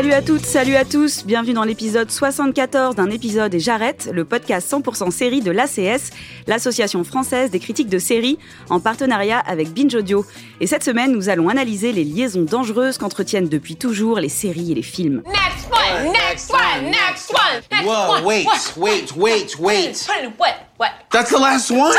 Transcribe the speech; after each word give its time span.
Salut 0.00 0.14
à 0.14 0.22
toutes, 0.22 0.46
salut 0.46 0.76
à 0.76 0.86
tous, 0.86 1.26
bienvenue 1.26 1.52
dans 1.52 1.62
l'épisode 1.62 2.10
74 2.10 2.94
d'un 2.94 3.10
épisode 3.10 3.52
et 3.52 3.60
j'arrête, 3.60 4.08
le 4.10 4.24
podcast 4.24 4.72
100% 4.72 5.10
série 5.10 5.42
de 5.42 5.50
l'ACS, 5.50 6.08
l'association 6.46 7.04
française 7.04 7.50
des 7.50 7.58
critiques 7.58 7.90
de 7.90 7.98
séries, 7.98 8.38
en 8.70 8.80
partenariat 8.80 9.40
avec 9.40 9.74
Binge 9.74 9.94
Audio. 9.94 10.24
Et 10.62 10.66
cette 10.66 10.84
semaine, 10.84 11.12
nous 11.12 11.28
allons 11.28 11.50
analyser 11.50 11.92
les 11.92 12.04
liaisons 12.04 12.44
dangereuses 12.44 12.96
qu'entretiennent 12.96 13.50
depuis 13.50 13.76
toujours 13.76 14.20
les 14.20 14.30
séries 14.30 14.72
et 14.72 14.74
les 14.74 14.82
films. 14.82 15.22
Next 15.26 15.70
one, 15.70 16.12
next 16.12 16.50
one, 16.50 16.84
next 16.86 17.30
one, 17.30 17.62
next 17.70 17.86
Whoa, 17.86 18.14
one. 18.14 18.24
wait, 18.24 18.46
wait, 18.78 19.16
wait, 19.16 19.58
wait. 19.58 20.06
What? 20.38 20.54
What? 20.78 20.92
That's 21.10 21.28
the 21.28 21.38
last 21.38 21.70
one. 21.70 21.92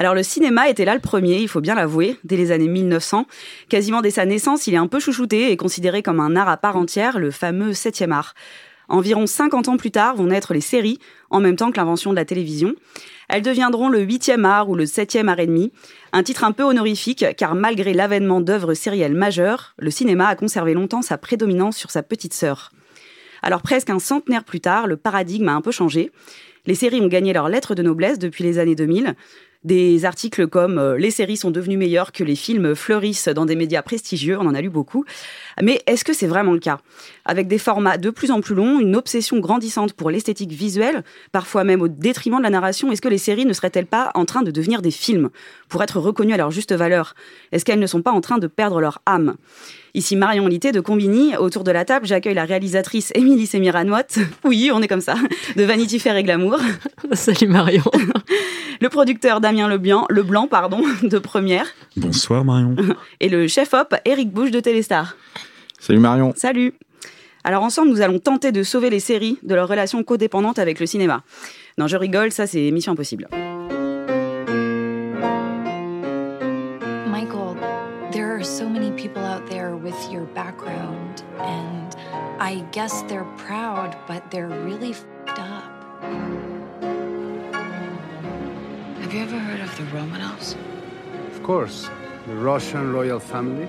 Alors 0.00 0.14
le 0.14 0.22
cinéma 0.22 0.70
était 0.70 0.86
là 0.86 0.94
le 0.94 1.00
premier, 1.00 1.42
il 1.42 1.48
faut 1.48 1.60
bien 1.60 1.74
l'avouer, 1.74 2.16
dès 2.24 2.38
les 2.38 2.52
années 2.52 2.68
1900. 2.68 3.26
Quasiment 3.68 4.00
dès 4.00 4.10
sa 4.10 4.24
naissance, 4.24 4.66
il 4.66 4.72
est 4.72 4.78
un 4.78 4.86
peu 4.86 4.98
chouchouté 4.98 5.52
et 5.52 5.58
considéré 5.58 6.02
comme 6.02 6.20
un 6.20 6.36
art 6.36 6.48
à 6.48 6.56
part 6.56 6.76
entière, 6.76 7.18
le 7.18 7.30
fameux 7.30 7.72
7e 7.72 8.10
art. 8.10 8.32
Environ 8.88 9.26
50 9.26 9.68
ans 9.68 9.76
plus 9.76 9.90
tard 9.90 10.16
vont 10.16 10.28
naître 10.28 10.54
les 10.54 10.62
séries, 10.62 10.98
en 11.28 11.40
même 11.40 11.56
temps 11.56 11.70
que 11.70 11.76
l'invention 11.76 12.12
de 12.12 12.16
la 12.16 12.24
télévision. 12.24 12.74
Elles 13.28 13.42
deviendront 13.42 13.90
le 13.90 14.02
8e 14.02 14.44
art 14.44 14.70
ou 14.70 14.74
le 14.74 14.86
7e 14.86 15.28
art 15.28 15.38
et 15.38 15.46
demi, 15.46 15.70
un 16.14 16.22
titre 16.22 16.44
un 16.44 16.52
peu 16.52 16.62
honorifique 16.62 17.26
car 17.36 17.54
malgré 17.54 17.92
l'avènement 17.92 18.40
d'œuvres 18.40 18.72
sérielles 18.72 19.14
majeures, 19.14 19.74
le 19.78 19.90
cinéma 19.90 20.28
a 20.28 20.34
conservé 20.34 20.72
longtemps 20.72 21.02
sa 21.02 21.18
prédominance 21.18 21.76
sur 21.76 21.90
sa 21.90 22.02
petite 22.02 22.32
sœur. 22.32 22.72
Alors 23.42 23.60
presque 23.60 23.90
un 23.90 23.98
centenaire 23.98 24.44
plus 24.44 24.60
tard, 24.60 24.86
le 24.86 24.96
paradigme 24.96 25.50
a 25.50 25.54
un 25.54 25.60
peu 25.60 25.72
changé. 25.72 26.10
Les 26.64 26.74
séries 26.74 27.02
ont 27.02 27.08
gagné 27.08 27.34
leur 27.34 27.50
lettre 27.50 27.74
de 27.74 27.82
noblesse 27.82 28.18
depuis 28.18 28.44
les 28.44 28.58
années 28.58 28.74
2000. 28.74 29.14
Des 29.62 30.06
articles 30.06 30.46
comme 30.46 30.78
euh, 30.78 30.96
Les 30.96 31.10
séries 31.10 31.36
sont 31.36 31.50
devenues 31.50 31.76
meilleures 31.76 32.12
que 32.12 32.24
les 32.24 32.36
films 32.36 32.74
fleurissent 32.74 33.28
dans 33.28 33.44
des 33.44 33.56
médias 33.56 33.82
prestigieux, 33.82 34.38
on 34.38 34.46
en 34.46 34.54
a 34.54 34.60
lu 34.60 34.70
beaucoup. 34.70 35.04
Mais 35.62 35.82
est-ce 35.86 36.04
que 36.04 36.14
c'est 36.14 36.26
vraiment 36.26 36.52
le 36.52 36.60
cas? 36.60 36.80
Avec 37.30 37.46
des 37.46 37.58
formats 37.58 37.96
de 37.96 38.10
plus 38.10 38.32
en 38.32 38.40
plus 38.40 38.56
longs, 38.56 38.80
une 38.80 38.96
obsession 38.96 39.38
grandissante 39.38 39.92
pour 39.92 40.10
l'esthétique 40.10 40.50
visuelle, 40.50 41.04
parfois 41.30 41.62
même 41.62 41.80
au 41.80 41.86
détriment 41.86 42.38
de 42.38 42.42
la 42.42 42.50
narration, 42.50 42.90
est-ce 42.90 43.00
que 43.00 43.06
les 43.06 43.18
séries 43.18 43.46
ne 43.46 43.52
seraient-elles 43.52 43.86
pas 43.86 44.10
en 44.14 44.24
train 44.24 44.42
de 44.42 44.50
devenir 44.50 44.82
des 44.82 44.90
films 44.90 45.30
pour 45.68 45.80
être 45.84 46.00
reconnues 46.00 46.34
à 46.34 46.38
leur 46.38 46.50
juste 46.50 46.72
valeur? 46.72 47.14
Est-ce 47.52 47.64
qu'elles 47.64 47.78
ne 47.78 47.86
sont 47.86 48.02
pas 48.02 48.10
en 48.10 48.20
train 48.20 48.38
de 48.38 48.48
perdre 48.48 48.80
leur 48.80 49.00
âme? 49.06 49.36
Ici 49.94 50.16
Marion 50.16 50.48
Lité 50.48 50.72
de 50.72 50.80
Combini. 50.80 51.36
Autour 51.36 51.62
de 51.62 51.70
la 51.70 51.84
table, 51.84 52.04
j'accueille 52.04 52.34
la 52.34 52.46
réalisatrice 52.46 53.12
Émilie 53.14 53.46
Sémiranotte. 53.46 54.18
Oui, 54.44 54.72
on 54.74 54.82
est 54.82 54.88
comme 54.88 55.00
ça. 55.00 55.14
De 55.54 55.62
Vanity 55.62 56.00
Fair 56.00 56.16
et 56.16 56.24
Glamour. 56.24 56.58
Salut 57.12 57.46
Marion. 57.46 57.84
Le 58.80 58.88
producteur 58.88 59.40
Damien 59.40 59.68
Leblanc, 59.68 60.06
Leblanc 60.10 60.48
pardon, 60.48 60.82
de 61.04 61.18
Première. 61.18 61.66
Bonsoir 61.96 62.44
Marion. 62.44 62.74
Et 63.20 63.28
le 63.28 63.46
chef-op 63.46 63.94
Eric 64.04 64.32
Bouche 64.32 64.50
de 64.50 64.58
Téléstar. 64.58 65.16
Salut 65.78 66.00
Marion. 66.00 66.32
Salut. 66.36 66.74
Alors 67.42 67.62
ensemble, 67.62 67.90
nous 67.90 68.02
allons 68.02 68.18
tenter 68.18 68.52
de 68.52 68.62
sauver 68.62 68.90
les 68.90 69.00
séries 69.00 69.38
de 69.42 69.54
leur 69.54 69.68
relation 69.68 70.02
codépendante 70.02 70.58
avec 70.58 70.78
le 70.78 70.86
cinéma. 70.86 71.22
Non, 71.78 71.86
je 71.86 71.96
rigole, 71.96 72.32
ça 72.32 72.46
c'est 72.46 72.70
mission 72.70 72.92
impossible. 72.92 73.28
Michael, 77.06 77.56
there 78.12 78.30
are 78.30 78.44
so 78.44 78.68
many 78.68 78.90
people 78.90 79.22
out 79.22 79.48
there 79.48 79.74
with 79.74 79.96
your 80.12 80.26
background, 80.34 81.22
and 81.38 81.96
I 82.38 82.62
guess 82.72 83.02
they're 83.08 83.26
proud, 83.36 83.96
but 84.06 84.22
they're 84.30 84.48
really 84.48 84.92
fed 84.92 85.38
up. 85.38 85.64
Have 89.00 89.14
you 89.14 89.22
ever 89.22 89.38
heard 89.38 89.60
of 89.60 89.74
the 89.76 89.84
Romanovs? 89.96 90.56
Of 91.34 91.42
course. 91.42 91.88
The 92.26 92.34
Russian 92.34 92.92
royal 92.92 93.18
family? 93.18 93.66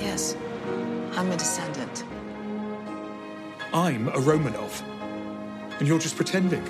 Yes. 0.00 0.36
I'm 1.16 1.30
a 1.30 1.36
descendant. 1.36 1.75
I'm 3.76 4.08
a 4.08 4.18
Romanov. 4.18 4.82
And 5.78 5.86
you're 5.86 6.00
just 6.00 6.16
pretending. 6.16 6.62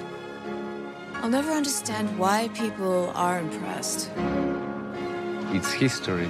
I'll 1.23 1.31
never 1.31 1.53
understand 1.53 2.09
why 2.19 2.49
people 2.53 3.13
are 3.15 3.39
impressed. 3.39 4.11
It's 5.55 5.73
history. 5.73 6.27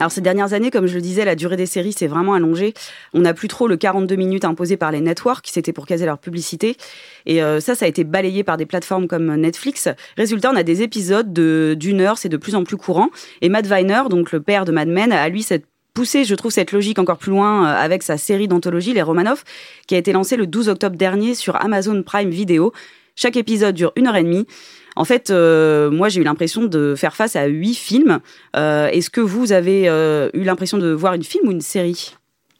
Alors 0.00 0.10
ces 0.10 0.22
dernières 0.22 0.54
années, 0.54 0.70
comme 0.70 0.86
je 0.86 0.94
le 0.94 1.02
disais, 1.02 1.26
la 1.26 1.34
durée 1.34 1.56
des 1.56 1.66
séries 1.66 1.92
s'est 1.92 2.06
vraiment 2.06 2.32
allongée. 2.32 2.72
On 3.12 3.20
n'a 3.20 3.34
plus 3.34 3.48
trop 3.48 3.68
le 3.68 3.76
42 3.76 4.16
minutes 4.16 4.46
imposé 4.46 4.78
par 4.78 4.90
les 4.90 5.02
networks, 5.02 5.48
c'était 5.52 5.74
pour 5.74 5.84
caser 5.84 6.06
leur 6.06 6.18
publicité. 6.18 6.78
Et 7.26 7.42
euh, 7.42 7.60
ça, 7.60 7.74
ça 7.74 7.84
a 7.84 7.88
été 7.88 8.02
balayé 8.02 8.42
par 8.42 8.56
des 8.56 8.64
plateformes 8.64 9.08
comme 9.08 9.34
Netflix. 9.36 9.86
Résultat, 10.16 10.50
on 10.50 10.56
a 10.56 10.62
des 10.62 10.80
épisodes 10.80 11.30
de 11.30 11.76
d'une 11.78 12.00
heure, 12.00 12.16
c'est 12.16 12.30
de 12.30 12.38
plus 12.38 12.54
en 12.54 12.64
plus 12.64 12.78
courant. 12.78 13.10
Et 13.42 13.50
Matt 13.50 13.66
Weiner, 13.66 14.04
donc 14.08 14.32
le 14.32 14.40
père 14.40 14.64
de 14.64 14.72
Mad 14.72 14.88
Men, 14.88 15.12
a 15.12 15.28
lui 15.28 15.42
cette 15.42 15.66
poussé, 15.96 16.24
je 16.24 16.34
trouve, 16.34 16.52
cette 16.52 16.70
logique 16.72 16.98
encore 16.98 17.18
plus 17.18 17.30
loin 17.30 17.64
euh, 17.64 17.74
avec 17.74 18.02
sa 18.02 18.18
série 18.18 18.46
d'anthologie, 18.46 18.92
Les 18.92 19.02
Romanov, 19.02 19.42
qui 19.86 19.94
a 19.94 19.98
été 19.98 20.12
lancée 20.12 20.36
le 20.36 20.46
12 20.46 20.68
octobre 20.68 20.96
dernier 20.96 21.34
sur 21.34 21.56
Amazon 21.56 22.02
Prime 22.02 22.30
Video. 22.30 22.72
Chaque 23.16 23.36
épisode 23.36 23.74
dure 23.74 23.92
une 23.96 24.06
heure 24.06 24.16
et 24.16 24.22
demie. 24.22 24.46
En 24.94 25.04
fait, 25.04 25.30
euh, 25.30 25.90
moi, 25.90 26.08
j'ai 26.08 26.20
eu 26.20 26.24
l'impression 26.24 26.64
de 26.64 26.94
faire 26.96 27.16
face 27.16 27.34
à 27.34 27.46
huit 27.46 27.74
films. 27.74 28.20
Euh, 28.56 28.88
Est-ce 28.88 29.10
que 29.10 29.20
vous 29.20 29.52
avez 29.52 29.88
euh, 29.88 30.30
eu 30.34 30.42
l'impression 30.42 30.78
de 30.78 30.90
voir 30.90 31.14
une 31.14 31.22
film 31.22 31.48
ou 31.48 31.50
une 31.50 31.60
série? 31.62 32.14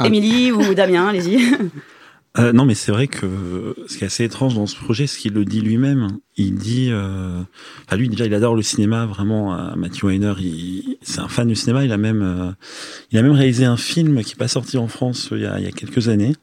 Émilie 0.04 0.52
ou 0.52 0.74
Damien, 0.74 1.08
allez-y. 1.08 1.38
Euh, 2.38 2.52
non, 2.52 2.66
mais 2.66 2.74
c'est 2.74 2.92
vrai 2.92 3.06
que 3.08 3.74
ce 3.86 3.96
qui 3.96 4.04
est 4.04 4.08
assez 4.08 4.24
étrange 4.24 4.54
dans 4.54 4.66
ce 4.66 4.76
projet, 4.76 5.06
c'est 5.06 5.18
qu'il 5.18 5.32
le 5.32 5.44
dit 5.44 5.60
lui-même. 5.60 6.18
Il 6.36 6.54
dit, 6.56 6.88
euh, 6.90 7.40
lui 7.96 8.08
déjà, 8.08 8.26
il 8.26 8.34
adore 8.34 8.54
le 8.54 8.62
cinéma 8.62 9.06
vraiment. 9.06 9.58
euh, 9.58 9.74
Matthew 9.74 10.04
Weiner, 10.04 10.34
il, 10.38 10.98
c'est 11.02 11.20
un 11.20 11.28
fan 11.28 11.48
du 11.48 11.54
cinéma. 11.54 11.84
Il 11.84 11.92
a 11.92 11.96
même, 11.96 12.22
euh, 12.22 12.52
il 13.10 13.18
a 13.18 13.22
même 13.22 13.32
réalisé 13.32 13.64
un 13.64 13.78
film 13.78 14.22
qui 14.22 14.32
est 14.32 14.38
pas 14.38 14.48
sorti 14.48 14.76
en 14.76 14.88
France 14.88 15.30
euh, 15.32 15.38
il 15.38 15.42
y 15.44 15.46
a, 15.46 15.58
il 15.58 15.64
y 15.64 15.68
a 15.68 15.72
quelques 15.72 16.08
années. 16.08 16.34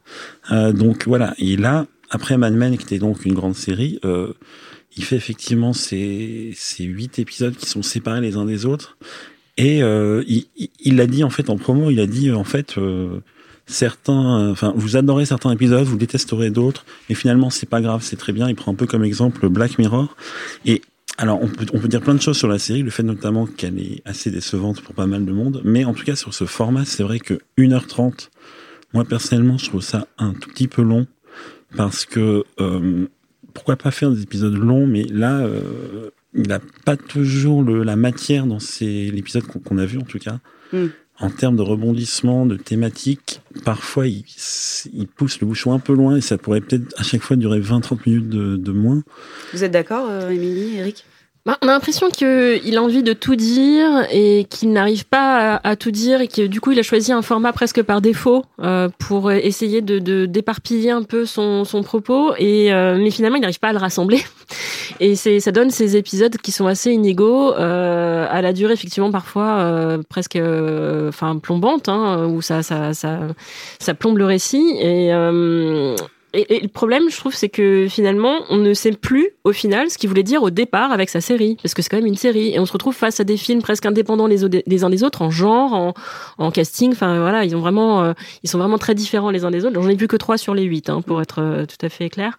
Euh, 0.51 0.71
donc 0.73 1.07
voilà. 1.07 1.35
Et 1.37 1.57
là, 1.57 1.85
après 2.09 2.37
Mad 2.37 2.53
Men, 2.55 2.75
qui 2.77 2.85
était 2.85 2.99
donc 2.99 3.25
une 3.25 3.33
grande 3.33 3.55
série, 3.55 3.99
il 4.95 5.03
fait 5.03 5.15
effectivement 5.15 5.73
ces, 5.73 6.53
ces 6.55 6.83
huit 6.83 7.17
épisodes 7.19 7.55
qui 7.55 7.67
sont 7.67 7.81
séparés 7.81 8.21
les 8.21 8.35
uns 8.35 8.45
des 8.45 8.65
autres. 8.65 8.97
Et 9.57 9.79
il 9.79 10.95
l'a 10.95 11.07
dit 11.07 11.23
en 11.23 11.29
fait 11.31 11.49
en 11.49 11.57
promo. 11.57 11.89
Il 11.89 11.99
a 11.99 12.07
dit 12.07 12.31
en 12.31 12.43
fait. 12.43 12.75
Certains, 13.66 14.40
euh, 14.40 14.51
enfin, 14.51 14.74
vous 14.75 14.97
adorez 14.97 15.25
certains 15.25 15.51
épisodes, 15.51 15.85
vous 15.85 15.97
détesterez 15.97 16.50
d'autres, 16.50 16.85
et 17.09 17.16
finalement, 17.16 17.50
c'est 17.50 17.69
pas 17.69 17.81
grave, 17.81 18.01
c'est 18.03 18.16
très 18.16 18.34
bien. 18.34 18.50
Il 18.50 18.56
prend 18.56 18.72
un 18.72 18.75
peu 18.75 18.88
comme 18.88 19.03
exemple 19.03 19.47
Black 19.50 19.78
Mirror. 19.79 20.16
Et 20.66 20.81
alors, 21.18 21.40
on 21.41 21.47
peut, 21.47 21.88
dire 21.88 22.02
plein 22.02 22.16
de 22.16 22.22
choses 22.22 22.38
sur 22.38 22.47
la 22.47 22.59
série, 22.59 22.81
le 22.81 22.90
fait 22.90 23.03
notamment 23.03 23.46
qu'elle 23.46 23.79
est 23.79 24.02
assez 24.06 24.31
décevante 24.31 24.81
pour 24.81 24.96
pas 24.96 25.06
mal 25.06 25.25
de 25.25 25.31
monde, 25.31 25.62
mais 25.63 25.85
en 25.85 25.94
tout 25.94 26.03
cas, 26.03 26.16
sur 26.16 26.34
ce 26.34 26.46
format, 26.46 26.85
c'est 26.85 27.03
vrai 27.03 27.19
que 27.19 27.40
1h30, 27.57 28.29
moi, 28.94 29.06
personnellement, 29.06 29.57
je 29.57 29.69
trouve 29.69 29.81
ça 29.81 30.07
un 30.18 30.34
tout 30.34 30.50
petit 30.50 30.68
peu 30.68 30.81
long, 30.81 31.07
parce 31.75 32.06
que, 32.06 32.44
euh, 32.59 33.07
pourquoi 33.53 33.75
pas 33.75 33.91
faire 33.91 34.12
des 34.12 34.23
épisodes 34.23 34.56
longs, 34.56 34.88
mais 34.88 35.03
là, 35.03 35.41
euh, 35.41 36.09
il 36.34 36.47
n'a 36.47 36.59
pas 36.85 36.97
toujours 36.97 37.63
la 37.63 37.96
matière 37.96 38.47
dans 38.47 38.57
l'épisode 38.81 39.44
qu'on 39.44 39.78
a 39.78 39.85
vu, 39.85 40.00
en 40.00 40.03
tout 40.03 40.18
cas 40.18 40.40
Mm. 40.73 40.88
En 41.19 41.29
termes 41.29 41.56
de 41.56 41.62
rebondissement, 41.62 42.46
de 42.46 42.56
thématique, 42.56 43.41
parfois 43.63 44.07
il, 44.07 44.25
il 44.94 45.07
pousse 45.07 45.40
le 45.40 45.47
bouchon 45.47 45.74
un 45.74 45.79
peu 45.79 45.94
loin 45.94 46.16
et 46.16 46.22
ça 46.22 46.38
pourrait 46.38 46.62
peut-être 46.62 46.93
à 46.97 47.03
chaque 47.03 47.22
fois 47.22 47.35
durer 47.35 47.59
20-30 47.59 47.99
minutes 48.05 48.29
de, 48.29 48.58
de 48.58 48.72
moins. 48.72 49.03
Vous 49.53 49.64
êtes 49.64 49.72
d'accord, 49.72 50.08
euh, 50.09 50.29
Émilie, 50.29 50.78
Eric? 50.78 51.05
Bah, 51.45 51.57
on 51.61 51.67
a 51.67 51.72
l'impression 51.72 52.09
qu'il 52.09 52.78
a 52.78 52.81
envie 52.81 53.03
de 53.03 53.11
tout 53.11 53.35
dire 53.35 54.07
et 54.09 54.45
qu'il 54.49 54.72
n'arrive 54.72 55.05
pas 55.05 55.59
à, 55.61 55.75
tout 55.75 55.91
dire 55.91 56.22
et 56.22 56.29
que 56.29 56.47
du 56.47 56.61
coup 56.61 56.72
il 56.72 56.79
a 56.79 56.84
choisi 56.84 57.11
un 57.11 57.22
format 57.22 57.51
presque 57.51 57.81
par 57.84 57.99
défaut 57.99 58.45
euh, 58.61 58.87
pour 58.97 59.29
essayer 59.29 59.81
de, 59.81 60.25
d'éparpiller 60.25 60.91
un 60.91 61.03
peu 61.03 61.25
son, 61.25 61.66
son 61.66 61.84
propos 61.84 62.34
et 62.37 62.72
euh, 62.72 62.97
mais 62.97 63.11
finalement 63.11 63.35
il 63.35 63.41
n'arrive 63.41 63.59
pas 63.59 63.69
à 63.69 63.73
le 63.73 63.79
rassembler. 63.79 64.23
Et 64.99 65.16
ça 65.16 65.51
donne 65.51 65.69
ces 65.69 65.97
épisodes 65.97 66.37
qui 66.37 66.51
sont 66.51 66.67
assez 66.67 66.91
inégaux 66.91 67.53
euh, 67.53 68.25
à 68.29 68.41
la 68.41 68.53
durée 68.53 68.73
effectivement 68.73 69.11
parfois 69.11 69.57
euh, 69.59 70.01
presque 70.07 70.37
euh, 70.37 71.09
enfin 71.09 71.37
plombante 71.39 71.89
hein, 71.89 72.25
où 72.28 72.41
ça 72.41 72.63
ça 72.63 72.93
ça 72.93 73.19
ça 73.79 73.93
plombe 73.93 74.17
le 74.17 74.25
récit. 74.25 74.78
Et 74.79 75.13
euh, 75.13 75.96
et, 76.34 76.56
et 76.56 76.59
le 76.62 76.68
problème, 76.68 77.09
je 77.09 77.18
trouve, 77.18 77.34
c'est 77.34 77.50
que 77.50 77.88
finalement, 77.90 78.40
on 78.50 78.58
ne 78.58 78.74
sait 78.74 78.91
plus 78.91 79.30
au 79.44 79.52
final 79.52 79.90
ce 79.90 79.97
qu'il 79.97 80.09
voulait 80.09 80.24
dire 80.24 80.44
au 80.44 80.50
départ 80.50 80.91
avec 80.91 81.09
sa 81.09 81.22
série, 81.22 81.58
parce 81.62 81.74
que 81.74 81.82
c'est 81.82 81.90
quand 81.90 81.97
même 81.97 82.06
une 82.06 82.16
série, 82.16 82.53
et 82.53 82.59
on 82.59 82.66
se 82.66 82.74
retrouve 82.74 82.96
face 82.96 83.20
à 83.20 83.24
des 83.24 83.38
films 83.38 83.62
presque 83.62 83.85
indépendants 83.85 84.28
les, 84.28 84.44
uns 84.44 84.90
des 84.90 85.03
autres 85.03 85.22
en 85.22 85.30
genre, 85.30 85.94
en, 86.38 86.52
casting. 86.52 86.91
Enfin 86.91 87.20
voilà, 87.20 87.46
ils 87.46 87.56
ont 87.56 87.59
vraiment, 87.59 88.03
euh, 88.03 88.14
ils 88.44 88.50
sont 88.50 88.58
vraiment 88.58 88.78
très 88.78 88.96
différents 88.96 89.32
les 89.32 89.46
uns 89.46 89.52
des 89.52 89.66
autres. 89.66 89.82
J'en 89.82 89.90
ai 89.90 89.96
vu 89.96 90.08
que 90.08 90.18
trois 90.18 90.38
sur 90.38 90.53
les 90.53 90.64
huit, 90.64 90.90
hein, 90.90 91.02
pour 91.02 91.22
être 91.22 91.41
euh, 91.41 91.66
tout 91.66 91.84
à 91.85 91.90
fait 91.90 92.09
clair. 92.09 92.38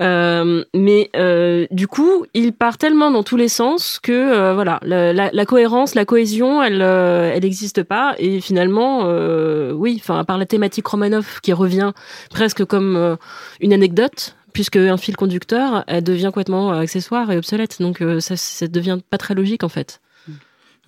Euh, 0.00 0.64
mais 0.74 1.10
euh, 1.16 1.66
du 1.70 1.86
coup, 1.86 2.26
il 2.34 2.52
part 2.52 2.78
tellement 2.78 3.10
dans 3.10 3.22
tous 3.22 3.36
les 3.36 3.48
sens 3.48 3.98
que 4.02 4.52
voilà, 4.52 4.80
la, 4.82 5.12
la, 5.12 5.30
la, 5.32 5.46
cohérence, 5.46 5.94
la 5.94 6.04
cohésion, 6.04 6.62
elle, 6.62 6.82
elle 6.82 7.42
n'existe 7.42 7.82
pas. 7.82 8.14
Et 8.18 8.40
finalement, 8.40 9.06
oui, 9.72 9.98
enfin, 10.00 10.18
à 10.18 10.24
part 10.24 10.38
la 10.38 10.46
thématique 10.46 10.86
Romanov 10.86 11.40
qui 11.42 11.52
revient 11.52 11.92
presque 12.30 12.64
comme 12.64 13.16
une 13.60 13.72
anecdote, 13.72 14.36
puisque 14.52 14.76
un 14.76 14.96
fil 14.96 15.16
conducteur, 15.16 15.84
elle 15.86 16.04
devient 16.04 16.30
complètement 16.32 16.72
accessoire 16.72 17.30
et 17.30 17.36
obsolète. 17.36 17.80
Donc 17.80 18.02
ça, 18.20 18.36
ça 18.36 18.66
devient 18.66 18.98
pas 19.10 19.18
très 19.18 19.34
logique 19.34 19.64
en 19.64 19.68
fait. 19.68 20.00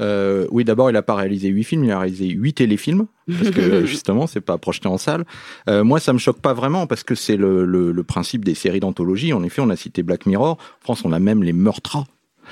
Euh, 0.01 0.47
oui, 0.51 0.65
d'abord, 0.65 0.91
il 0.91 0.95
n'a 0.95 1.03
pas 1.03 1.15
réalisé 1.15 1.49
huit 1.49 1.65
films, 1.65 1.85
il 1.85 1.91
a 1.91 1.99
réalisé 1.99 2.29
huit 2.29 2.55
téléfilms, 2.55 3.07
parce 3.29 3.51
que 3.51 3.85
justement, 3.87 4.27
c'est 4.27 4.41
pas 4.41 4.59
projeté 4.59 4.89
en 4.89 4.99
salle. 4.99 5.25
Euh, 5.69 5.85
moi, 5.85 6.01
ça 6.01 6.13
me 6.13 6.19
choque 6.19 6.41
pas 6.41 6.55
vraiment, 6.55 6.87
parce 6.87 7.03
que 7.03 7.15
c'est 7.15 7.37
le, 7.37 7.65
le, 7.65 7.93
le, 7.93 8.03
principe 8.03 8.45
des 8.45 8.55
séries 8.55 8.81
d'anthologie. 8.81 9.33
En 9.33 9.43
effet, 9.43 9.61
on 9.61 9.69
a 9.69 9.77
cité 9.77 10.03
Black 10.03 10.27
Mirror. 10.27 10.53
En 10.53 10.83
France, 10.83 11.05
on 11.05 11.13
a 11.13 11.19
même 11.19 11.43
les 11.43 11.53
meurtras 11.53 12.05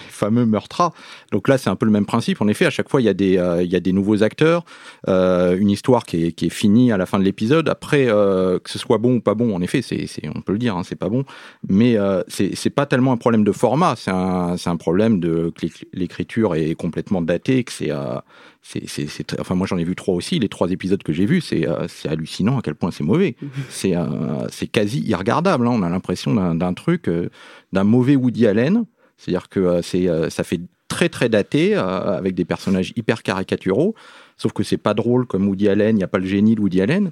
les 0.04 0.10
fameux 0.10 0.46
meurtras. 0.46 0.92
Donc 1.32 1.48
là, 1.48 1.58
c'est 1.58 1.70
un 1.70 1.76
peu 1.76 1.86
le 1.86 1.92
même 1.92 2.06
principe. 2.06 2.40
En 2.40 2.48
effet, 2.48 2.66
à 2.66 2.70
chaque 2.70 2.88
fois, 2.88 3.00
il 3.00 3.04
y 3.04 3.08
a 3.08 3.14
des, 3.14 3.38
euh, 3.38 3.62
il 3.62 3.70
y 3.70 3.76
a 3.76 3.80
des 3.80 3.92
nouveaux 3.92 4.22
acteurs, 4.22 4.64
euh, 5.08 5.56
une 5.58 5.70
histoire 5.70 6.04
qui 6.04 6.24
est, 6.26 6.32
qui 6.32 6.46
est 6.46 6.50
finie 6.50 6.92
à 6.92 6.96
la 6.96 7.06
fin 7.06 7.18
de 7.18 7.24
l'épisode. 7.24 7.68
Après, 7.68 8.06
euh, 8.08 8.58
que 8.58 8.70
ce 8.70 8.78
soit 8.78 8.98
bon 8.98 9.16
ou 9.16 9.20
pas 9.20 9.34
bon, 9.34 9.54
en 9.54 9.62
effet, 9.62 9.82
c'est, 9.82 10.06
c'est 10.06 10.28
on 10.34 10.40
peut 10.40 10.52
le 10.52 10.58
dire, 10.58 10.76
hein, 10.76 10.82
c'est 10.84 10.96
pas 10.96 11.08
bon. 11.08 11.24
Mais 11.68 11.96
c'est, 12.28 12.70
pas 12.70 12.86
tellement 12.86 13.12
un 13.12 13.16
problème 13.16 13.44
de 13.44 13.52
format, 13.52 13.94
c'est 13.96 14.10
un, 14.10 14.56
c'est 14.56 14.70
un 14.70 14.76
problème 14.76 15.20
de 15.20 15.52
que 15.56 15.66
l'écriture 15.92 16.54
est 16.54 16.74
complètement 16.74 17.22
datée, 17.22 17.64
que 17.64 17.72
c'est 17.72 17.90
c'est, 18.62 19.40
enfin 19.40 19.54
moi 19.54 19.66
j'en 19.66 19.78
ai 19.78 19.84
vu 19.84 19.96
trois 19.96 20.14
aussi. 20.14 20.38
Les 20.38 20.48
trois 20.48 20.70
épisodes 20.70 21.02
que 21.02 21.12
j'ai 21.12 21.26
vus, 21.26 21.40
c'est, 21.40 21.66
euh, 21.66 21.86
c'est 21.88 22.08
hallucinant 22.08 22.58
à 22.58 22.62
quel 22.62 22.74
point 22.74 22.90
c'est 22.90 23.04
mauvais. 23.04 23.36
C'est, 23.70 23.96
euh, 23.96 24.48
c'est 24.50 24.66
quasi 24.66 25.00
irregardable. 25.00 25.66
Hein. 25.66 25.72
On 25.72 25.82
a 25.82 25.88
l'impression 25.88 26.34
d'un, 26.34 26.54
d'un 26.54 26.74
truc, 26.74 27.08
euh, 27.08 27.28
d'un 27.72 27.84
mauvais 27.84 28.16
Woody 28.16 28.46
Allen. 28.46 28.84
C'est-à-dire 29.18 29.48
que 29.48 29.60
euh, 29.60 29.82
c'est, 29.82 30.08
euh, 30.08 30.30
ça 30.30 30.44
fait 30.44 30.60
très 30.86 31.08
très 31.08 31.28
daté 31.28 31.76
euh, 31.76 31.82
avec 31.82 32.34
des 32.34 32.44
personnages 32.44 32.92
hyper 32.96 33.22
caricaturaux. 33.22 33.94
Sauf 34.36 34.52
que 34.52 34.62
c'est 34.62 34.78
pas 34.78 34.94
drôle 34.94 35.26
comme 35.26 35.46
Woody 35.48 35.68
Allen. 35.68 35.96
Il 35.96 35.98
n'y 35.98 36.04
a 36.04 36.08
pas 36.08 36.18
le 36.18 36.26
génie 36.26 36.54
de 36.54 36.60
Woody 36.60 36.80
Allen. 36.80 37.10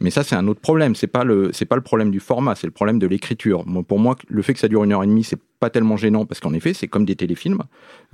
Mais 0.00 0.10
ça, 0.10 0.22
c'est 0.22 0.34
un 0.34 0.48
autre 0.48 0.60
problème. 0.60 0.94
C'est 0.94 1.06
pas 1.06 1.24
le, 1.24 1.50
c'est 1.52 1.66
pas 1.66 1.76
le 1.76 1.82
problème 1.82 2.10
du 2.10 2.20
format, 2.20 2.54
c'est 2.54 2.66
le 2.66 2.72
problème 2.72 2.98
de 2.98 3.06
l'écriture. 3.06 3.66
Moi, 3.66 3.82
pour 3.82 3.98
moi, 3.98 4.16
le 4.28 4.42
fait 4.42 4.54
que 4.54 4.58
ça 4.58 4.68
dure 4.68 4.82
une 4.84 4.92
heure 4.92 5.02
et 5.04 5.06
demie, 5.06 5.24
c'est 5.24 5.38
pas 5.60 5.68
tellement 5.68 5.98
gênant 5.98 6.24
parce 6.24 6.40
qu'en 6.40 6.54
effet, 6.54 6.72
c'est 6.72 6.88
comme 6.88 7.04
des 7.04 7.16
téléfilms 7.16 7.62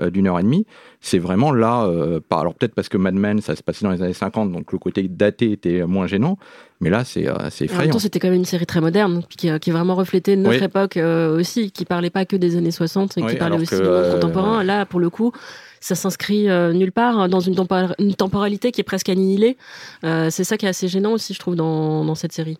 euh, 0.01 0.11
d'une 0.11 0.27
heure 0.27 0.39
et 0.41 0.43
demie. 0.43 0.67
C'est 1.01 1.21
vraiment 1.21 1.53
là, 1.53 1.85
euh, 1.85 2.19
pas, 2.21 2.41
alors 2.41 2.55
peut-être 2.55 2.75
parce 2.75 2.89
que 2.89 2.97
Mad 2.97 3.15
Men, 3.15 3.41
ça 3.41 3.55
se 3.55 3.63
passait 3.63 3.85
dans 3.85 3.93
les 3.93 4.03
années 4.03 4.13
50, 4.13 4.51
donc 4.51 4.73
le 4.73 4.79
côté 4.79 5.05
daté 5.07 5.53
était 5.53 5.87
moins 5.87 6.09
gênant. 6.09 6.39
Mais 6.81 6.91
là, 6.91 7.05
c'est, 7.05 7.27
euh, 7.27 7.49
c'est 7.51 7.65
effrayant. 7.67 7.83
En 7.83 7.85
même 7.85 7.93
temps, 7.93 7.99
c'était 7.99 8.19
quand 8.19 8.29
même 8.29 8.37
une 8.37 8.45
série 8.45 8.67
très 8.67 8.81
moderne, 8.81 9.23
qui, 9.31 9.49
qui 9.61 9.71
vraiment 9.71 9.95
reflétait 9.95 10.37
notre 10.37 10.59
Oui. 10.59 10.65
époque 10.65 10.97
euh, 10.97 11.39
aussi, 11.39 11.71
qui 11.71 11.85
parlait 11.85 12.11
pas 12.11 12.25
que 12.27 12.37
des 12.37 12.57
années 12.57 12.71
60 12.71 13.17
et 13.17 13.23
Oui, 13.23 13.31
qui 13.33 13.37
parlait 13.37 13.57
aussi 13.57 13.71
que, 13.71 13.77
du 13.77 13.83
monde 13.83 13.95
euh, 13.95 14.13
contemporain. 14.15 14.63
Là, 14.63 14.85
pour 14.85 15.01
le 15.01 15.09
coup, 15.09 15.33
ça 15.81 15.95
s'inscrit 15.95 16.49
euh, 16.49 16.73
nulle 16.73 16.93
part 16.93 17.29
dans 17.29 17.41
une, 17.41 17.55
tempor- 17.55 17.95
une 17.99 18.15
temporalité 18.15 18.73
qui 18.73 18.81
est 18.81 18.85
presque 18.85 19.09
annihilée. 19.09 19.57
Euh, 20.05 20.31
c'est 20.31 20.45
ça 20.45 20.57
qui 20.57 20.67
est 20.67 20.69
assez 20.69 20.89
gênant 20.89 21.13
aussi, 21.13 21.35
je 21.35 21.39
trouve, 21.39 21.57
dans, 21.57 22.15
cette 22.15 22.33
série. 22.33 22.59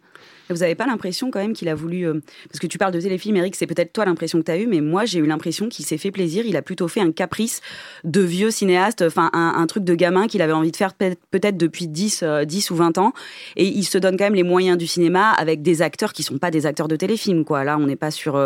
Vous 0.51 0.63
avez 0.63 0.75
pas 0.75 0.87
l'impression 0.87 1.31
quand 1.31 1.41
même 1.41 1.55
qu'il 1.55 1.69
a 1.69 1.75
voulu... 1.75 2.07
euh, 2.07 2.21
parce 2.49 2.61
que 2.61 2.67
tu 2.67 2.79
parles 2.79 2.93
de 2.93 3.01
téléfilm, 3.01 3.37
Eric, 3.37 3.57
c'est 3.57 3.67
peut-être 3.67 3.93
toi 3.93 4.05
l'impression 4.05 4.39
que 4.39 4.45
tu 4.45 4.51
as 4.53 4.59
eue, 4.59 4.67
mais 4.67 4.81
moi 4.81 5.05
j'ai 5.05 5.19
eu 5.19 5.27
l'impression 5.27 5.69
qu'il 5.69 5.85
s'est 5.85 5.99
fait 5.99 6.13
plaisir. 6.13 6.45
Il 6.47 6.57
a 6.57 6.63
plutôt 6.63 6.87
fait 6.87 7.01
un 7.01 7.11
caprice 7.11 7.63
de 8.05 8.21
vieux 8.21 8.53
cinéaste, 8.53 9.03
enfin 9.03 9.31
un, 9.33 9.67
truc 9.67 9.83
de 9.83 9.95
gamin 9.95 10.29
qu'il 10.29 10.43
avait 10.43 10.53
envie 10.53 10.71
de 10.71 10.77
faire 10.77 10.95
peut- 10.95 11.17
peut-être 11.33 11.57
depuis 11.57 11.89
10, 11.89 12.21
euh, 12.23 12.45
10 12.45 12.71
ou 12.71 12.77
20 12.77 12.99
ans. 12.99 13.13
Et 13.57 13.67
il 13.67 13.85
se 13.85 13.99
donne 13.99 14.17
quand 14.17 14.25
même 14.25 14.37
les 14.37 14.45
moyens 14.45 14.79
du 14.79 14.87
cinéma 14.87 15.31
avec 15.31 15.63
des 15.63 15.83
acteurs 15.83 16.13
qui 16.13 16.23
sont 16.23 16.39
pas 16.39 16.53
des 16.53 16.67
acteurs 16.67 16.89
de 16.89 16.97
téléfilm. 16.97 17.45
Quoi. 17.45 17.65
Là, 17.65 17.77
on 17.79 17.87
n'est 17.87 17.97
pas 17.97 18.13
sur... 18.13 18.37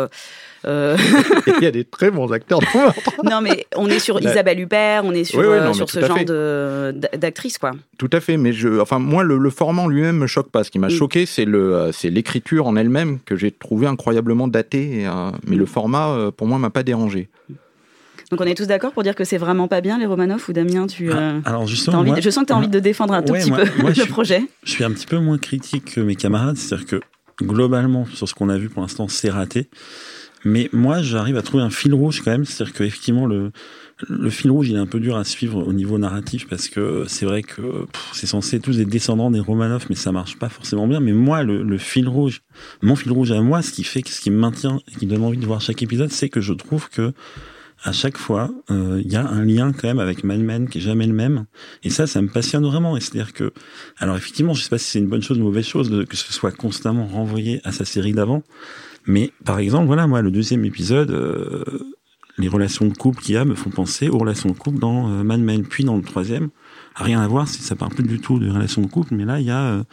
euh, 0.65 0.95
Il 1.57 1.63
y 1.63 1.65
a 1.65 1.71
des 1.71 1.83
très 1.85 2.11
bons 2.11 2.31
acteurs 2.31 2.59
dans 3.23 3.29
non, 3.29 3.41
mais 3.41 3.65
on 3.75 3.87
est 3.87 3.99
sur 3.99 4.19
Isabelle 4.21 4.59
Huppert, 4.59 5.03
on 5.05 5.11
est 5.13 5.23
sur, 5.23 5.39
Oui, 5.39 5.45
oui, 5.47 5.53
euh, 5.53 5.65
non, 5.65 5.73
sur 5.73 5.89
ce 5.89 5.99
genre 5.99 6.23
de- 6.23 6.93
d'actrice, 7.17 7.57
quoi. 7.57 7.71
Tout 7.97 8.09
à 8.13 8.19
fait, 8.19 8.37
mais 8.37 8.53
je, 8.53 8.79
enfin 8.79 8.99
moi 8.99 9.23
le, 9.23 9.37
le 9.37 9.49
format 9.49 9.81
en 9.83 9.87
lui-même 9.87 10.17
me 10.17 10.27
choque 10.27 10.49
pas. 10.51 10.63
Ce 10.63 10.71
qui 10.71 10.79
m'a 10.79 10.87
Mm. 10.87 10.91
choqué, 10.91 11.25
c'est 11.25 11.45
le, 11.45 11.75
euh, 11.75 11.91
c'est 11.91 12.09
l'écriture 12.09 12.67
en 12.67 12.75
elle-même 12.75 13.19
que 13.25 13.35
j'ai 13.35 13.51
trouvé 13.51 13.87
incroyablement 13.87 14.47
datée. 14.47 15.01
et, 15.01 15.07
euh, 15.07 15.31
mais 15.47 15.55
le 15.55 15.65
format, 15.65 16.09
euh, 16.09 16.31
pour 16.31 16.47
moi, 16.47 16.57
m'a 16.59 16.69
pas 16.69 16.83
dérangé. 16.83 17.29
Donc 18.29 18.39
on 18.39 18.45
est 18.45 18.55
tous 18.55 18.67
d'accord 18.67 18.93
pour 18.93 19.03
dire 19.03 19.13
que 19.15 19.25
c'est 19.25 19.37
vraiment 19.37 19.67
pas 19.67 19.81
bien 19.81 19.97
les 19.99 20.05
Romanov 20.05 20.45
ou 20.47 20.53
Damien 20.53 20.87
tu 20.87 21.11
euh, 21.11 21.39
Alors 21.43 21.61
t'as 21.63 21.67
justement, 21.67 21.97
envie- 21.99 22.11
moi- 22.11 22.19
je 22.21 22.29
sens 22.29 22.43
que 22.43 22.47
tu 22.47 22.53
as 22.53 22.55
envie 22.55 22.69
de 22.69 22.79
défendre 22.79 23.13
un 23.13 23.21
tout 23.21 23.33
Ouais, 23.33 23.39
petit 23.41 23.49
moi- 23.49 23.59
peu 23.65 23.81
moi, 23.81 23.89
le 23.89 23.95
je 23.95 24.01
suis- 24.03 24.09
projet. 24.09 24.41
Je 24.63 24.71
suis 24.71 24.83
un 24.85 24.91
petit 24.91 25.05
peu 25.05 25.17
moins 25.17 25.37
critique 25.37 25.95
que 25.95 25.99
mes 26.01 26.15
camarades, 26.15 26.55
c'est-à-dire 26.55 26.85
que 26.87 27.01
globalement, 27.43 28.05
sur 28.13 28.29
ce 28.29 28.33
qu'on 28.33 28.47
a 28.49 28.57
vu 28.57 28.69
pour 28.69 28.81
l'instant, 28.83 29.07
c'est 29.09 29.29
raté. 29.29 29.67
Mais 30.43 30.69
moi, 30.73 31.01
j'arrive 31.01 31.37
à 31.37 31.41
trouver 31.41 31.63
un 31.63 31.69
fil 31.69 31.93
rouge 31.93 32.21
quand 32.21 32.31
même, 32.31 32.45
c'est-à-dire 32.45 32.73
qu'effectivement, 32.73 33.25
le, 33.25 33.51
le 34.09 34.29
fil 34.29 34.49
rouge, 34.49 34.69
il 34.69 34.75
est 34.75 34.79
un 34.79 34.87
peu 34.87 34.99
dur 34.99 35.15
à 35.15 35.23
suivre 35.23 35.65
au 35.65 35.73
niveau 35.73 35.97
narratif 35.97 36.47
parce 36.47 36.67
que 36.67 37.05
c'est 37.07 37.25
vrai 37.25 37.43
que 37.43 37.85
c'est 38.13 38.27
censé 38.27 38.59
tous 38.59 38.79
être 38.79 38.89
descendants 38.89 39.29
des 39.31 39.39
Romanov, 39.39 39.85
mais 39.89 39.95
ça 39.95 40.11
marche 40.11 40.37
pas 40.39 40.49
forcément 40.49 40.87
bien. 40.87 40.99
Mais 40.99 41.13
moi, 41.13 41.43
le, 41.43 41.61
le 41.63 41.77
fil 41.77 42.07
rouge, 42.07 42.41
mon 42.81 42.95
fil 42.95 43.11
rouge 43.11 43.31
à 43.31 43.41
moi, 43.41 43.61
ce 43.61 43.71
qui 43.71 43.83
fait, 43.83 44.07
ce 44.07 44.19
qui 44.21 44.31
me 44.31 44.37
maintient 44.37 44.79
et 44.91 44.95
qui 44.97 45.05
donne 45.05 45.23
envie 45.23 45.37
de 45.37 45.45
voir 45.45 45.61
chaque 45.61 45.81
épisode, 45.83 46.11
c'est 46.11 46.29
que 46.29 46.41
je 46.41 46.53
trouve 46.53 46.89
que 46.89 47.13
à 47.83 47.91
chaque 47.93 48.17
fois, 48.17 48.51
euh, 48.69 49.01
il 49.03 49.11
y 49.11 49.15
a 49.15 49.27
un 49.27 49.43
lien 49.43 49.71
quand 49.73 49.87
même 49.87 49.97
avec 49.99 50.23
Mad 50.23 50.69
qui 50.69 50.77
est 50.77 50.81
jamais 50.81 51.07
le 51.07 51.13
même. 51.13 51.45
Et 51.83 51.89
ça, 51.89 52.05
ça 52.05 52.21
me 52.21 52.27
passionne 52.27 52.63
vraiment. 52.63 52.95
Et 52.95 52.99
c'est-à-dire 53.01 53.33
que, 53.33 53.53
alors 53.97 54.15
effectivement, 54.15 54.53
je 54.53 54.61
sais 54.61 54.69
pas 54.69 54.77
si 54.77 54.85
c'est 54.85 54.99
une 54.99 55.07
bonne 55.07 55.23
chose 55.23 55.37
ou 55.37 55.41
une 55.41 55.47
mauvaise 55.47 55.65
chose 55.65 55.89
de- 55.89 56.03
que 56.03 56.15
ce 56.15 56.31
soit 56.31 56.51
constamment 56.51 57.07
renvoyé 57.07 57.59
à 57.63 57.71
sa 57.71 57.83
série 57.85 58.13
d'avant. 58.13 58.43
Mais 59.05 59.31
par 59.45 59.59
exemple, 59.59 59.87
voilà, 59.87 60.07
moi, 60.07 60.21
le 60.21 60.31
deuxième 60.31 60.65
épisode, 60.65 61.11
euh, 61.11 61.63
les 62.37 62.47
relations 62.47 62.87
de 62.87 62.93
couple 62.93 63.21
qu'il 63.21 63.35
y 63.35 63.37
a 63.37 63.45
me 63.45 63.55
font 63.55 63.69
penser 63.69 64.09
aux 64.09 64.17
relations 64.17 64.49
de 64.49 64.57
couple 64.57 64.79
dans 64.79 65.09
euh, 65.09 65.23
Mad 65.23 65.41
Men. 65.41 65.63
Puis 65.63 65.83
dans 65.83 65.95
le 65.95 66.01
troisième, 66.01 66.49
rien 66.95 67.21
à 67.21 67.27
voir, 67.27 67.47
si 67.47 67.61
ça 67.61 67.75
parle 67.75 67.93
plus 67.93 68.03
du 68.03 68.19
tout 68.19 68.39
de 68.39 68.49
relations 68.49 68.81
de 68.81 68.87
couple, 68.87 69.15
mais 69.15 69.25
là, 69.25 69.39
il 69.39 69.45
y 69.45 69.51
a 69.51 69.63
euh, 69.63 69.83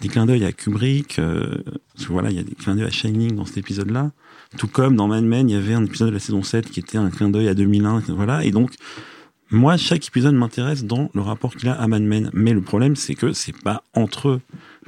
des 0.00 0.08
clins 0.08 0.26
d'œil 0.26 0.44
à 0.44 0.52
Kubrick. 0.52 1.18
euh, 1.18 1.56
parce 1.94 2.08
voilà, 2.08 2.30
il 2.30 2.36
y 2.36 2.40
a 2.40 2.42
des 2.42 2.54
clins 2.54 2.74
d'œil 2.74 2.86
à 2.86 2.90
Shining 2.90 3.36
dans 3.36 3.44
cet 3.44 3.58
épisode-là. 3.58 4.12
Tout 4.58 4.68
comme 4.68 4.96
dans 4.96 5.06
Mad 5.08 5.24
Men, 5.24 5.48
il 5.48 5.52
y 5.52 5.56
avait 5.56 5.74
un 5.74 5.84
épisode 5.84 6.08
de 6.08 6.14
la 6.14 6.20
saison 6.20 6.42
7 6.42 6.70
qui 6.70 6.80
était 6.80 6.98
un 6.98 7.10
clin 7.10 7.28
d'œil 7.28 7.48
à 7.48 7.54
2001, 7.54 8.02
voilà. 8.08 8.44
Et 8.44 8.50
donc, 8.50 8.72
moi, 9.50 9.76
chaque 9.76 10.06
épisode 10.06 10.34
m'intéresse 10.34 10.84
dans 10.84 11.10
le 11.12 11.20
rapport 11.20 11.54
qu'il 11.54 11.68
a 11.68 11.74
à 11.74 11.86
Mad 11.86 12.02
Men. 12.02 12.30
Mais 12.32 12.52
le 12.52 12.60
problème, 12.60 12.96
c'est 12.96 13.14
que 13.14 13.32
c'est 13.32 13.56
pas 13.56 13.82
entre 13.94 14.28
eux 14.28 14.40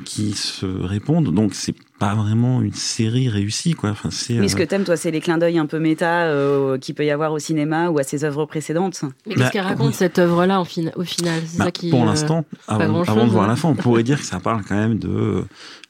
qui 0.05 0.33
se 0.33 0.67
répondent, 0.67 1.33
donc 1.35 1.55
c'est 1.55 1.75
pas 2.07 2.15
vraiment 2.15 2.61
une 2.63 2.73
série 2.73 3.29
réussie, 3.29 3.75
quoi. 3.75 3.91
Enfin, 3.91 4.11
c'est. 4.11 4.35
Mais 4.35 4.49
ce 4.49 4.57
euh, 4.57 4.59
que 4.59 4.63
t'aimes, 4.65 4.85
toi, 4.85 4.97
c'est 4.97 5.11
les 5.11 5.21
clins 5.21 5.39
d'œil 5.39 5.59
un 5.59 5.67
peu 5.67 5.79
méta 5.79 6.25
euh, 6.25 6.77
qu'il 6.79 6.95
peut 6.95 7.05
y 7.05 7.11
avoir 7.11 7.33
au 7.33 7.39
cinéma 7.39 7.91
ou 7.91 7.99
à 7.99 8.03
ses 8.03 8.25
œuvres 8.25 8.45
précédentes. 8.47 9.03
Mais 9.27 9.35
Bah, 9.35 9.43
qu'est-ce 9.43 9.53
qu'elle 9.53 9.65
raconte 9.65 9.89
oui. 9.89 9.95
cette 9.95 10.19
œuvre-là 10.19 10.63
fin- 10.65 10.91
au 10.97 11.05
final? 11.05 11.41
C'est 11.47 11.59
Bah, 11.59 11.65
ça 11.67 11.71
qui. 11.71 11.91
pour 11.91 12.03
euh, 12.03 12.07
l'instant, 12.07 12.45
avant, 12.67 13.03
de 13.27 13.31
voir 13.31 13.45
hein. 13.45 13.49
la 13.49 13.57
fin, 13.57 13.69
on 13.69 13.75
pourrait 13.77 14.03
dire 14.03 14.19
que 14.19 14.25
ça 14.27 14.41
parle 14.41 14.63
quand 14.69 14.75
même 14.77 14.99
de 14.99 15.09
euh, 15.09 15.43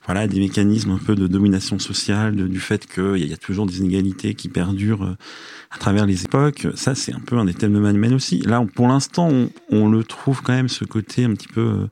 voilà 0.06 0.26
des 0.26 0.40
mécanismes 0.40 0.90
un 0.90 0.98
peu 0.98 1.14
de 1.14 1.26
domination 1.26 1.78
sociale, 1.78 2.36
de- 2.36 2.46
du 2.46 2.60
fait 2.60 2.86
qu'il 2.86 3.02
y, 3.02 3.22
a- 3.22 3.26
il 3.26 3.28
y 3.30 3.32
a 3.34 3.36
toujours 3.38 3.66
des 3.66 3.78
inégalités 3.78 4.34
qui 4.34 4.48
perdurent 4.48 5.04
euh, 5.04 5.16
à 5.70 5.78
travers 5.78 6.04
les 6.06 6.24
époques. 6.24 6.66
Ça, 6.74 6.94
c'est 6.94 7.14
un 7.14 7.20
peu 7.20 7.38
un 7.38 7.46
des 7.46 7.54
thèmes 7.54 7.72
de 7.72 7.78
Mad 7.78 7.96
Men 7.96 8.12
aussi. 8.14 8.40
Là, 8.40 8.60
on- 8.60 8.66
pour 8.66 8.88
l'instant, 8.88 9.28
on, 9.30 9.48
on 9.70 9.88
le 9.88 10.04
trouve 10.04 10.42
quand 10.42 10.52
même 10.52 10.68
ce 10.68 10.84
côté 10.84 11.24
un 11.24 11.32
petit 11.32 11.48
peu 11.48 11.86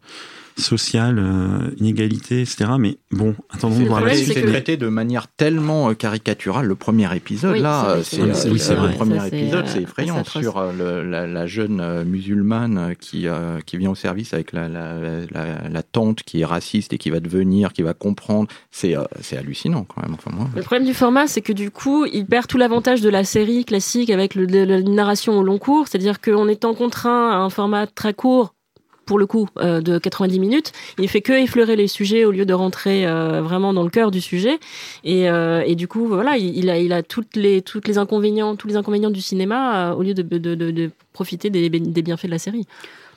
euh, 0.60 0.64
social, 0.64 1.18
euh, 1.18 1.70
inégalité, 1.78 2.42
etc. 2.42 2.70
Mais 2.78 2.98
bon, 3.10 3.34
attendons 3.50 3.76
de 3.78 3.82
Le 3.82 3.88
voir 3.88 4.04
la 4.04 4.14
suite. 4.14 4.32
c'est 4.34 4.42
traité 4.42 4.76
de 4.76 4.88
manière 4.88 5.26
tellement 5.28 5.90
euh, 5.90 5.94
caricaturale. 5.94 6.66
Le 6.66 6.74
premier 6.74 7.14
épisode, 7.16 7.52
Oui, 7.54 7.60
là, 7.60 7.96
c'est 8.02 8.20
euh, 8.20 8.26
euh, 8.26 8.50
oui, 8.52 8.58
c'est 8.58 8.74
le 8.74 8.80
vrai. 8.80 8.92
premier 8.94 9.18
Ça, 9.18 9.28
épisode, 9.28 9.66
c'est 9.66 9.82
effrayant 9.82 10.22
sur 10.24 10.58
euh, 10.58 10.72
le- 10.72 11.10
la, 11.10 11.26
la 11.26 11.46
jeune 11.46 12.04
musulmane 12.04 12.94
qui 13.00 13.26
euh, 13.26 13.60
qui 13.66 13.76
vient 13.76 13.90
au 13.90 13.94
service 13.94 14.32
avec 14.34 14.52
la, 14.52 14.68
la, 14.68 14.94
la, 15.30 15.68
la 15.68 15.82
tante 15.82 16.22
qui 16.22 16.40
est 16.40 16.44
raciste 16.44 16.92
et 16.92 16.98
qui 16.98 17.10
va 17.10 17.20
devenir, 17.20 17.72
qui 17.72 17.82
va 17.82 17.94
comprendre. 17.94 18.48
C'est 18.70 18.96
euh, 18.96 19.02
c'est 19.20 19.36
hallucinant 19.36 19.84
quand 19.84 20.02
même. 20.02 20.14
Enfin 20.14 20.30
moi. 20.34 20.48
Le 20.54 20.62
problème 20.62 20.86
du 20.86 20.94
format, 20.94 21.26
c'est 21.26 21.40
que 21.40 21.52
du 21.52 21.70
coup, 21.70 22.04
il 22.06 22.26
perd 22.26 22.46
tout 22.46 22.58
l'avantage 22.58 23.00
de 23.00 23.08
la 23.08 23.24
série 23.24 23.64
classique 23.64 24.10
avec 24.10 24.34
le, 24.34 24.44
le- 24.44 24.64
la 24.64 24.80
narration 24.82 25.38
au 25.38 25.42
long 25.42 25.58
cours. 25.58 25.88
C'est-à-dire 25.88 26.20
qu'en 26.20 26.48
étant 26.48 26.74
contraint 26.74 27.30
à 27.30 27.36
un 27.36 27.50
format 27.50 27.86
très 27.86 28.14
court, 28.14 28.54
pour 29.10 29.18
le 29.18 29.26
coup, 29.26 29.48
euh, 29.58 29.80
de 29.80 29.98
90 29.98 30.38
minutes, 30.38 30.70
il 30.96 31.08
fait 31.08 31.20
que 31.20 31.32
effleurer 31.32 31.74
les 31.74 31.88
sujets 31.88 32.24
au 32.24 32.30
lieu 32.30 32.46
de 32.46 32.54
rentrer 32.54 33.08
euh, 33.08 33.42
vraiment 33.42 33.72
dans 33.72 33.82
le 33.82 33.90
cœur 33.90 34.12
du 34.12 34.20
sujet. 34.20 34.60
Et, 35.02 35.28
euh, 35.28 35.64
et 35.66 35.74
du 35.74 35.88
coup, 35.88 36.06
voilà, 36.06 36.36
il, 36.36 36.70
a, 36.70 36.78
il 36.78 36.92
a 36.92 37.02
toutes 37.02 37.34
les, 37.34 37.60
toutes 37.60 37.88
les 37.88 37.98
inconvénients, 37.98 38.54
tous 38.54 38.68
les 38.68 38.76
inconvénients 38.76 39.10
du 39.10 39.20
cinéma 39.20 39.94
au 39.94 40.04
lieu 40.04 40.14
de, 40.14 40.22
de, 40.22 40.54
de, 40.54 40.70
de 40.70 40.90
profiter 41.12 41.50
des, 41.50 41.68
des 41.68 42.02
bienfaits 42.02 42.26
de 42.26 42.30
la 42.30 42.38
série. 42.38 42.68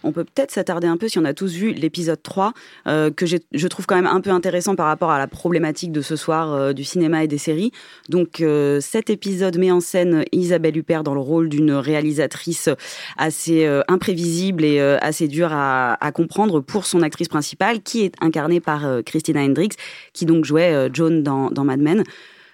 On 0.04 0.12
peut 0.12 0.24
peut-être 0.24 0.52
s'attarder 0.52 0.88
un 0.88 0.98
peu, 0.98 1.08
si 1.08 1.20
on 1.20 1.26
a 1.26 1.34
tous 1.34 1.54
vu 1.54 1.72
l'épisode 1.74 2.22
3, 2.22 2.54
euh, 2.88 3.12
que 3.12 3.26
je 3.26 3.68
trouve 3.68 3.86
quand 3.86 3.96
même 3.96 4.08
un 4.08 4.22
peu 4.22 4.30
intéressant 4.30 4.76
par 4.76 4.88
rapport 4.88 5.12
à 5.12 5.18
la 5.18 5.28
problématique 5.28 5.92
de 5.92 6.02
ce 6.02 6.16
soir 6.16 6.54
euh, 6.54 6.74
du 6.74 6.84
cinéma 6.84 7.24
et 7.24 7.28
des 7.28 7.38
séries. 7.38 7.72
Donc 8.10 8.42
euh, 8.42 8.80
cet 8.82 9.10
épisode 9.10 9.58
met 9.58 9.72
en 9.72 9.80
scène 9.80 10.26
Isabelle 10.32 10.78
Huppert 10.78 11.04
dans 11.04 11.14
le 11.14 11.20
rôle 11.20 11.50
d'une 11.50 11.72
réalisatrice 11.72 12.70
assez 13.18 13.68
imprévisible 13.88 14.64
et 14.64 14.80
assez 14.80 15.28
dure 15.28 15.50
à, 15.52 15.98
comprendre 16.14 16.60
pour 16.60 16.86
son 16.86 17.02
actrice 17.02 17.28
principale, 17.28 17.82
qui 17.82 18.04
est 18.04 18.14
incarnée 18.22 18.60
par 18.60 18.86
Christina 19.06 19.42
Hendricks, 19.42 19.78
qui 20.14 20.26
donc 20.26 20.46
jouait 20.46 20.90
Joan 20.94 21.24
dans 21.24 21.64
Mad 21.64 21.80
Men. 21.80 22.04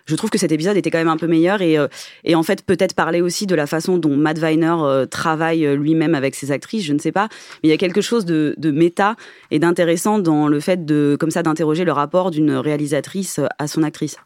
Je 0.10 0.16
trouve 0.16 0.32
que 0.32 0.40
cet 0.40 0.52
épisode 0.52 0.76
était 0.76 0.90
quand 0.90 0.98
même 0.98 1.08
un 1.08 1.18
peu 1.18 1.28
meilleur 1.28 1.62
et, 1.62 1.78
euh, 1.78 1.88
et 2.24 2.34
en 2.34 2.42
fait 2.42 2.66
peut-être 2.66 2.96
parler 2.96 3.22
aussi 3.22 3.46
de 3.46 3.54
la 3.54 3.68
façon 3.68 4.00
dont 4.00 4.18
Matt 4.18 4.40
Weiner 4.40 4.76
euh, 4.80 5.06
travaille 5.06 5.68
euh, 5.68 5.76
lui-même 5.76 6.16
avec 6.16 6.34
ses 6.34 6.52
actrices, 6.52 6.84
je 6.84 6.94
ne 6.94 6.98
sais 6.98 7.12
pas, 7.12 7.28
mais 7.62 7.70
il 7.70 7.70
y 7.70 7.74
a 7.74 7.78
quelque 7.78 8.02
chose 8.02 8.26
de, 8.26 8.56
de 8.58 8.72
méta 8.72 9.16
et 9.52 9.60
d'intéressant 9.60 10.18
dans 10.18 10.48
le 10.48 10.60
fait 10.60 10.84
de 10.84 11.16
comme 11.20 11.30
ça 11.30 11.44
d'interroger 11.44 11.86
le 11.86 11.92
rapport 11.92 12.32
d'une 12.32 12.54
réalisatrice 12.54 13.40
à 13.60 13.68
son 13.68 13.84
actrice. 13.84 14.18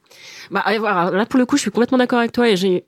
Bah, 0.51 0.63
voilà, 0.79 1.11
là, 1.11 1.25
pour 1.25 1.37
le 1.37 1.45
coup, 1.45 1.57
je 1.57 1.63
suis 1.63 1.71
complètement 1.71 1.97
d'accord 1.97 2.19
avec 2.19 2.31
toi 2.31 2.49
et 2.49 2.55
j'ai 2.55 2.85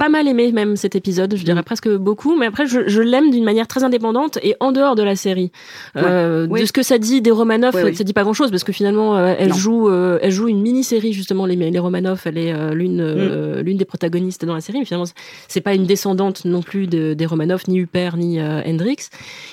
pas 0.00 0.08
mal 0.08 0.26
aimé 0.26 0.50
même 0.50 0.76
cet 0.76 0.96
épisode, 0.96 1.34
je 1.36 1.42
Mm. 1.42 1.44
dirais 1.44 1.62
presque 1.62 1.88
beaucoup, 2.08 2.34
mais 2.38 2.46
après 2.46 2.66
je, 2.66 2.80
je 2.88 3.02
l'aime 3.02 3.30
d'une 3.30 3.44
manière 3.44 3.66
très 3.68 3.84
indépendante 3.84 4.38
et 4.42 4.56
en 4.58 4.72
dehors 4.72 4.94
de 4.96 5.02
la 5.02 5.14
série. 5.14 5.52
Euh. 5.96 6.46
Oui. 6.48 6.60
De 6.62 6.64
ce 6.66 6.72
que 6.72 6.82
ça 6.82 6.96
dit 6.96 7.20
des 7.20 7.30
Romanov, 7.30 7.74
Oui, 7.74 7.82
oui. 7.84 7.94
ça 7.94 8.02
dit 8.02 8.14
pas 8.14 8.22
grand-chose 8.22 8.50
parce 8.50 8.64
que 8.64 8.72
finalement 8.72 9.16
euh, 9.18 9.34
elle 9.38 9.50
Non. 9.50 9.54
joue, 9.56 9.88
euh, 9.90 10.18
elle 10.22 10.30
joue 10.32 10.48
une 10.48 10.62
mini-série 10.62 11.12
justement 11.12 11.44
les, 11.44 11.54
les 11.56 11.78
Romanov, 11.78 12.22
elle 12.24 12.38
est 12.38 12.52
l'une 12.74 13.02
Mm. 13.02 13.60
l'une 13.60 13.76
des 13.76 13.84
protagonistes 13.84 14.44
dans 14.46 14.54
la 14.54 14.62
série. 14.62 14.78
Mais 14.78 14.86
finalement 14.86 15.10
c'est 15.48 15.60
pas 15.60 15.74
une 15.74 15.84
descendante 15.84 16.46
non 16.46 16.62
plus 16.62 16.86
de, 16.86 17.12
des 17.12 17.26
Romanov, 17.26 17.62
ni 17.68 17.76
Huppert 17.78 18.16
ni 18.16 18.40
Hendrix. 18.40 19.10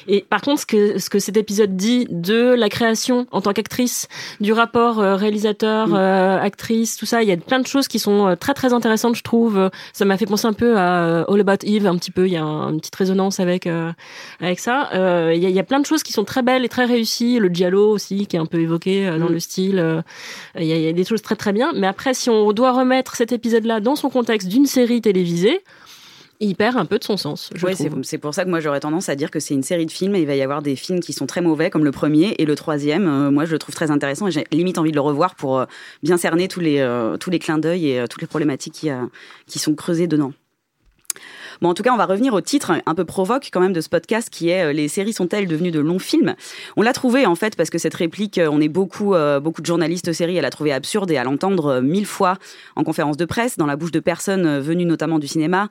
Et 0.08 0.26
par 0.30 0.42
contre 0.42 0.62
ce 0.62 0.66
que 0.66 0.98
ce 0.98 1.10
que 1.10 1.20
cet 1.20 1.36
épisode 1.36 1.76
dit 1.76 2.08
de 2.10 2.54
la 2.56 2.70
création 2.70 3.28
en 3.32 3.42
tant 3.42 3.52
qu'actrice, 3.52 4.08
du 4.40 4.54
rapport 4.54 4.96
réalisateur, 4.98 5.88
Mm. 5.90 5.96
actrice, 6.42 6.96
tout 6.96 7.06
ça, 7.06 7.22
il 7.22 7.28
y 7.28 7.34
a 7.34 7.38
plein 7.38 7.60
de 7.60 7.68
choses 7.68 7.88
qui 7.90 8.00
sont 8.00 8.38
très 8.40 8.54
très 8.54 8.72
intéressantes, 8.72 9.16
je 9.18 9.24
trouve. 9.24 9.70
Ça 9.92 10.06
m'a 10.06 10.16
fait 10.18 10.26
penser 10.26 10.37
un 10.46 10.54
peu 10.54 10.78
à 10.78 11.04
euh, 11.06 11.26
All 11.28 11.40
About 11.42 11.64
Eve, 11.66 11.88
un 11.88 11.98
petit 11.98 12.12
peu. 12.12 12.28
Il 12.28 12.34
y 12.34 12.38
a 12.38 12.44
un- 12.44 12.72
une 12.72 12.80
petite 12.80 12.96
résonance 12.96 13.40
avec 13.40 13.68
euh, 13.68 13.92
avec 14.42 14.60
ça. 14.60 14.90
Euh, 14.94 15.32
Il 15.36 15.42
y, 15.42 15.46
a, 15.46 15.50
il 15.50 15.56
y 15.56 15.60
a 15.60 15.64
plein 15.64 15.80
de 15.80 15.86
choses 15.86 16.04
qui 16.04 16.14
sont 16.14 16.24
très 16.24 16.42
belles 16.42 16.64
et 16.66 16.70
très 16.70 16.86
réussies. 16.86 17.40
Le 17.40 17.50
giallo 17.50 17.90
aussi, 17.92 18.28
qui 18.28 18.36
est 18.36 18.40
un 18.40 18.46
peu 18.46 18.60
évoqué 18.60 19.06
dans 19.20 19.30
Mm. 19.30 19.34
le 19.34 19.40
style. 19.40 20.04
Il 20.58 20.66
y, 20.66 20.74
a, 20.74 20.76
il 20.76 20.82
y 20.82 20.88
a 20.88 20.94
des 20.94 21.04
choses 21.04 21.22
très 21.22 21.36
très 21.36 21.54
bien. 21.54 21.72
Mais 21.76 21.88
après, 21.88 22.14
si 22.14 22.30
on 22.30 22.52
doit 22.54 22.72
remettre 22.72 23.16
cet 23.16 23.32
épisode-là 23.32 23.80
dans 23.80 23.96
son 23.96 24.10
contexte 24.10 24.48
d'une 24.48 24.66
série 24.66 25.02
télévisée, 25.02 25.62
il 26.40 26.56
perd 26.56 26.78
un 26.78 26.86
peu 26.86 27.00
de 27.00 27.04
son 27.04 27.18
sens. 27.18 27.50
Ouais, 27.64 27.74
c'est 28.04 28.18
pour 28.18 28.34
ça 28.34 28.44
que 28.46 28.50
moi 28.50 28.60
j'aurais 28.60 28.80
tendance 28.80 29.10
à 29.10 29.16
dire 29.16 29.32
que 29.32 29.40
c'est 29.40 29.54
une 29.54 29.64
série 29.64 29.86
de 29.86 29.92
films 29.92 30.16
et 30.16 30.22
il 30.22 30.28
va 30.28 30.36
y 30.36 30.42
avoir 30.42 30.62
des 30.62 30.76
films 30.76 31.00
qui 31.00 31.14
sont 31.14 31.26
très 31.26 31.42
mauvais 31.42 31.70
comme 31.70 31.84
le 31.84 31.92
premier 31.92 32.36
et 32.38 32.46
le 32.46 32.56
troisième. 32.56 33.08
euh, 33.08 33.32
moi 33.32 33.46
je 33.46 33.52
le 33.52 33.60
trouve 33.60 33.76
très 33.76 33.92
intéressant 33.92 34.28
et 34.28 34.32
j'ai 34.32 34.46
limite 34.52 34.78
envie 34.78 34.92
de 34.92 34.96
le 34.96 35.02
revoir 35.02 35.36
pour 35.36 35.60
euh, 35.60 35.66
bien 36.04 36.18
cerner 36.18 36.48
tous 36.48 36.60
les 36.60 36.80
euh, 36.80 37.18
tous 37.18 37.30
les 37.30 37.40
clins 37.40 37.58
d'œil 37.58 37.90
et 37.90 38.08
toutes 38.08 38.22
les 38.22 38.28
problématiques 38.28 38.74
qui, 38.74 38.90
qui 39.48 39.60
sont 39.60 39.76
creusées 39.76 40.08
dedans. 40.08 40.34
Bon, 41.62 41.70
en 41.70 41.74
tout 41.74 41.84
cas, 41.84 41.92
on 41.94 41.98
va 41.98 42.06
revenir 42.06 42.34
au 42.34 42.42
titre 42.42 42.72
un 42.86 42.96
peu 42.96 43.06
provoque 43.06 43.50
quand 43.52 43.60
même 43.60 43.74
de 43.74 43.82
ce 43.82 43.90
podcast 43.90 44.30
qui 44.30 44.50
est 44.50 44.66
euh, 44.66 44.74
Les 44.74 44.88
séries 44.88 45.14
sont-elles 45.14 45.48
devenues 45.48 45.72
de 45.72 45.80
longs 45.80 46.00
films? 46.00 46.36
On 46.76 46.82
l'a 46.82 46.94
trouvé 46.94 47.26
en 47.26 47.36
fait 47.36 47.56
parce 47.56 47.70
que 47.70 47.78
cette 47.78 47.96
réplique, 47.96 48.38
euh, 48.38 48.50
on 48.52 48.62
est 48.62 48.68
beaucoup, 48.68 49.16
euh, 49.16 49.40
beaucoup 49.40 49.62
de 49.62 49.66
journalistes 49.66 50.14
séries, 50.14 50.38
elle 50.38 50.46
a 50.46 50.50
trouvé 50.50 50.72
absurde 50.72 51.10
et 51.12 51.18
à 51.18 51.24
l'entendre 51.24 51.82
mille 51.82 52.06
fois 52.06 52.38
en 52.76 52.84
conférence 52.84 53.18
de 53.18 53.26
presse, 53.26 53.58
dans 53.58 53.66
la 53.66 53.76
bouche 53.76 53.92
de 53.92 54.00
personnes 54.00 54.60
venues 54.60 54.86
notamment 54.86 55.20
du 55.20 55.28
cinéma 55.28 55.70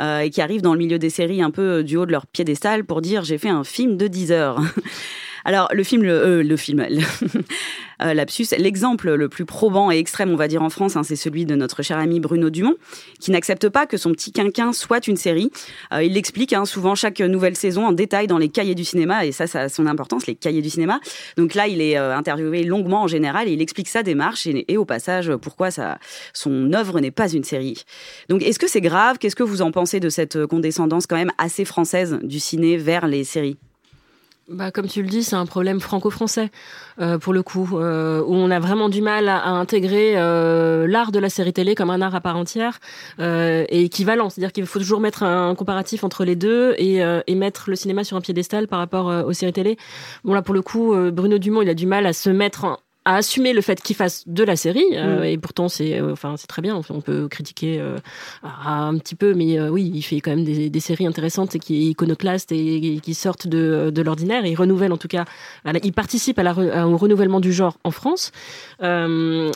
et 0.00 0.30
qui 0.30 0.40
arrivent 0.40 0.62
dans 0.62 0.72
le 0.72 0.78
milieu 0.78 0.98
des 0.98 1.10
séries 1.10 1.42
un 1.42 1.50
peu 1.50 1.82
du 1.82 1.96
haut 1.96 2.06
de 2.06 2.12
leur 2.12 2.26
piédestal 2.26 2.84
pour 2.84 3.00
dire 3.00 3.24
j'ai 3.24 3.38
fait 3.38 3.48
un 3.48 3.64
film 3.64 3.96
de 3.96 4.06
10 4.06 4.32
heures. 4.32 4.60
Alors 5.48 5.70
le 5.72 5.82
film, 5.82 6.02
le, 6.02 6.12
euh, 6.12 6.56
film, 6.58 6.86
le- 6.90 7.02
euh, 8.02 8.24
l'exemple 8.58 9.14
le 9.14 9.30
plus 9.30 9.46
probant 9.46 9.90
et 9.90 9.96
extrême, 9.96 10.30
on 10.30 10.36
va 10.36 10.46
dire 10.46 10.62
en 10.62 10.68
France, 10.68 10.94
hein, 10.94 11.02
c'est 11.02 11.16
celui 11.16 11.46
de 11.46 11.54
notre 11.54 11.82
cher 11.82 11.96
ami 11.96 12.20
Bruno 12.20 12.50
Dumont, 12.50 12.74
qui 13.18 13.30
n'accepte 13.30 13.70
pas 13.70 13.86
que 13.86 13.96
son 13.96 14.12
petit 14.12 14.30
quinquin 14.30 14.74
soit 14.74 15.06
une 15.06 15.16
série. 15.16 15.50
Euh, 15.94 16.02
il 16.02 16.12
l'explique 16.12 16.52
hein, 16.52 16.66
souvent 16.66 16.94
chaque 16.94 17.20
nouvelle 17.20 17.56
saison 17.56 17.86
en 17.86 17.92
détail 17.92 18.26
dans 18.26 18.36
les 18.36 18.50
cahiers 18.50 18.74
du 18.74 18.84
cinéma, 18.84 19.24
et 19.24 19.32
ça, 19.32 19.46
ça 19.46 19.62
a 19.62 19.68
son 19.70 19.86
importance, 19.86 20.26
les 20.26 20.34
cahiers 20.34 20.60
du 20.60 20.68
cinéma. 20.68 21.00
Donc 21.38 21.54
là, 21.54 21.66
il 21.66 21.80
est 21.80 21.96
interviewé 21.96 22.62
longuement 22.64 23.04
en 23.04 23.08
général, 23.08 23.48
et 23.48 23.52
il 23.52 23.62
explique 23.62 23.88
sa 23.88 24.02
démarche 24.02 24.46
et, 24.46 24.76
au 24.76 24.84
passage 24.84 25.34
pourquoi 25.36 25.70
son 26.34 26.72
œuvre 26.74 27.00
n'est 27.00 27.10
pas 27.10 27.30
une 27.30 27.44
série. 27.44 27.84
Donc 28.28 28.42
est-ce 28.42 28.58
que 28.58 28.68
c'est 28.68 28.82
grave? 28.82 29.16
Qu'est-ce 29.18 29.36
que 29.36 29.42
vous 29.42 29.62
en 29.62 29.70
pensez 29.72 29.98
de 29.98 30.10
cette 30.10 30.44
condescendance 30.44 31.06
quand 31.06 31.16
même 31.16 31.32
assez 31.38 31.64
française 31.64 32.18
du 32.22 32.38
ciné 32.38 32.76
vers 32.76 33.06
les 33.06 33.24
séries? 33.24 33.56
Bah, 34.50 34.70
comme 34.70 34.86
tu 34.86 35.02
le 35.02 35.08
dis, 35.08 35.24
c'est 35.24 35.36
un 35.36 35.44
problème 35.44 35.78
franco-français, 35.78 36.50
euh, 37.02 37.18
pour 37.18 37.34
le 37.34 37.42
coup, 37.42 37.68
euh, 37.78 38.22
où 38.22 38.34
on 38.34 38.50
a 38.50 38.58
vraiment 38.58 38.88
du 38.88 39.02
mal 39.02 39.28
à, 39.28 39.46
intégrer 39.50 40.14
euh, 40.16 40.86
l'art 40.86 41.12
de 41.12 41.18
la 41.18 41.28
série 41.28 41.52
télé 41.52 41.74
comme 41.74 41.90
un 41.90 42.00
art 42.00 42.14
à 42.14 42.22
part 42.22 42.38
entière 42.38 42.78
euh, 43.20 43.66
et 43.68 43.82
équivalent. 43.82 44.30
C'est-à-dire 44.30 44.52
qu'il 44.52 44.64
faut 44.64 44.78
toujours 44.78 45.00
mettre 45.00 45.22
un 45.22 45.54
comparatif 45.54 46.02
entre 46.02 46.24
les 46.24 46.34
deux 46.34 46.74
et, 46.78 47.04
euh, 47.04 47.20
et 47.26 47.34
mettre 47.34 47.68
le 47.68 47.76
cinéma 47.76 48.04
sur 48.04 48.16
un 48.16 48.22
piédestal 48.22 48.68
par 48.68 48.78
rapport 48.78 49.10
euh, 49.10 49.22
aux 49.22 49.34
séries 49.34 49.52
télé. 49.52 49.76
Bon, 50.24 50.32
là, 50.32 50.40
pour 50.40 50.54
le 50.54 50.62
coup, 50.62 50.94
Bruno 51.12 51.36
Dumont, 51.36 51.60
il 51.60 51.68
a 51.68 51.74
du 51.74 51.86
mal 51.86 52.06
à 52.06 52.14
se 52.14 52.30
mettre 52.30 52.64
en- 52.64 52.78
à 53.10 53.16
assumer 53.16 53.52
le 53.54 53.62
fait 53.62 53.80
qu'il 53.82 53.96
fasse 53.96 54.22
de 54.26 54.44
la 54.44 54.54
série 54.64 54.84
euh, 54.94 55.20
Mm. 55.20 55.24
et 55.32 55.38
pourtant 55.38 55.68
c'est 55.68 55.98
euh, 55.98 56.12
enfin 56.12 56.34
c'est 56.36 56.46
très 56.46 56.62
bien. 56.62 56.74
On 56.90 57.00
peut 57.00 57.26
critiquer 57.28 57.78
euh, 57.80 57.96
un 58.66 58.96
petit 58.98 59.14
peu 59.14 59.30
mais 59.34 59.58
oui 59.76 59.90
il 59.94 60.02
fait 60.02 60.20
quand 60.20 60.32
même 60.36 60.44
des, 60.44 60.68
des 60.68 60.80
séries 60.88 61.06
intéressantes 61.06 61.54
et 61.56 61.58
qui 61.58 61.72
est 61.76 61.90
iconoclaste 61.90 62.52
et, 62.52 62.94
et 62.96 63.00
qui 63.00 63.14
sortent 63.14 63.46
de, 63.46 63.90
de 63.98 64.02
l'ordinaire. 64.02 64.44
Il 64.44 64.54
renouvelle 64.56 64.92
en 64.92 64.98
tout 64.98 65.08
cas 65.08 65.24
la- 65.64 65.72
il 65.82 65.92
participe 65.92 66.38
à 66.38 66.42
la, 66.42 66.52
au 66.86 66.96
renouvellement 66.96 67.40
du 67.40 67.52
genre 67.52 67.78
en 67.84 67.90
France. 67.90 68.30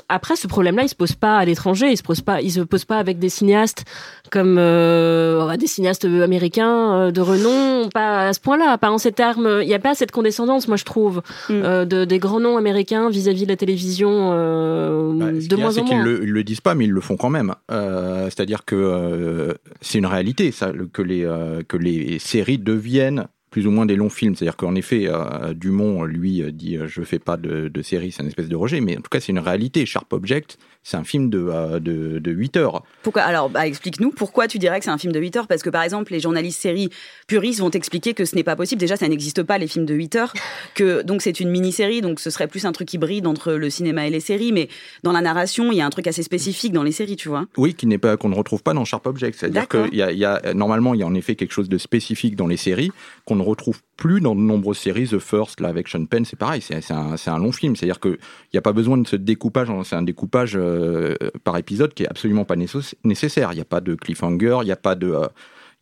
Après 0.08 0.36
ce 0.36 0.46
problème 0.46 0.76
là 0.76 0.82
il 0.84 0.88
se 0.88 0.94
pose 0.94 1.14
pas 1.14 1.36
à 1.36 1.44
l'étranger. 1.44 1.90
Il 1.90 1.96
se 1.96 2.02
pose 2.02 2.20
pas 2.22 2.40
il 2.40 2.50
se 2.50 2.60
pose 2.60 2.84
pas 2.84 2.98
avec 2.98 3.18
des 3.18 3.28
cinéastes 3.28 3.84
comme 4.30 4.56
euh, 4.58 5.56
des 5.56 5.66
cinéastes 5.66 6.04
américains 6.06 7.10
de 7.10 7.20
renom. 7.20 7.88
Pas 7.90 8.28
à 8.28 8.32
ce 8.32 8.40
point 8.40 8.56
là 8.56 8.78
pas 8.78 8.90
en 8.90 8.98
ces 8.98 9.12
termes. 9.12 9.58
Il 9.62 9.68
n'y 9.68 9.74
a 9.74 9.78
pas 9.78 9.94
cette 9.94 10.10
condescendance 10.12 10.68
moi 10.68 10.76
je 10.76 10.84
trouve 10.84 11.22
euh, 11.50 11.84
de, 11.84 12.04
des 12.04 12.18
grands 12.18 12.40
noms 12.40 12.56
américains 12.56 13.10
vis-à-vis 13.10 13.41
de 13.44 13.50
la 13.50 13.56
télévision 13.56 14.32
euh, 14.32 15.40
Ce 15.40 15.48
de 15.48 15.56
moins 15.56 15.72
c'est 15.72 15.80
en 15.80 15.84
qu'ils 15.84 15.96
moins 15.96 16.04
le, 16.04 16.22
ils 16.22 16.30
le 16.30 16.44
disent 16.44 16.60
pas, 16.60 16.74
mais 16.74 16.84
ils 16.84 16.90
le 16.90 17.00
font 17.00 17.16
quand 17.16 17.30
même. 17.30 17.54
Euh, 17.70 18.24
C'est-à-dire 18.24 18.64
que 18.64 18.74
euh, 18.76 19.54
c'est 19.80 19.98
une 19.98 20.06
réalité, 20.06 20.52
ça, 20.52 20.72
que 20.92 21.02
les 21.02 21.24
euh, 21.24 21.62
que 21.66 21.76
les 21.76 22.18
séries 22.18 22.58
deviennent 22.58 23.26
plus 23.52 23.66
ou 23.66 23.70
moins 23.70 23.86
des 23.86 23.94
longs 23.94 24.08
films. 24.08 24.34
C'est-à-dire 24.34 24.56
qu'en 24.56 24.74
effet, 24.74 25.04
euh, 25.06 25.52
Dumont, 25.54 26.02
lui, 26.04 26.42
euh, 26.42 26.50
dit 26.50 26.76
euh, 26.76 26.88
je 26.88 27.02
fais 27.02 27.20
pas 27.20 27.36
de, 27.36 27.68
de 27.68 27.82
série, 27.82 28.10
c'est 28.10 28.22
une 28.22 28.28
espèce 28.28 28.48
de 28.48 28.56
rejet, 28.56 28.80
mais 28.80 28.96
en 28.96 29.00
tout 29.00 29.10
cas, 29.10 29.20
c'est 29.20 29.30
une 29.30 29.38
réalité. 29.38 29.84
Sharp 29.86 30.10
Object, 30.12 30.58
c'est 30.82 30.96
un 30.96 31.04
film 31.04 31.28
de, 31.28 31.78
de, 31.78 32.18
de 32.18 32.30
8 32.32 32.56
heures. 32.56 32.82
Pourquoi 33.02 33.22
Alors, 33.22 33.50
bah, 33.50 33.66
explique-nous 33.66 34.10
pourquoi 34.10 34.48
tu 34.48 34.58
dirais 34.58 34.78
que 34.78 34.86
c'est 34.86 34.90
un 34.90 34.98
film 34.98 35.12
de 35.12 35.20
8 35.20 35.36
heures 35.36 35.46
Parce 35.46 35.62
que 35.62 35.68
par 35.68 35.82
exemple, 35.82 36.12
les 36.12 36.18
journalistes 36.18 36.60
séries 36.60 36.88
puristes 37.26 37.60
vont 37.60 37.68
t'expliquer 37.68 38.14
que 38.14 38.24
ce 38.24 38.34
n'est 38.34 38.42
pas 38.42 38.56
possible. 38.56 38.80
Déjà, 38.80 38.96
ça 38.96 39.06
n'existe 39.06 39.42
pas 39.42 39.58
les 39.58 39.66
films 39.66 39.84
de 39.84 39.94
8 39.94 40.16
heures. 40.16 40.32
Que 40.74 41.02
donc 41.02 41.20
c'est 41.20 41.38
une 41.38 41.50
mini-série, 41.50 42.00
donc 42.00 42.20
ce 42.20 42.30
serait 42.30 42.48
plus 42.48 42.64
un 42.64 42.72
truc 42.72 42.92
hybride 42.94 43.26
entre 43.26 43.52
le 43.52 43.68
cinéma 43.68 44.06
et 44.06 44.10
les 44.10 44.20
séries. 44.20 44.52
Mais 44.52 44.68
dans 45.02 45.12
la 45.12 45.20
narration, 45.20 45.70
il 45.72 45.76
y 45.76 45.82
a 45.82 45.86
un 45.86 45.90
truc 45.90 46.06
assez 46.06 46.22
spécifique 46.22 46.72
dans 46.72 46.82
les 46.82 46.92
séries, 46.92 47.16
tu 47.16 47.28
vois. 47.28 47.44
Oui, 47.58 47.74
qui 47.74 47.86
n'est 47.86 47.98
pas 47.98 48.16
qu'on 48.16 48.30
ne 48.30 48.34
retrouve 48.34 48.62
pas 48.62 48.72
dans 48.72 48.86
Sharp 48.86 49.06
Object. 49.06 49.38
C'est-à-dire 49.38 49.68
qu'il 49.68 49.94
y 49.94 50.02
a, 50.02 50.10
y 50.10 50.24
a 50.24 50.54
normalement 50.54 50.94
il 50.94 51.00
y 51.00 51.02
a 51.02 51.06
en 51.06 51.14
effet 51.14 51.34
quelque 51.34 51.52
chose 51.52 51.68
de 51.68 51.76
spécifique 51.76 52.34
dans 52.34 52.46
les 52.46 52.56
séries 52.56 52.90
qu'on 53.26 53.41
retrouve 53.42 53.80
plus 53.96 54.20
dans 54.20 54.34
de 54.34 54.40
nombreuses 54.40 54.78
séries. 54.78 55.08
The 55.08 55.18
First 55.18 55.60
là 55.60 55.68
avec 55.68 55.88
Sean 55.88 56.04
Penn, 56.06 56.24
c'est 56.24 56.38
pareil, 56.38 56.62
c'est 56.62 56.80
un, 56.90 57.38
long 57.38 57.52
film. 57.52 57.76
C'est-à-dire 57.76 58.00
que 58.00 58.08
il 58.08 58.54
n'y 58.54 58.58
a 58.58 58.62
pas 58.62 58.72
besoin 58.72 58.98
de 58.98 59.06
ce 59.06 59.16
découpage. 59.16 59.70
hein, 59.70 59.82
C'est 59.84 59.96
un 59.96 60.02
découpage 60.02 60.52
euh, 60.56 61.14
par 61.44 61.56
épisode 61.56 61.94
qui 61.94 62.04
est 62.04 62.08
absolument 62.08 62.44
pas 62.44 62.56
nécess- 62.56 62.94
nécessaire. 63.04 63.52
Il 63.52 63.56
n'y 63.56 63.60
a 63.62 63.66
pas 63.66 63.80
de 63.80 63.94
cliffhanger, 63.94 64.58
il 64.62 64.66
n'y 64.66 64.72
a 64.72 64.76
pas 64.76 64.94
de 64.94 65.08
euh, 65.08 65.26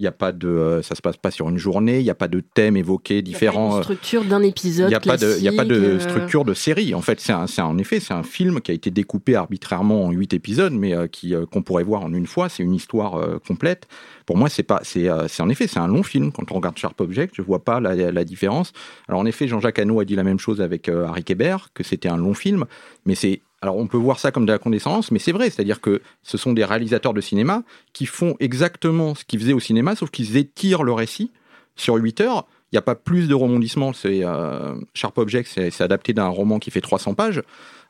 il 0.01 0.05
y 0.05 0.07
a 0.07 0.13
pas 0.13 0.33
de, 0.33 0.49
euh, 0.49 0.83
ça 0.83 0.95
se 0.95 1.03
passe 1.03 1.19
pas 1.19 1.31
sur 1.31 1.51
une 1.51 1.59
journée, 1.59 1.99
il 1.99 2.05
n'y 2.05 2.11
a 2.11 2.15
pas 2.15 2.27
de 2.27 2.41
thèmes 2.41 2.79
évoqués 2.79 3.21
différents. 3.21 3.77
euh, 3.77 3.83
structure 3.83 4.25
d'un 4.25 4.43
épisode 4.43 4.87
il 4.87 4.93
n'y 4.93 4.95
a 4.95 5.01
pas 5.01 5.19
de, 5.19 5.37
il 5.37 5.45
y 5.45 5.49
a 5.49 5.53
pas 5.53 5.67
de 5.67 5.75
euh, 5.75 6.01
structure 6.01 6.47
de 6.47 6.55
série. 6.55 6.95
En 6.95 7.03
fait, 7.03 7.21
c'est 7.21 7.33
en 7.61 7.79
effet, 7.79 8.01
c'est 8.01 8.15
un 8.15 8.23
film 8.23 8.63
qui 8.63 8.71
a 8.71 8.75
été 8.75 8.91
découpé 8.91 9.37
arbitrairement 9.37 10.07
en 10.07 10.11
huit 10.11 10.33
épisodes, 10.33 10.73
mais 10.73 10.95
qui 11.11 11.35
qu'on 11.53 11.63
pourrait 11.63 11.85
voir 11.85 12.03
en 12.03 12.15
une 12.15 12.27
fois. 12.27 12.49
C'est 12.49 12.63
une 12.63 12.75
histoire 12.75 13.21
complète. 13.47 13.87
Pour 14.25 14.39
moi, 14.39 14.49
c'est 14.49 14.63
pas, 14.63 14.81
c'est, 14.85 15.09
c'est 15.29 15.43
en 15.43 15.49
effet, 15.51 15.67
c'est 15.67 15.79
un 15.81 15.89
long 15.89 16.03
film. 16.03 16.33
Quand 16.33 16.51
on 16.51 16.55
regarde 16.55 16.79
Sharp 16.79 16.99
Object, 17.01 17.35
je 17.37 17.43
vois 17.43 17.63
pas 17.63 17.79
la, 17.79 17.95
la 17.95 18.25
différence. 18.25 18.73
Alors 19.07 19.21
en 19.21 19.27
effet, 19.27 19.49
Jean-Jacques 19.49 19.79
Hano 19.79 20.01
a 20.01 20.05
dit 20.07 20.17
la 20.17 20.25
même 20.25 20.39
chose 20.39 20.63
avec 20.63 20.89
Harry 20.89 21.25
Kéber, 21.25 21.57
que 21.75 21.85
c'était 21.85 22.09
un 22.09 22.17
long 22.17 22.35
film, 22.35 22.65
mais 23.05 23.15
c'est 23.15 23.43
alors 23.63 23.77
on 23.77 23.87
peut 23.87 23.99
voir 23.99 24.19
ça 24.19 24.31
comme 24.31 24.47
de 24.47 24.53
la 24.53 24.59
condescendance, 24.59 25.11
mais 25.11 25.19
c'est 25.19 25.33
vrai, 25.33 25.51
c'est-à-dire 25.51 25.81
que 25.81 26.01
ce 26.23 26.39
sont 26.39 26.53
des 26.53 26.65
réalisateurs 26.65 27.13
de 27.15 27.21
cinéma 27.21 27.63
qui 27.93 28.07
font 28.07 28.35
exactement 28.41 29.15
ce 29.15 29.25
qu'ils 29.25 29.39
faisaient 29.41 29.53
au 29.53 29.61
cinéma, 29.61 29.95
sauf 29.97 30.11
qu'ils 30.11 30.37
étirent 30.37 30.83
le 30.83 30.93
récit 30.93 31.31
sur 31.77 31.95
8 31.97 32.21
heures. 32.23 32.47
Il 32.73 32.77
n'y 32.77 32.79
a 32.79 32.83
pas 32.83 32.95
plus 32.95 33.27
de 33.29 33.35
rebondissements. 33.35 33.93
C'est 33.93 34.21
euh, 34.25 34.75
Sharp 34.95 35.19
Object, 35.19 35.51
c'est 35.53 35.81
adapté 35.83 36.13
d'un 36.13 36.29
roman 36.29 36.59
qui 36.59 36.71
fait 36.71 36.81
300 36.81 37.15
pages. 37.15 37.43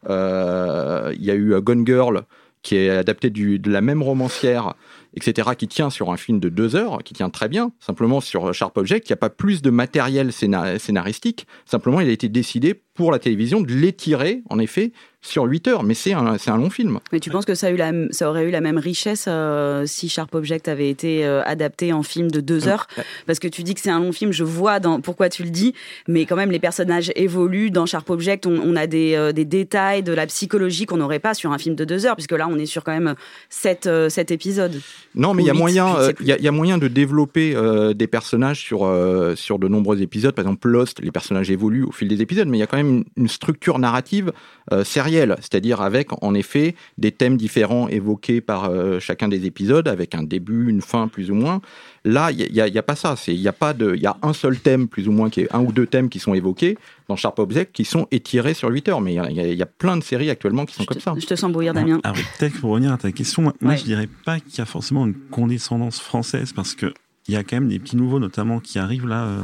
Euh, 0.09 1.12
Il 1.17 1.25
y 1.25 1.31
a 1.31 1.35
eu 1.35 1.53
euh, 1.53 1.61
Gone 1.61 1.87
Girl 1.87 2.23
qui 2.62 2.77
est 2.77 2.91
adapté 2.91 3.31
de 3.31 3.71
la 3.71 3.81
même 3.81 4.03
romancière, 4.03 4.75
etc., 5.15 5.49
qui 5.57 5.67
tient 5.67 5.89
sur 5.89 6.12
un 6.12 6.19
film 6.19 6.41
de 6.41 6.50
deux 6.50 6.77
heures, 6.77 6.99
qui 7.03 7.15
tient 7.15 7.31
très 7.31 7.49
bien. 7.49 7.73
Simplement 7.81 8.21
sur 8.21 8.53
Sharp 8.53 8.77
Object, 8.77 9.09
il 9.09 9.12
n'y 9.12 9.15
a 9.15 9.17
pas 9.17 9.31
plus 9.31 9.62
de 9.62 9.71
matériel 9.71 10.31
scénar- 10.31 10.79
scénaristique. 10.79 11.47
Simplement, 11.65 12.00
il 12.03 12.09
a 12.11 12.12
été 12.12 12.29
décidé 12.29 12.75
pour 12.75 13.12
la 13.12 13.19
télévision 13.19 13.62
de 13.62 13.73
l'étirer, 13.73 14.43
en 14.50 14.59
effet, 14.59 14.93
sur 15.23 15.45
8 15.45 15.69
heures. 15.69 15.83
Mais 15.83 15.95
c'est 15.95 16.12
un, 16.12 16.27
un 16.47 16.57
long 16.57 16.71
film. 16.71 16.99
Mais 17.12 17.21
tu 17.21 17.31
penses 17.31 17.45
que 17.45 17.55
ça, 17.55 17.67
a 17.69 17.71
eu 17.71 17.77
la, 17.77 17.93
ça 18.11 18.29
aurait 18.31 18.45
eu 18.45 18.50
la 18.50 18.61
même 18.61 18.79
richesse 18.79 19.27
euh, 19.29 19.85
si 19.87 20.09
Sharp 20.09 20.35
Object 20.35 20.69
avait 20.69 20.89
été 20.89 21.25
euh, 21.27 21.43
adapté 21.45 21.93
en 21.93 22.03
film 22.03 22.31
de 22.31 22.41
deux 22.41 22.69
heures? 22.69 22.87
Parce 23.27 23.39
que 23.39 23.49
tu 23.49 23.62
dis 23.62 23.75
que 23.75 23.81
c'est 23.81 23.91
un 23.91 24.00
long 24.00 24.12
film, 24.12 24.33
je 24.33 24.45
vois 24.45 24.81
dans, 24.81 25.00
pourquoi 25.00 25.29
tu 25.29 25.43
le 25.43 25.50
dis, 25.50 25.75
mais 26.09 26.27
quand 26.27 26.37
même 26.37 26.50
les 26.50 26.59
personnages 26.59 27.12
évoluent. 27.17 27.71
Dans 27.71 27.87
Sharp 27.87 28.09
Object, 28.11 28.47
on, 28.47 28.59
on 28.65 28.77
a 28.77 28.87
des, 28.87 29.15
euh, 29.15 29.33
des 29.33 29.45
détails 29.45 30.03
de 30.03 30.12
la 30.12 30.27
psychologie 30.27 30.87
qu'on 30.87 30.97
n'aurait 30.97 31.19
pas 31.19 31.35
sur 31.35 31.53
un 31.53 31.59
film 31.59 31.75
de 31.75 31.85
deux 31.85 32.07
heures, 32.07 32.17
puisque 32.17 32.33
là, 32.33 32.49
on 32.50 32.59
est 32.59 32.67
sur 32.67 32.85
quand 32.85 32.93
même 32.93 33.15
sept, 33.49 33.87
euh, 33.87 34.09
sept 34.09 34.31
épisodes. 34.31 34.81
Non, 35.15 35.35
mais 35.35 35.43
il 35.43 35.47
y 35.47 35.50
a 35.50 35.55
moyen, 35.55 35.97
euh, 35.97 36.12
il 36.21 36.27
y, 36.27 36.33
a- 36.33 36.39
il 36.39 36.45
y 36.45 36.49
a 36.49 36.53
moyen 36.53 36.79
de 36.79 36.89
développer 36.89 37.55
euh, 37.55 37.93
des 37.95 38.07
personnages 38.07 38.61
sur 38.61 38.85
euh, 38.87 39.35
sur 39.37 39.59
de 39.59 39.69
nombreux 39.69 40.03
épisodes. 40.03 40.35
Par 40.35 40.45
exemple, 40.45 40.69
Lost, 40.69 41.00
les 41.00 41.11
personnages 41.11 41.50
évoluent 41.50 41.85
au 41.85 41.93
fil 41.93 42.09
des 42.09 42.23
épisodes, 42.23 42.49
mais 42.49 42.57
il 42.57 42.61
y 42.61 42.62
a 42.62 42.67
quand 42.67 42.77
même 42.77 42.89
une, 42.89 43.05
une 43.17 43.29
structure 43.29 43.79
narrative 43.79 44.33
euh, 44.73 44.85
c'est-à-dire 45.11 45.81
avec 45.81 46.09
en 46.23 46.35
effet 46.35 46.75
des 46.99 47.12
thèmes 47.12 47.37
différents 47.37 47.88
évoqués 47.88 48.40
par 48.40 48.64
euh, 48.71 48.99
chacun 49.00 49.29
des 49.29 49.47
épisodes, 49.47 49.88
avec 49.88 50.14
un 50.14 50.23
début, 50.23 50.69
une 50.71 50.81
fin, 50.83 51.09
plus 51.09 51.31
ou 51.31 51.35
moins. 51.35 51.61
Là, 52.05 52.31
il 52.33 52.38
y 52.55 52.61
a- 52.79 52.83
pas 52.83 52.97
ça. 52.97 53.14
Il 53.29 53.35
y 53.35 53.49
a 53.49 53.52
pas 53.52 53.73
de, 53.75 53.95
il 53.95 54.00
y 54.02 54.07
a 54.07 54.17
un 54.23 54.33
seul 54.33 54.59
thème, 54.59 54.88
plus 54.88 55.07
ou 55.09 55.12
moins, 55.12 55.29
qui 55.29 55.40
est 55.43 55.55
un 55.55 55.61
ou 55.61 55.71
deux 55.73 55.87
thèmes 55.87 56.09
qui 56.09 56.19
sont 56.19 56.33
évoqués 56.35 56.79
dans 57.09 57.17
Sharp 57.17 57.38
Object, 57.38 57.73
qui 57.75 57.85
sont 57.85 58.07
étirés 58.11 58.55
sur 58.55 58.71
8 58.71 58.88
heures. 58.88 59.00
Mais 59.02 59.12
il 59.12 59.17
y 59.17 59.40
a- 59.40 59.47
y, 59.52 59.59
y 59.59 59.64
plein 59.79 59.97
de 59.99 60.02
séries 60.02 60.31
actuellement 60.31 60.64
qui 60.64 60.75
sont 60.75 60.85
comme 60.85 61.00
ça. 61.00 61.14
Je 61.19 61.26
te 61.26 61.35
sens 61.35 61.52
bouillir, 61.52 61.75
Damien. 61.75 62.00
Alors, 62.05 62.17
peut-être 62.38 62.59
pour 62.61 62.71
revenir 62.71 62.93
à 62.93 62.97
ta 62.97 63.12
question, 63.12 63.43
moi, 63.43 63.55
moi, 63.61 63.73
Ouais. 63.73 63.79
je 63.79 63.85
dirais 63.85 64.09
pas 64.25 64.40
qu'il 64.40 64.59
y 64.59 64.61
a 64.62 64.64
forcément 64.67 65.07
une 65.07 65.14
condescendance 65.31 66.00
française 66.00 66.52
parce 66.55 66.75
que 66.75 66.93
il 67.29 67.35
y 67.35 67.37
a 67.37 67.45
quand 67.45 67.57
même 67.57 67.69
des 67.69 67.79
petits 67.79 67.97
nouveaux, 67.97 68.19
notamment 68.19 68.61
qui 68.61 68.79
arrivent 68.79 69.07
là, 69.07 69.25
euh, 69.25 69.43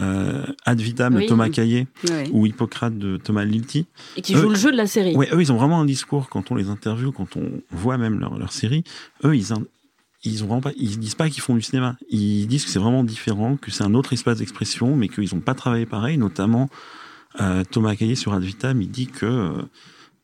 euh, 0.00 0.46
Ad 0.66 0.80
Vitam 0.80 1.14
Oui. 1.14 1.22
de 1.24 1.28
Thomas 1.28 1.48
Caillet 1.48 1.86
Ouais. 2.10 2.28
ou 2.32 2.44
Hippocrate 2.46 2.98
de 2.98 3.16
Thomas 3.16 3.44
Lilti. 3.44 3.86
Et 4.16 4.22
qui 4.22 4.34
jouent 4.34 4.50
le 4.50 4.56
jeu 4.56 4.72
de 4.72 4.76
la 4.76 4.86
série. 4.86 5.14
Ouais, 5.16 5.28
eux, 5.32 5.40
ils 5.40 5.52
ont 5.52 5.56
vraiment 5.56 5.80
un 5.80 5.84
discours 5.86 6.28
quand 6.28 6.50
on 6.50 6.54
les 6.54 6.68
interviewe, 6.68 7.12
quand 7.12 7.36
on 7.36 7.50
voit 7.70 7.96
même 7.98 8.18
leur, 8.18 8.36
leur 8.38 8.52
série. 8.52 8.84
Eux, 9.24 9.36
ils, 9.36 9.46
ils 10.24 10.42
ont 10.42 10.46
vraiment 10.48 10.60
pas, 10.60 10.72
ils 10.76 10.98
disent 10.98 11.14
pas 11.14 11.30
qu'ils 11.30 11.42
font 11.42 11.54
du 11.54 11.62
cinéma. 11.62 11.96
Ils 12.10 12.46
disent 12.46 12.64
que 12.64 12.70
c'est 12.70 12.78
vraiment 12.80 13.04
différent, 13.04 13.56
que 13.56 13.70
c'est 13.70 13.84
un 13.84 13.94
autre 13.94 14.12
espace 14.12 14.38
d'expression, 14.38 14.96
mais 14.96 15.08
qu'ils 15.08 15.34
ont 15.34 15.40
pas 15.40 15.54
travaillé 15.54 15.86
pareil. 15.86 16.18
Notamment, 16.18 16.68
euh, 17.40 17.62
Thomas 17.70 17.94
Caillet 17.96 18.16
sur 18.16 18.34
Ad 18.34 18.42
Vitam, 18.42 18.82
il 18.82 18.90
dit 18.90 19.06
que 19.06 19.52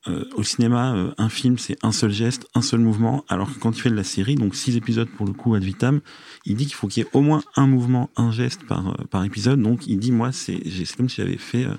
euh, 0.07 0.25
au 0.35 0.42
cinéma, 0.42 0.95
euh, 0.95 1.12
un 1.19 1.28
film, 1.28 1.59
c'est 1.59 1.76
un 1.83 1.92
seul 1.92 2.11
geste, 2.11 2.47
un 2.54 2.62
seul 2.62 2.80
mouvement, 2.80 3.25
alors 3.28 3.52
que 3.52 3.59
quand 3.59 3.76
il 3.76 3.80
fait 3.80 3.90
de 3.90 3.95
la 3.95 4.04
série, 4.04 4.35
donc 4.35 4.54
six 4.54 4.76
épisodes 4.76 5.09
pour 5.09 5.26
le 5.26 5.33
coup, 5.33 5.54
Ad 5.54 5.62
Vitam, 5.62 6.00
il 6.47 6.57
dit 6.57 6.66
qu'il 6.66 6.75
faut 6.75 6.88
qu'il 6.88 7.02
y 7.02 7.07
ait 7.07 7.11
au 7.12 7.21
moins 7.21 7.42
un 7.57 7.66
mouvement, 7.66 8.11
un 8.16 8.30
geste 8.30 8.64
par, 8.66 8.88
euh, 8.88 9.04
par 9.11 9.25
épisode. 9.25 9.61
Donc 9.61 9.87
il 9.87 9.99
dit, 9.99 10.12
moi, 10.12 10.33
c'est 10.33 10.61
comme 10.97 11.09
si 11.09 11.16
j'avais 11.16 11.37
fait 11.37 11.64
euh, 11.64 11.75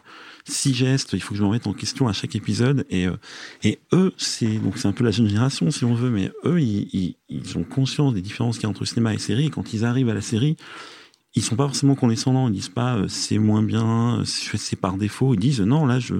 six 0.45 0.73
gestes, 0.73 1.13
il 1.13 1.21
faut 1.21 1.31
que 1.31 1.37
je 1.37 1.41
me 1.41 1.47
remette 1.47 1.67
en 1.67 1.73
question 1.73 2.07
à 2.07 2.13
chaque 2.13 2.35
épisode. 2.35 2.85
Et, 2.89 3.07
euh, 3.07 3.17
et 3.63 3.79
eux, 3.93 4.13
c'est 4.17 4.59
donc 4.59 4.77
c'est 4.77 4.87
un 4.87 4.93
peu 4.93 5.03
la 5.03 5.11
jeune 5.11 5.27
génération, 5.27 5.71
si 5.71 5.83
on 5.85 5.95
veut, 5.95 6.11
mais 6.11 6.31
eux, 6.45 6.61
ils, 6.61 6.89
ils, 6.93 7.15
ils 7.29 7.57
ont 7.57 7.63
conscience 7.63 8.13
des 8.13 8.21
différences 8.21 8.57
qu'il 8.57 8.63
y 8.63 8.67
a 8.67 8.69
entre 8.69 8.85
cinéma 8.85 9.13
et 9.13 9.17
série. 9.17 9.47
Et 9.47 9.49
quand 9.49 9.73
ils 9.73 9.83
arrivent 9.83 10.09
à 10.09 10.13
la 10.13 10.21
série, 10.21 10.57
ils 11.35 11.41
sont 11.41 11.55
pas 11.55 11.65
forcément 11.65 11.95
condescendants. 11.95 12.47
Ils 12.50 12.53
disent 12.53 12.69
pas 12.69 12.95
euh, 12.97 13.07
c'est 13.07 13.38
moins 13.38 13.63
bien, 13.63 14.19
euh, 14.19 14.23
c'est 14.25 14.75
par 14.79 14.97
défaut. 14.97 15.33
Ils 15.33 15.39
disent 15.39 15.61
non, 15.61 15.85
là, 15.85 16.00
je, 16.00 16.15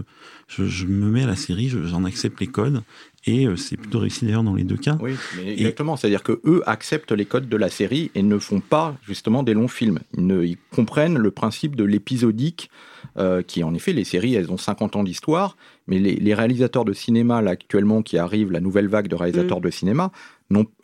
je, 0.48 0.66
je 0.66 0.86
me 0.86 1.10
mets 1.12 1.24
à 1.24 1.28
la 1.28 1.36
série, 1.36 1.70
je- 1.70 1.84
j'en 1.86 2.04
accepte 2.06 2.40
les 2.40 2.48
codes. 2.48 2.82
Et 3.26 3.46
euh, 3.46 3.56
c'est 3.56 3.78
plutôt 3.78 4.00
réussi 4.00 4.26
d'ailleurs 4.26 4.44
dans 4.44 4.56
les 4.56 4.64
deux 4.64 4.78
cas. 4.78 4.98
Oui, 5.02 5.14
mais 5.38 5.52
exactement. 5.54 5.96
C'est-à-dire 5.96 6.24
que 6.24 6.40
eux 6.46 6.64
acceptent 6.66 7.12
les 7.12 7.26
codes 7.26 7.48
de 7.50 7.58
la 7.58 7.70
série 7.70 8.10
et 8.16 8.24
ne 8.24 8.40
font 8.40 8.62
pas 8.62 8.96
justement 9.06 9.44
des 9.44 9.54
longs 9.54 9.68
films. 9.68 10.00
Ils, 10.18 10.26
ne- 10.26 10.44
ils 10.44 10.58
comprennent 10.74 11.18
le 11.18 11.30
principe 11.32 11.76
de 11.76 11.84
l'épisodique, 11.84 12.70
euh, 13.18 13.42
qui 13.42 13.64
en 13.64 13.74
effet, 13.74 13.94
les 13.94 14.04
séries, 14.04 14.36
elles 14.36 14.52
ont 14.52 14.58
50 14.58 14.96
ans 14.96 15.04
d'histoire, 15.04 15.58
mais 15.88 16.00
les, 16.00 16.16
les 16.16 16.34
réalisateurs 16.34 16.86
de 16.86 16.94
cinéma 16.94 17.42
là 17.42 17.52
actuellement 17.52 18.02
qui 18.02 18.18
arrivent, 18.18 18.52
la 18.52 18.62
nouvelle 18.62 18.88
vague 18.88 19.08
de 19.08 19.16
réalisateurs 19.16 19.60
Mm. 19.60 19.64
de 19.64 19.70
cinéma, 19.70 20.12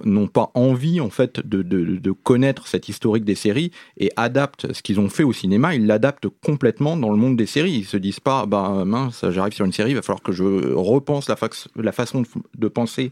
n'ont 0.06 0.28
pas 0.28 0.52
envie 0.54 1.02
en 1.02 1.10
fait 1.10 1.46
de, 1.46 1.62
de, 1.62 1.98
de 1.98 2.12
connaître 2.12 2.68
cette 2.68 2.90
historique 2.90 3.26
des 3.26 3.36
séries 3.36 3.72
et 3.98 4.12
adaptent 4.16 4.72
ce 4.74 4.82
qu'ils 4.82 5.00
ont 5.00 5.10
fait 5.10 5.24
au 5.24 5.34
cinéma, 5.34 5.76
ils 5.76 5.86
l'adaptent 5.86 6.28
complètement 6.44 6.96
dans 6.96 7.10
le 7.10 7.18
monde 7.18 7.36
des 7.36 7.46
séries. 7.46 7.74
Ils 7.74 7.86
se 7.86 7.98
disent 7.98 8.20
pas, 8.20 8.46
bah 8.46 8.84
mince, 8.86 9.26
j'arrive 9.30 9.54
sur 9.54 9.66
une 9.66 9.74
série, 9.74 9.92
il 9.92 9.96
va 9.96 10.02
falloir 10.02 10.22
que 10.22 10.32
je 10.32 10.44
repense 10.74 11.28
la, 11.30 11.92
façon 11.92 12.22
de, 12.22 12.28
de 12.58 12.68
penser 12.68 13.12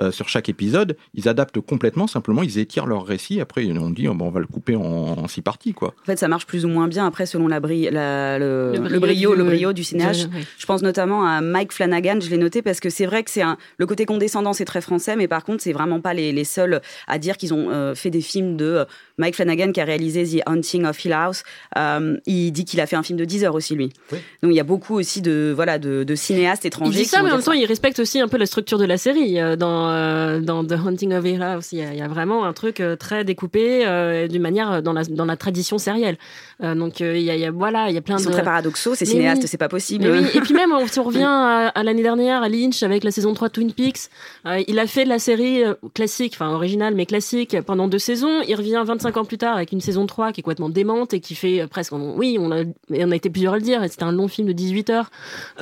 euh, 0.00 0.10
sur 0.10 0.28
chaque 0.28 0.48
épisode. 0.48 0.96
Ils 1.14 1.28
adaptent 1.28 1.60
complètement, 1.60 2.06
simplement 2.06 2.42
ils 2.42 2.58
étirent 2.58 2.86
leur 2.86 3.04
récit. 3.04 3.40
Après, 3.40 3.64
on 3.78 3.90
dit, 3.90 4.08
oh, 4.08 4.14
bon, 4.14 4.26
on 4.26 4.30
va 4.30 4.40
le 4.40 4.46
couper 4.46 4.76
en, 4.76 4.82
en 4.82 5.28
six 5.28 5.42
parties, 5.42 5.72
quoi. 5.74 5.94
En 6.02 6.06
fait, 6.06 6.18
ça 6.18 6.28
marche 6.28 6.46
plus 6.46 6.64
ou 6.64 6.68
moins 6.68 6.88
bien 6.88 7.06
après 7.06 7.26
selon 7.26 7.48
la 7.48 7.60
bri- 7.60 7.90
la- 7.90 8.38
le, 8.38 8.72
Le 8.76 8.88
le 8.88 8.98
brio 8.98 9.00
brio, 9.00 9.30
du- 9.32 9.38
le 9.38 9.44
brio 9.44 9.72
du 9.72 9.84
cinéaste. 9.84 10.28
Je 10.58 10.66
pense 10.66 10.82
notamment 10.82 11.26
à 11.26 11.40
Mike 11.40 11.72
Flanagan, 11.72 12.18
je 12.20 12.30
l'ai 12.30 12.38
noté 12.38 12.62
parce 12.62 12.80
que 12.80 12.90
c'est 12.90 13.06
vrai 13.06 13.22
que 13.22 13.30
c'est 13.30 13.42
un 13.42 13.56
le 13.78 13.86
côté 13.86 14.06
condescendant, 14.06 14.52
c'est 14.52 14.64
très 14.64 14.80
français, 14.80 15.16
mais 15.16 15.28
par 15.28 15.44
contre, 15.44 15.62
c'est 15.62 15.72
vraiment 15.72 16.00
pas 16.00 16.14
les, 16.14 16.32
les 16.32 16.44
seuls 16.44 16.80
à 17.06 17.18
dire 17.18 17.36
qu'ils 17.36 17.52
ont 17.54 17.70
euh, 17.70 17.94
fait 17.94 18.10
des 18.10 18.20
films 18.20 18.56
de 18.56 18.64
euh, 18.64 18.84
Mike 19.18 19.34
Flanagan 19.36 19.72
qui 19.72 19.80
a 19.80 19.84
réalisé 19.84 20.24
The 20.38 20.42
Haunting 20.48 20.84
of 20.86 21.04
Hill 21.04 21.12
House. 21.12 21.42
Euh, 21.78 22.16
il 22.26 22.50
dit 22.52 22.64
qu'il 22.64 22.80
a 22.80 22.86
fait 22.86 22.96
un 22.96 23.02
film 23.02 23.18
de 23.18 23.24
10 23.24 23.44
heures 23.44 23.54
aussi 23.54 23.74
lui. 23.74 23.90
Oui. 24.12 24.18
Donc 24.42 24.52
il 24.52 24.56
y 24.56 24.60
a 24.60 24.64
beaucoup 24.64 24.94
aussi 24.94 25.22
de 25.22 25.52
voilà 25.54 25.78
de, 25.78 26.04
de 26.04 26.14
cinéastes 26.14 26.64
Il 26.64 26.68
étrangers. 26.68 26.90
dit 26.98 27.02
qui 27.02 27.08
ça, 27.08 27.22
mais 27.22 27.30
en 27.30 27.36
même 27.36 27.42
temps, 27.44 27.52
il 27.52 27.64
respecte 27.66 27.98
aussi 27.98 28.20
un 28.20 28.28
peu 28.28 28.36
la 28.38 28.46
structure 28.46 28.78
de 28.78 28.84
la 28.84 28.96
série. 28.98 29.40
Euh, 29.40 29.56
Dans, 29.82 29.88
euh, 29.90 30.40
dans 30.40 30.64
The 30.64 30.72
Haunting 30.86 31.12
of 31.14 31.24
Hill 31.26 31.42
House, 31.42 31.72
il 31.72 31.78
y, 31.78 31.82
a- 31.82 31.92
il 31.92 31.98
y 31.98 32.02
a 32.02 32.08
vraiment 32.08 32.44
un 32.44 32.52
truc 32.52 32.80
euh, 32.80 32.94
très 32.94 33.24
découpé 33.24 33.84
euh, 33.86 34.28
d'une 34.28 34.42
manière 34.42 34.82
dans 34.82 34.92
la, 34.92 35.02
dans 35.04 35.24
la 35.24 35.36
tradition 35.36 35.78
sérielle. 35.78 36.18
Euh, 36.62 36.74
donc, 36.74 37.00
il 37.00 37.18
y, 37.20 37.30
a, 37.30 37.34
il 37.34 37.40
y 37.40 37.44
a- 37.44 37.50
voilà, 37.50 37.88
il 37.88 37.94
y 37.94 37.98
a 37.98 38.00
plein 38.00 38.16
Ils 38.16 38.20
de. 38.20 38.24
sont 38.24 38.30
très 38.30 38.44
paradoxaux, 38.44 38.94
ces 38.94 39.04
Mais 39.04 39.10
cinéastes, 39.10 39.42
oui. 39.42 39.48
c'est 39.48 39.56
pas 39.58 39.68
possible. 39.68 40.06
Oui, 40.08 40.24
Et 40.34 40.40
puis 40.40 40.54
même, 40.54 40.70
si 40.86 41.00
on 41.00 41.02
revient 41.12 41.24
à, 41.26 41.68
à 41.68 41.82
l'année 41.82 42.02
dernière, 42.02 42.42
à 42.42 42.48
Lynch, 42.48 42.82
avec 42.82 43.02
la 43.02 43.10
saison 43.10 43.34
3 43.34 43.48
de 43.48 43.52
Twin 43.54 43.72
Peaks, 43.72 44.08
euh, 44.46 44.62
il 44.68 44.78
a 44.78 44.86
fait 44.86 45.04
de 45.04 45.08
la 45.08 45.18
série 45.18 45.62
classique, 45.94 46.34
enfin 46.36 46.50
originale, 46.50 46.94
mais 46.94 47.06
classique, 47.06 47.56
pendant 47.66 47.88
deux 47.88 47.98
saisons. 47.98 48.42
Il 48.46 48.54
revient 48.54 48.82
25 48.86 49.16
ans 49.16 49.24
plus 49.24 49.38
tard 49.38 49.56
avec 49.56 49.72
une 49.72 49.80
saison 49.80 50.06
3 50.06 50.32
qui 50.32 50.40
est 50.40 50.42
complètement 50.42 50.68
démente 50.68 51.14
et 51.14 51.20
qui 51.20 51.34
fait 51.34 51.66
presque... 51.68 51.92
Oui, 51.92 52.36
on 52.38 52.52
a, 52.52 52.60
et 52.60 53.04
on 53.04 53.10
a 53.10 53.16
été 53.16 53.30
plusieurs 53.30 53.54
à 53.54 53.56
le 53.56 53.62
dire, 53.62 53.80
c'était 53.88 54.04
un 54.04 54.12
long 54.12 54.28
film 54.28 54.46
de 54.46 54.52
18 54.52 54.90
heures. 54.90 55.10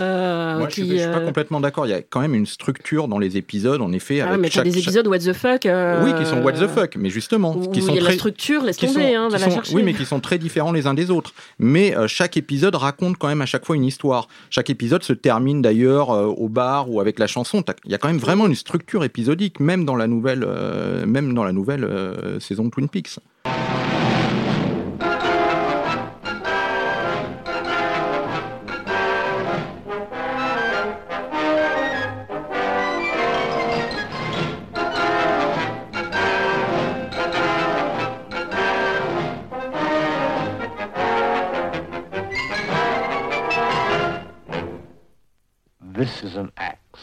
euh, 0.01 0.59
Moi, 0.59 0.69
je 0.69 0.75
qui, 0.75 0.81
suis, 0.87 0.99
je 0.99 1.03
suis 1.03 1.11
pas 1.13 1.21
complètement 1.21 1.61
d'accord. 1.61 1.87
Il 1.87 1.91
y 1.91 1.95
a 1.95 2.03
quand 2.03 2.21
même 2.21 2.35
une 2.35 2.47
structure 2.47 3.09
dans 3.09 3.19
les 3.19 3.37
épisodes, 3.37 3.81
en 3.81 3.93
effet. 3.93 4.10
Ah 4.21 4.25
ouais, 4.25 4.29
avec 4.31 4.41
mais 4.41 4.51
chaque, 4.51 4.65
des 4.65 4.79
épisodes 4.79 5.07
what 5.07 5.19
the 5.19 5.33
fuck. 5.33 5.67
euh, 5.67 6.03
Oui, 6.05 6.13
qui 6.19 6.27
sont 6.29 6.39
what 6.43 6.53
the 6.55 6.67
fuck, 6.67 6.97
mais 6.97 7.11
justement, 7.11 7.55
où 7.57 7.69
qui 7.71 7.83
sont 7.83 7.95
y 7.95 7.99
a 7.99 8.01
la 8.01 8.07
très, 8.09 8.15
structure, 8.17 8.63
laisse 8.65 8.77
qui 8.77 8.87
tomber, 8.87 9.13
sont- 9.13 9.17
hein, 9.17 9.29
va 9.29 9.37
qui 9.37 9.43
la 9.45 9.49
sont- 9.51 9.55
chercher. 9.57 9.75
Oui, 9.77 9.83
mais 9.85 9.95
qui 9.95 10.05
sont 10.07 10.19
très 10.21 10.39
différents 10.39 10.73
les 10.73 10.87
uns 10.87 10.95
des 10.95 11.11
autres. 11.11 11.33
Mais 11.59 11.95
euh, 11.97 12.09
chaque 12.09 12.37
épisode 12.37 12.75
raconte 12.75 13.17
quand 13.19 13.29
même 13.29 13.43
à 13.43 13.47
chaque 13.47 13.65
fois 13.67 13.77
une 13.77 13.85
histoire. 13.85 14.27
Chaque 14.51 14.71
épisode 14.71 15.03
se 15.05 15.13
termine 15.13 15.63
d'ailleurs 15.63 16.11
euh, 16.11 16.25
au 16.27 16.49
bar 16.49 16.91
ou 16.91 17.01
avec 17.01 17.19
la 17.19 17.27
chanson. 17.27 17.63
Il 17.85 17.93
y 17.93 17.95
a 17.95 17.99
quand 17.99 18.09
même 18.09 18.19
vraiment 18.19 18.47
une 18.47 18.55
structure 18.55 19.05
épisodique, 19.05 19.61
même 19.61 19.85
dans 19.85 19.97
la 19.97 20.07
nouvelle, 20.07 20.45
euh, 20.47 21.05
même 21.07 21.35
dans 21.35 21.45
la 21.45 21.53
nouvelle 21.53 21.85
euh, 21.85 22.41
saison 22.41 22.65
de 22.65 22.71
Twin 22.71 22.89
Peaks. 22.89 23.19
This 46.01 46.25
is 46.25 46.35
an 46.35 46.51
axe. 46.57 47.03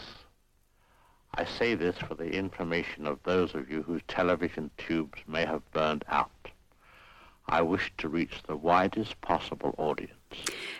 I 1.32 1.44
say 1.44 1.76
this 1.76 1.96
for 1.98 2.16
the 2.16 2.32
information 2.32 3.06
of 3.06 3.22
those 3.22 3.54
of 3.54 3.70
you 3.70 3.84
whose 3.84 4.02
television 4.08 4.72
tubes 4.76 5.20
may 5.24 5.44
have 5.44 5.70
burned 5.70 6.04
out. 6.08 6.50
I 7.46 7.62
wish 7.62 7.92
to 7.98 8.08
reach 8.08 8.42
the 8.42 8.56
widest 8.56 9.20
possible 9.20 9.72
audience. 9.78 10.17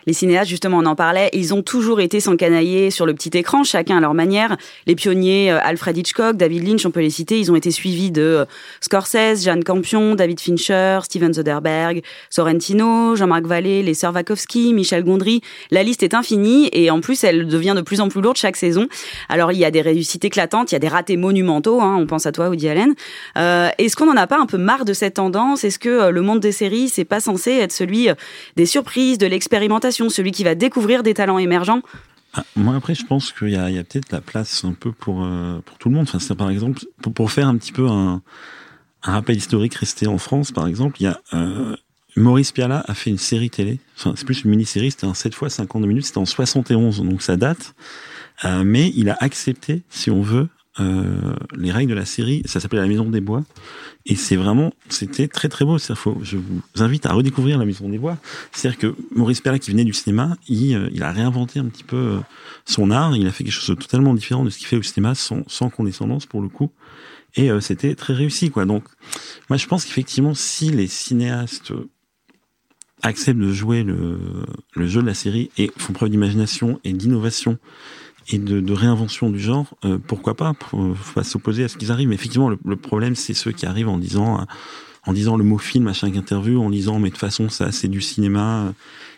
Les 0.05 0.13
cinéastes, 0.13 0.49
justement, 0.49 0.79
on 0.79 0.85
en 0.85 0.95
parlait, 0.95 1.29
ils 1.33 1.53
ont 1.53 1.61
toujours 1.61 1.99
été 1.99 2.19
s'encanailler 2.19 2.89
sur 2.89 3.05
le 3.05 3.13
petit 3.13 3.37
écran, 3.37 3.63
chacun 3.63 3.97
à 3.97 3.99
leur 3.99 4.13
manière. 4.13 4.57
Les 4.87 4.95
pionniers, 4.95 5.51
euh, 5.51 5.59
Alfred 5.61 5.95
Hitchcock, 5.95 6.37
David 6.37 6.67
Lynch, 6.67 6.85
on 6.85 6.91
peut 6.91 7.01
les 7.01 7.09
citer, 7.09 7.37
ils 7.37 7.51
ont 7.51 7.55
été 7.55 7.69
suivis 7.69 8.09
de 8.09 8.21
euh, 8.21 8.45
Scorsese, 8.81 9.43
Jeanne 9.43 9.63
Campion, 9.63 10.15
David 10.15 10.39
Fincher, 10.39 10.99
Steven 11.03 11.33
Soderbergh, 11.33 12.01
Sorrentino, 12.29 13.15
Jean-Marc 13.15 13.45
Vallée, 13.45 13.83
les 13.83 13.93
sœurs 13.93 14.13
Michel 14.55 15.03
Gondry. 15.03 15.41
La 15.69 15.83
liste 15.83 16.01
est 16.01 16.13
infinie 16.13 16.69
et 16.71 16.89
en 16.89 17.01
plus, 17.01 17.23
elle 17.23 17.47
devient 17.47 17.73
de 17.75 17.81
plus 17.81 18.01
en 18.01 18.07
plus 18.07 18.21
lourde 18.21 18.37
chaque 18.37 18.55
saison. 18.55 18.87
Alors, 19.27 19.51
il 19.51 19.59
y 19.59 19.65
a 19.65 19.71
des 19.71 19.81
réussites 19.81 20.25
éclatantes, 20.25 20.71
il 20.71 20.75
y 20.75 20.77
a 20.77 20.79
des 20.79 20.87
ratés 20.87 21.17
monumentaux, 21.17 21.81
hein, 21.81 21.97
on 21.99 22.07
pense 22.07 22.25
à 22.25 22.31
toi, 22.31 22.49
Woody 22.49 22.69
Allen. 22.69 22.95
Euh, 23.37 23.69
Est-ce 23.77 23.95
qu'on 23.95 24.05
n'en 24.05 24.17
a 24.17 24.27
pas 24.27 24.39
un 24.39 24.45
peu 24.45 24.57
marre 24.57 24.85
de 24.85 24.93
cette 24.93 25.15
tendance? 25.15 25.63
Est-ce 25.63 25.77
que 25.77 25.89
euh, 25.89 26.11
le 26.11 26.21
monde 26.21 26.39
des 26.39 26.51
séries, 26.51 26.89
c'est 26.89 27.05
pas 27.05 27.19
censé 27.19 27.51
être 27.51 27.73
celui 27.73 28.07
des 28.55 28.65
surprises, 28.65 29.17
de 29.17 29.27
l'expérimentation, 29.39 30.09
celui 30.09 30.31
qui 30.31 30.43
va 30.43 30.53
découvrir 30.53 31.01
des 31.01 31.13
talents 31.13 31.39
émergents 31.39 31.81
Ah, 32.33 32.43
moi 32.57 32.75
après 32.75 32.93
je 32.93 33.05
pense 33.05 33.31
qu'il 33.31 33.51
y 33.51 33.55
a, 33.55 33.83
peut-être 33.85 34.11
la 34.11 34.19
place 34.19 34.65
un 34.65 34.73
peu 34.73 34.91
pour 34.91 35.23
euh, 35.23 35.61
pour 35.65 35.77
tout 35.77 35.87
le 35.87 35.95
monde. 35.95 36.07
Enfin 36.13 36.35
par 36.35 36.49
exemple 36.49 36.81
pour, 37.01 37.31
faire 37.31 37.47
un 37.47 37.55
petit 37.55 37.71
peu 37.71 37.87
un, 37.87 38.21
rappel 39.01 39.37
historique 39.37 39.75
resté 39.75 40.07
en 40.07 40.17
France 40.17 40.51
par 40.51 40.67
exemple, 40.67 40.97
il 40.99 41.05
y 41.05 41.07
a 41.07 41.21
euh, 41.33 41.77
Maurice 42.17 42.51
Pialat 42.51 42.83
a 42.85 42.93
fait 42.93 43.11
une 43.11 43.17
série 43.17 43.49
télé. 43.49 43.79
Enfin 43.97 44.13
c'est 44.17 44.25
plus 44.25 44.43
une 44.43 44.51
mini-série, 44.51 44.91
c'était 44.91 45.07
un 45.07 45.13
7 45.13 45.33
fois 45.33 45.49
52 45.49 45.87
minutes, 45.87 46.05
c'était 46.07 46.17
en 46.17 46.25
71 46.25 47.01
donc 47.01 47.21
ça 47.21 47.37
date. 47.37 47.75
Euh, 48.43 48.63
mais 48.65 48.91
il 48.95 49.09
a 49.09 49.17
accepté, 49.21 49.83
si 49.89 50.11
on 50.11 50.21
veut, 50.21 50.49
euh, 50.79 51.33
les 51.55 51.71
règles 51.71 51.91
de 51.91 51.95
la 51.95 52.05
série. 52.05 52.41
Ça 52.45 52.59
s'appelait 52.59 52.79
La 52.79 52.87
Maison 52.87 53.09
des 53.09 53.21
Bois. 53.21 53.43
Et 54.05 54.15
c'est 54.15 54.35
vraiment, 54.35 54.73
c'était 54.89 55.27
très 55.27 55.49
très 55.49 55.65
beau. 55.65 55.77
Faut- 55.77 56.17
je 56.23 56.37
vous 56.37 56.83
invite 56.83 57.05
à 57.05 57.13
redécouvrir 57.13 57.57
La 57.57 57.65
Maison 57.65 57.89
des 57.89 57.97
Bois. 57.97 58.17
C'est-à-dire 58.51 58.79
que 58.79 58.95
Maurice 59.15 59.41
Pialat, 59.41 59.59
qui 59.59 59.71
venait 59.71 59.83
du 59.83 59.93
cinéma, 59.93 60.37
il, 60.47 60.75
euh, 60.75 60.89
il 60.93 61.03
a 61.03 61.11
réinventé 61.11 61.59
un 61.59 61.65
petit 61.65 61.83
peu 61.83 61.97
euh, 61.97 62.19
son 62.65 62.91
art. 62.91 63.15
Il 63.15 63.27
a 63.27 63.31
fait 63.31 63.43
quelque 63.43 63.53
chose 63.53 63.75
de 63.75 63.81
totalement 63.81 64.13
différent 64.13 64.43
de 64.43 64.49
ce 64.49 64.57
qu'il 64.57 64.67
fait 64.67 64.77
au 64.77 64.83
cinéma, 64.83 65.13
sans, 65.15 65.69
condescendance 65.69 66.25
pour 66.25 66.41
le 66.41 66.49
coup. 66.49 66.71
Et 67.35 67.49
c'était 67.61 67.93
très 67.93 68.13
réussi, 68.13 68.49
quoi. 68.49 68.65
Donc, 68.65 68.85
moi, 69.49 69.57
je 69.57 69.67
pense 69.67 69.85
qu'effectivement, 69.85 70.33
si 70.33 70.71
les 70.71 70.87
cinéastes 70.87 71.71
acceptent 73.03 73.39
de 73.39 73.53
jouer 73.53 73.83
le 73.83 74.87
jeu 74.87 75.01
de 75.01 75.05
la 75.05 75.13
série 75.13 75.51
et 75.57 75.71
font 75.77 75.93
preuve 75.93 76.09
d'imagination 76.09 76.79
et 76.83 76.91
d'innovation 76.91 77.59
et 78.29 78.37
de, 78.37 78.59
de 78.59 78.73
réinvention 78.73 79.29
du 79.29 79.39
genre, 79.39 79.75
euh, 79.85 79.97
pourquoi 79.97 80.35
pas 80.35 80.53
Faut 80.69 80.93
faut 80.93 81.13
pas 81.13 81.23
s'opposer 81.23 81.63
à 81.63 81.67
ce 81.67 81.77
qu'ils 81.77 81.91
arrivent. 81.91 82.09
Mais 82.09 82.15
effectivement, 82.15 82.49
le, 82.49 82.59
le 82.63 82.75
problème, 82.75 83.15
c'est 83.15 83.33
ceux 83.33 83.51
qui 83.51 83.65
arrivent 83.65 83.89
en 83.89 83.97
disant, 83.97 84.41
euh, 84.41 84.43
en 85.05 85.13
disant 85.13 85.35
le 85.35 85.43
mot 85.43 85.57
film 85.57 85.87
à 85.87 85.93
chaque 85.93 86.15
interview, 86.15 86.61
en 86.61 86.69
disant 86.69 86.99
mais 86.99 87.09
de 87.09 87.13
toute 87.13 87.19
façon 87.19 87.49
ça 87.49 87.71
c'est 87.71 87.87
du 87.87 88.01
cinéma 88.01 88.65
euh, 88.65 88.71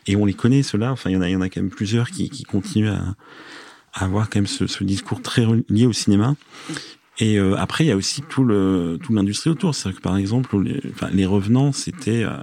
et 0.08 0.16
on 0.16 0.26
les 0.26 0.34
connaît 0.34 0.64
ceux-là. 0.64 0.92
Enfin, 0.92 1.10
il 1.10 1.14
y 1.14 1.18
en 1.18 1.22
a, 1.22 1.30
il 1.30 1.34
y 1.34 1.36
en 1.36 1.42
a 1.42 1.50
quand 1.50 1.62
même 1.62 1.70
plusieurs 1.70 2.10
qui, 2.10 2.30
qui 2.30 2.44
continuent 2.44 2.90
à, 2.90 3.16
à 3.94 4.06
avoir 4.06 4.30
quand 4.30 4.40
même 4.40 4.48
ce, 4.48 4.68
ce 4.68 4.84
discours 4.84 5.22
très 5.22 5.46
lié 5.70 5.86
au 5.86 5.94
cinéma. 5.94 6.36
Et 7.20 7.38
euh, 7.38 7.56
après, 7.58 7.84
il 7.84 7.88
y 7.88 7.92
a 7.92 7.96
aussi 7.96 8.22
tout 8.22 8.44
le 8.44 8.98
tout 9.04 9.14
l'industrie 9.14 9.50
autour. 9.50 9.76
C'est-à-dire 9.76 10.00
que 10.00 10.04
par 10.04 10.18
exemple, 10.18 10.60
les, 10.62 10.82
enfin, 10.94 11.10
les 11.12 11.26
revenants, 11.26 11.72
c'était 11.72 12.24
euh, 12.24 12.38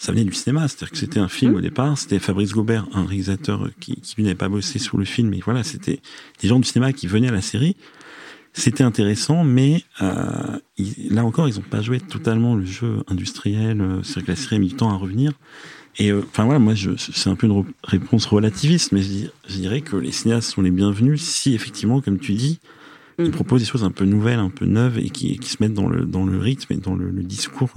ça 0.00 0.12
venait 0.12 0.24
du 0.24 0.32
cinéma. 0.32 0.66
C'est-à-dire 0.66 0.92
que 0.92 0.96
c'était 0.96 1.20
un 1.20 1.28
film 1.28 1.54
au 1.54 1.60
départ. 1.60 1.98
C'était 1.98 2.18
Fabrice 2.18 2.52
Gobert, 2.52 2.88
un 2.94 3.04
réalisateur 3.04 3.68
qui, 3.80 3.96
qui 3.96 4.22
n'avait 4.22 4.34
pas 4.34 4.48
bossé 4.48 4.78
sur 4.78 4.96
le 4.96 5.04
film. 5.04 5.28
Mais 5.28 5.40
voilà, 5.44 5.62
c'était 5.62 6.00
des 6.40 6.48
gens 6.48 6.58
du 6.58 6.66
cinéma 6.66 6.94
qui 6.94 7.06
venaient 7.06 7.28
à 7.28 7.32
la 7.32 7.42
série. 7.42 7.76
C'était 8.54 8.82
intéressant, 8.82 9.44
mais 9.44 9.84
euh, 10.00 10.58
ils- 10.78 11.12
là 11.14 11.22
encore, 11.22 11.48
ils 11.48 11.56
n'ont 11.56 11.60
pas 11.60 11.82
joué 11.82 12.00
totalement 12.00 12.56
le 12.56 12.64
jeu 12.64 13.02
industriel. 13.08 13.82
euh, 13.82 14.02
C'est-à-dire 14.02 14.24
que 14.24 14.30
la 14.32 14.36
série 14.36 14.56
a 14.56 14.58
mis 14.58 14.68
du 14.68 14.74
temps 14.74 14.88
à 14.88 14.96
revenir. 14.96 15.32
Et 15.98 16.10
euh, 16.10 16.22
enfin 16.30 16.44
voilà, 16.44 16.58
moi, 16.60 16.72
c'est 16.96 17.28
un 17.28 17.36
peu 17.36 17.46
une 17.46 17.64
réponse 17.84 18.24
relativiste, 18.24 18.92
mais 18.92 19.02
je, 19.02 19.28
dirais 19.54 19.82
que 19.82 19.96
les 19.96 20.12
cinéastes 20.12 20.50
sont 20.50 20.62
les 20.62 20.70
bienvenus 20.70 21.20
si 21.20 21.52
effectivement, 21.54 22.00
comme 22.00 22.18
tu 22.18 22.32
dis, 22.32 22.58
ils 23.18 23.30
proposent 23.32 23.60
des 23.60 23.66
choses 23.68 23.84
un 23.84 23.90
peu 23.90 24.06
nouvelles, 24.06 24.38
un 24.38 24.48
peu 24.48 24.64
neuves 24.64 24.98
et 24.98 25.10
qui, 25.10 25.38
qui 25.38 25.50
se 25.50 25.58
mettent 25.60 25.74
dans 25.74 25.90
le 25.90 26.06
dans 26.06 26.24
le 26.24 26.38
rythme 26.38 26.72
et 26.72 26.78
dans 26.78 26.94
le, 26.94 27.10
le 27.10 27.22
discours 27.22 27.74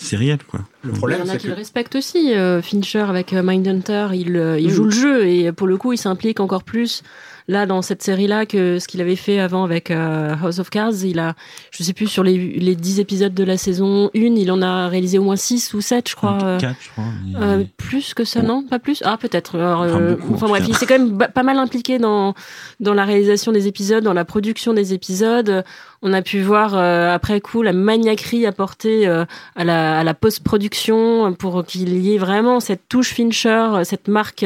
euh, 0.00 0.04
sériel, 0.04 0.38
quoi. 0.46 0.60
Le 0.82 0.92
Il 0.92 1.18
y 1.18 1.22
en 1.22 1.28
a 1.28 1.36
qui 1.36 1.48
le 1.48 1.54
respectent 1.54 1.96
aussi. 1.96 2.34
euh, 2.34 2.62
Fincher 2.62 3.00
avec 3.08 3.32
euh, 3.32 3.42
Mindhunter, 3.42 4.08
il, 4.14 4.36
euh, 4.36 4.58
il 4.58 4.70
joue 4.70 4.84
le 4.84 4.90
jeu 4.90 5.26
et 5.26 5.52
pour 5.52 5.66
le 5.66 5.76
coup, 5.76 5.92
il 5.92 5.98
s'implique 5.98 6.40
encore 6.40 6.62
plus 6.64 7.02
là 7.48 7.66
dans 7.66 7.82
cette 7.82 8.02
série-là 8.02 8.44
que 8.46 8.78
ce 8.78 8.86
qu'il 8.86 9.00
avait 9.00 9.16
fait 9.16 9.40
avant 9.40 9.64
avec 9.64 9.90
euh, 9.90 10.34
House 10.42 10.58
of 10.58 10.68
Cards. 10.70 10.92
Il 11.04 11.18
a, 11.18 11.34
je 11.70 11.82
sais 11.82 11.94
plus, 11.94 12.06
sur 12.06 12.22
les, 12.22 12.36
les 12.36 12.76
10 12.76 13.00
épisodes 13.00 13.34
de 13.34 13.42
la 13.44 13.56
saison 13.56 14.10
1, 14.14 14.18
il 14.20 14.52
en 14.52 14.60
a 14.62 14.86
réalisé 14.88 15.18
au 15.18 15.22
moins 15.22 15.36
6 15.36 15.72
ou 15.74 15.80
7, 15.80 16.08
je 16.10 16.14
crois. 16.14 16.38
euh, 16.42 16.58
Quatre, 16.58 16.76
je 16.80 16.90
crois. 16.90 17.04
mais- 17.26 17.38
euh, 17.42 17.64
plus 17.78 18.12
que 18.14 18.24
ça, 18.24 18.42
non 18.42 18.62
Pas 18.62 18.78
plus? 18.78 19.02
Ah, 19.04 19.16
peut-être. 19.18 19.58
Enfin, 19.58 19.98
euh, 20.00 20.16
bref, 20.48 20.64
il 20.68 20.76
s'est 20.76 20.86
quand 20.86 20.98
même 20.98 21.16
pas 21.16 21.42
mal 21.42 21.58
impliqué 21.58 21.98
dans 21.98 22.34
dans 22.80 22.94
la 22.94 23.04
réalisation 23.04 23.50
des 23.50 23.66
épisodes, 23.66 24.04
dans 24.04 24.12
la 24.12 24.24
production 24.24 24.72
des 24.74 24.92
épisodes. 24.94 25.64
On 26.02 26.12
a 26.12 26.22
pu 26.22 26.40
voir 26.40 26.76
euh, 26.76 27.12
après 27.12 27.40
coup 27.40 27.62
la 27.62 27.72
maniaquerie 27.72 28.46
apportée 28.46 29.08
euh, 29.08 29.24
à 29.56 29.64
la, 29.64 29.98
à 29.98 30.04
la 30.04 30.14
post-production 30.14 31.32
pour 31.34 31.64
qu'il 31.64 31.96
y 32.04 32.14
ait 32.14 32.18
vraiment 32.18 32.60
cette 32.60 32.82
touche 32.88 33.12
Fincher, 33.14 33.68
cette 33.84 34.08
marque 34.08 34.44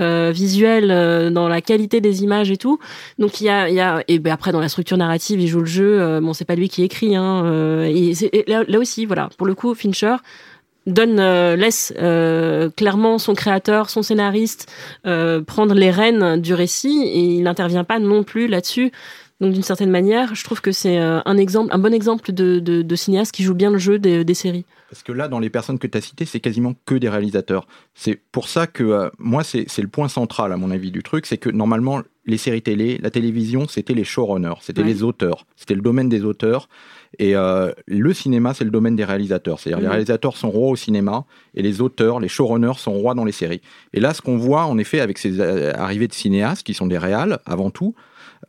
euh, 0.00 0.30
visuelle 0.34 0.90
euh, 0.90 1.30
dans 1.30 1.48
la 1.48 1.60
qualité 1.60 2.00
des 2.00 2.22
images 2.22 2.41
et 2.50 2.56
tout. 2.56 2.78
Donc 3.18 3.40
il 3.40 3.44
y 3.44 3.50
a, 3.50 4.02
et 4.08 4.18
ben 4.18 4.32
après 4.32 4.52
dans 4.52 4.60
la 4.60 4.68
structure 4.68 4.96
narrative, 4.96 5.40
il 5.40 5.48
joue 5.48 5.60
le 5.60 5.66
jeu. 5.66 6.00
Euh, 6.00 6.20
bon, 6.20 6.32
c'est 6.32 6.44
pas 6.44 6.54
lui 6.54 6.68
qui 6.68 6.82
écrit. 6.82 7.16
Hein, 7.16 7.44
euh, 7.44 7.84
et 7.84 8.44
là, 8.46 8.64
là 8.66 8.78
aussi, 8.78 9.06
voilà, 9.06 9.28
pour 9.36 9.46
le 9.46 9.54
coup, 9.54 9.74
Fincher 9.74 10.16
donne 10.86 11.20
euh, 11.20 11.54
laisse 11.54 11.92
clairement 12.76 13.18
son 13.18 13.34
créateur, 13.34 13.90
son 13.90 14.02
scénariste 14.02 14.70
prendre 15.46 15.74
les 15.74 15.90
rênes 15.90 16.40
du 16.40 16.54
récit 16.54 17.02
et 17.04 17.20
il 17.20 17.42
n'intervient 17.42 17.84
pas 17.84 17.98
non 17.98 18.24
plus 18.24 18.48
là-dessus. 18.48 18.90
Donc 19.40 19.52
d'une 19.52 19.62
certaine 19.62 19.90
manière, 19.90 20.36
je 20.36 20.44
trouve 20.44 20.60
que 20.60 20.70
c'est 20.70 20.98
un 20.98 21.36
exemple, 21.36 21.74
un 21.74 21.78
bon 21.78 21.92
exemple 21.92 22.32
de, 22.32 22.60
de, 22.60 22.96
cinéaste 22.96 23.32
qui 23.32 23.42
joue 23.42 23.54
bien 23.54 23.70
le 23.72 23.78
jeu 23.78 23.98
des, 23.98 24.24
des 24.24 24.34
séries. 24.34 24.64
Parce 24.88 25.02
que 25.02 25.10
là, 25.10 25.26
dans 25.26 25.40
les 25.40 25.50
personnes 25.50 25.80
que 25.80 25.88
tu 25.88 25.98
as 25.98 26.00
citées, 26.00 26.26
c'est 26.26 26.38
quasiment 26.38 26.74
que 26.84 26.94
des 26.94 27.08
réalisateurs. 27.08 27.66
C'est 27.94 28.20
pour 28.30 28.48
ça 28.48 28.68
que 28.68 29.10
moi, 29.18 29.42
c'est 29.42 29.66
le 29.78 29.88
point 29.88 30.08
central, 30.08 30.52
à 30.52 30.56
mon 30.56 30.70
avis, 30.70 30.92
du 30.92 31.02
truc. 31.02 31.26
C'est 31.26 31.38
que 31.38 31.50
normalement, 31.50 32.02
les 32.24 32.36
séries 32.36 32.62
télé, 32.62 32.98
la 33.02 33.10
télévision, 33.10 33.66
c'était 33.68 33.94
les 33.94 34.04
showrunners, 34.04 34.54
c'était 34.60 34.82
Ouais. 34.82 34.86
les 34.88 35.02
auteurs. 35.02 35.44
C'était 35.56 35.74
le 35.74 35.80
domaine 35.80 36.08
des 36.08 36.24
auteurs. 36.24 36.68
Et 37.18 37.34
euh, 37.36 37.72
le 37.86 38.14
cinéma, 38.14 38.54
c'est 38.54 38.64
le 38.64 38.70
domaine 38.70 38.96
des 38.96 39.04
réalisateurs. 39.04 39.58
C'est-à-dire 39.60 39.80
les 39.80 39.86
Mhm. 39.86 39.90
réalisateurs 39.90 40.36
sont 40.36 40.50
rois 40.50 40.70
au 40.70 40.76
cinéma 40.76 41.24
et 41.54 41.62
les 41.62 41.80
auteurs, 41.80 42.20
les 42.20 42.28
showrunners 42.28 42.78
sont 42.78 42.92
rois 42.92 43.14
dans 43.14 43.24
les 43.24 43.32
séries. 43.32 43.60
Et 43.92 44.00
là, 44.00 44.14
ce 44.14 44.22
qu'on 44.22 44.36
voit, 44.38 44.64
en 44.64 44.78
effet, 44.78 45.00
avec 45.00 45.18
ces 45.18 45.40
euh, 45.40 45.72
arrivées 45.74 46.08
de 46.08 46.14
cinéastes, 46.14 46.62
qui 46.64 46.74
sont 46.74 46.86
des 46.86 46.96
réals 46.98 47.38
avant 47.44 47.70
tout, 47.70 47.94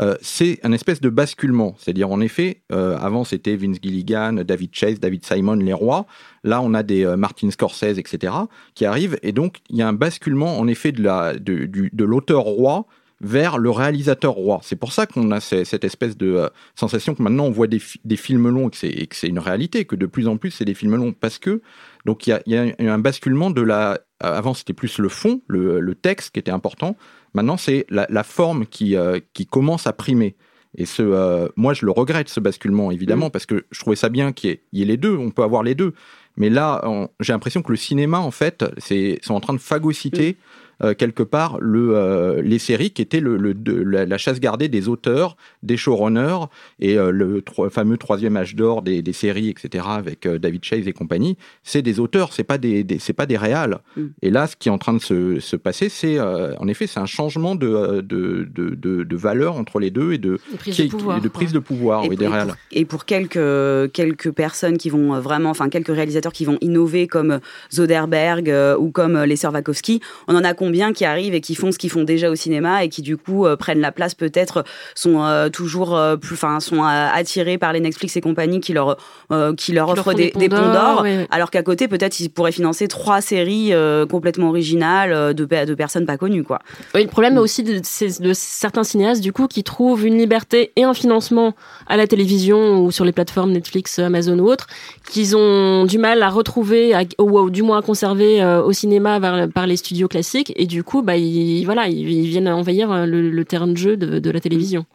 euh, 0.02 0.16
c'est 0.22 0.60
un 0.64 0.72
espèce 0.72 1.02
de 1.02 1.10
basculement. 1.10 1.76
C'est-à-dire, 1.78 2.10
en 2.12 2.22
effet, 2.22 2.62
euh, 2.72 2.98
avant, 3.00 3.24
c'était 3.26 3.56
Vince 3.56 3.78
Gilligan, 3.82 4.34
David 4.46 4.70
Chase, 4.74 5.00
David 5.00 5.26
Simon, 5.26 5.56
les 5.56 5.74
rois. 5.74 6.06
Là, 6.44 6.62
on 6.62 6.74
a 6.74 6.84
des 6.84 7.06
euh, 7.06 7.18
Martin 7.18 7.50
Scorsese, 7.52 7.98
etc., 8.00 8.34
qui 8.76 8.86
arrivent. 8.86 9.18
Et 9.24 9.34
donc, 9.34 9.58
il 9.70 9.78
y 9.78 9.82
a 9.82 9.88
un 9.88 9.94
basculement, 9.94 10.58
en 10.60 10.68
effet, 10.68 10.92
de 10.92 11.04
la- 11.04 11.34
de, 11.34 11.66
du- 11.66 11.90
de 11.92 12.04
l'auteur 12.06 12.44
roi 12.44 12.86
vers 13.24 13.58
le 13.58 13.70
réalisateur 13.72 14.34
roi. 14.34 14.60
C'est 14.64 14.76
pour 14.76 14.92
ça 14.92 15.08
qu'on 15.08 15.32
a 15.32 15.40
ce- 15.40 15.64
cette 15.64 15.84
espèce 15.84 16.18
de 16.18 16.28
euh, 16.34 16.50
sensation 16.76 17.16
que 17.16 17.24
maintenant 17.24 17.46
on 17.46 17.52
voit 17.52 17.68
des, 17.68 17.80
fi- 17.80 18.00
des 18.04 18.18
films 18.18 18.50
longs 18.50 18.70
et 18.84 19.08
que 19.08 19.16
c'est- 19.16 19.28
une 19.28 19.40
réalité, 19.40 19.86
que 19.86 19.96
de 19.96 20.06
plus 20.06 20.28
en 20.28 20.38
plus 20.38 20.52
c'est 20.52 20.66
des 20.66 20.74
films 20.74 20.96
longs. 20.96 21.14
Parce 21.14 21.40
que, 21.40 21.62
donc 22.06 22.28
il 22.28 22.32
y 22.46 22.56
a, 22.56 22.66
y 22.68 22.88
un 22.88 23.00
basculement 23.00 23.50
de 23.50 23.62
la. 23.62 24.00
Avant 24.20 24.54
c'était 24.54 24.74
plus 24.74 25.00
le 25.00 25.10
fond, 25.10 25.42
le, 25.48 25.80
le 25.80 25.96
texte 25.96 26.32
qui 26.34 26.40
était 26.40 26.52
important. 26.52 26.96
Maintenant 27.34 27.58
c'est 27.58 27.86
la, 27.90 28.06
la 28.10 28.24
forme 28.24 28.66
qui, 28.66 28.96
euh, 28.96 29.20
qui 29.34 29.46
commence 29.46 29.88
à 29.88 29.94
primer. 29.94 30.36
Et 30.76 30.86
ce, 30.88 31.04
euh, 31.04 31.48
moi, 31.56 31.76
je 31.76 31.86
le 31.86 31.92
regrette, 31.92 32.30
ce 32.30 32.40
basculement, 32.40 32.90
évidemment, 32.90 33.30
parce 33.30 33.46
que 33.46 33.64
je 33.70 33.80
trouvais 33.80 33.96
ça 33.96 34.10
bien 34.10 34.32
qu'il 34.32 34.50
y, 34.50 34.54
ait- 34.54 34.64
il 34.72 34.80
y 34.80 34.82
ait 34.82 34.86
les 34.86 34.98
deux, 34.98 35.16
on 35.16 35.30
peut 35.30 35.44
avoir 35.44 35.62
les 35.62 35.76
deux. 35.76 35.94
Mais 36.36 36.50
là, 36.50 36.84
j'ai 37.20 37.32
l'impression 37.32 37.62
que 37.62 37.72
le 37.72 37.76
cinéma, 37.78 38.18
en 38.18 38.32
fait, 38.32 38.66
c'est 38.80 39.20
sont 39.22 39.36
en 39.36 39.40
train 39.40 39.54
de 39.54 39.60
phagocyter 39.60 40.36
euh, 40.84 40.94
quelque 40.94 41.24
part 41.24 41.58
le, 41.60 41.96
euh, 41.96 42.42
les 42.42 42.60
séries 42.60 42.92
qui 42.92 43.02
étaient 43.02 43.20
le, 43.20 43.38
le- 43.38 43.54
de- 43.54 43.74
la, 43.74 44.06
la 44.06 44.18
chasse 44.18 44.40
gardée 44.40 44.68
des 44.70 44.88
auteurs, 44.90 45.38
des 45.64 45.78
showrunners 45.78 46.46
et 46.80 46.98
euh, 46.98 47.12
le 47.12 47.42
tro- 47.42 47.70
fameux 47.70 47.98
troisième 47.98 48.36
âge 48.38 48.56
d'or 48.56 48.82
des, 48.82 49.02
des 49.02 49.14
séries, 49.14 49.50
etc. 49.50 49.86
avec 49.88 50.28
David 50.28 50.64
Chase 50.64 50.88
et 50.88 50.94
compagnie. 50.94 51.38
C'est 51.64 51.82
des 51.82 52.00
auteurs, 52.00 52.34
c'est 52.34 52.44
pas 52.44 52.58
des, 52.58 52.84
des- 52.84 53.00
c'est 53.00 53.14
pas 53.14 53.26
des 53.26 53.38
réals. 53.38 53.80
Et 54.22 54.30
là, 54.30 54.48
ce 54.48 54.56
qui 54.56 54.70
est 54.70 54.72
en 54.72 54.78
train 54.78 54.94
de 54.94 55.00
se, 55.02 55.40
se 55.40 55.56
passer, 55.56 55.90
c'est 55.90 56.20
en 56.20 56.68
effet, 56.68 56.88
c'est 56.88 57.00
un 57.00 57.06
changement 57.06 57.56
de, 57.56 58.02
de, 58.02 58.48
de, 58.54 59.04
de, 59.04 59.16
valeur 59.16 59.56
entre 59.56 59.80
les 59.80 59.92
deux 59.92 60.12
et 60.14 60.18
de, 60.18 60.40
De 60.52 60.58
prise 60.58 60.76
qui 60.76 60.86
de 60.86 60.90
pouvoir, 60.92 61.22
de 61.22 61.28
prise 61.30 61.52
de 61.54 61.60
pouvoir, 61.60 62.04
Et 62.04 62.10
oui, 62.10 62.16
des 62.18 62.26
et 62.26 62.28
réals. 62.28 62.48
pour- 62.48 62.56
Et 62.72 62.86
pour 62.86 63.06
quelques, 63.06 63.92
quelques 63.94 64.32
personnes 64.32 64.78
qui 64.78 64.90
vont 64.90 65.20
vraiment, 65.22 65.50
enfin 65.50 65.70
quelques 65.70 65.94
réalisateurs 65.96 66.34
qui 66.34 66.46
vont 66.46 66.58
innover 66.62 67.08
comme 67.08 67.40
Zoderberg 67.72 68.52
ou 68.80 68.92
comme 68.92 69.22
les 69.24 69.36
sœurs 69.36 69.54
Wachowski, 69.54 70.02
on 70.28 70.36
en 70.36 70.44
a 70.44 70.54
combien 70.54 70.73
qui 70.94 71.06
arrivent 71.06 71.34
et 71.34 71.42
qui 71.42 71.56
font 71.56 71.72
ce 71.72 71.78
qu'ils 71.78 71.90
font 71.90 72.04
déjà 72.04 72.30
au 72.30 72.36
cinéma 72.36 72.84
et 72.84 72.90
qui 72.90 73.02
du 73.02 73.18
coup 73.18 73.46
euh, 73.46 73.56
prennent 73.56 73.80
la 73.80 73.92
place 73.92 74.16
peut-être, 74.16 74.64
sont 74.96 75.24
euh, 75.24 75.50
toujours 75.50 75.96
euh, 75.96 76.16
plus, 76.18 76.34
enfin 76.34 76.60
sont 76.60 76.84
attirés 76.84 77.58
par 77.58 77.74
les 77.74 77.80
Netflix 77.80 78.16
et 78.18 78.22
compagnie 78.22 78.60
qui 78.60 78.74
leur, 78.74 78.98
qui 79.58 79.72
leur 79.72 79.90
offrent 79.90 80.14
des, 80.14 80.32
des 80.32 80.50
ponts 80.50 80.72
d'or, 80.74 81.02
ouais, 81.04 81.28
alors 81.32 81.52
qu'à 81.52 81.64
côté 81.64 81.88
peut-être 81.88 82.20
ils 82.20 82.30
pourraient 82.30 82.52
financer 82.52 82.88
trois 82.88 83.22
séries 83.22 83.72
complètement 84.10 84.50
originales 84.50 85.34
de, 85.34 85.46
de 85.46 85.74
personnes 85.76 86.06
pas 86.06 86.18
connues 86.18 86.44
quoi. 86.44 86.60
Oui, 86.96 87.04
le 87.04 87.10
problème 87.10 87.38
aussi 87.38 87.64
de, 87.64 87.80
c'est 87.84 88.22
de 88.22 88.34
certains 88.34 88.84
cinéastes 88.84 89.22
du 89.22 89.34
coup 89.34 89.48
qui 89.48 89.64
trouvent 89.64 90.06
une 90.06 90.18
liberté 90.18 90.72
et 90.76 90.84
un 90.84 90.94
financement 90.94 91.54
à 91.88 91.98
la 91.98 92.08
télévision 92.08 92.84
ou 92.84 92.92
sur 92.92 93.06
les 93.06 93.12
plateformes 93.12 93.52
Netflix, 93.52 94.00
Amazon 94.00 94.40
ou 94.40 94.50
autres, 94.50 94.68
qu'ils 95.10 95.36
ont 95.36 95.86
du 95.86 95.98
mal 95.98 96.22
à 96.24 96.30
retrouver 96.30 96.94
à- 96.94 97.04
ou, 97.20 97.38
ou 97.40 97.50
du 97.50 97.62
moins 97.64 97.80
à 97.80 97.82
conserver 97.82 98.42
euh, 98.42 98.62
au 98.64 98.72
cinéma 98.72 99.20
par, 99.20 99.48
par 99.50 99.68
les 99.68 99.78
studios 99.78 100.08
classiques 100.08 100.53
et 100.56 100.66
du 100.66 100.84
coup 100.84 101.02
bah 101.02 101.18
ils, 101.18 101.64
voilà 101.66 101.88
ils, 101.88 102.28
viennent 102.28 102.48
envahir 102.48 102.92
euh, 102.92 103.06
le, 103.06 103.46
terrain 103.46 103.68
de 103.68 103.78
jeu 103.78 103.98
de 103.98 104.30
la 104.32 104.40
télévision. 104.40 104.86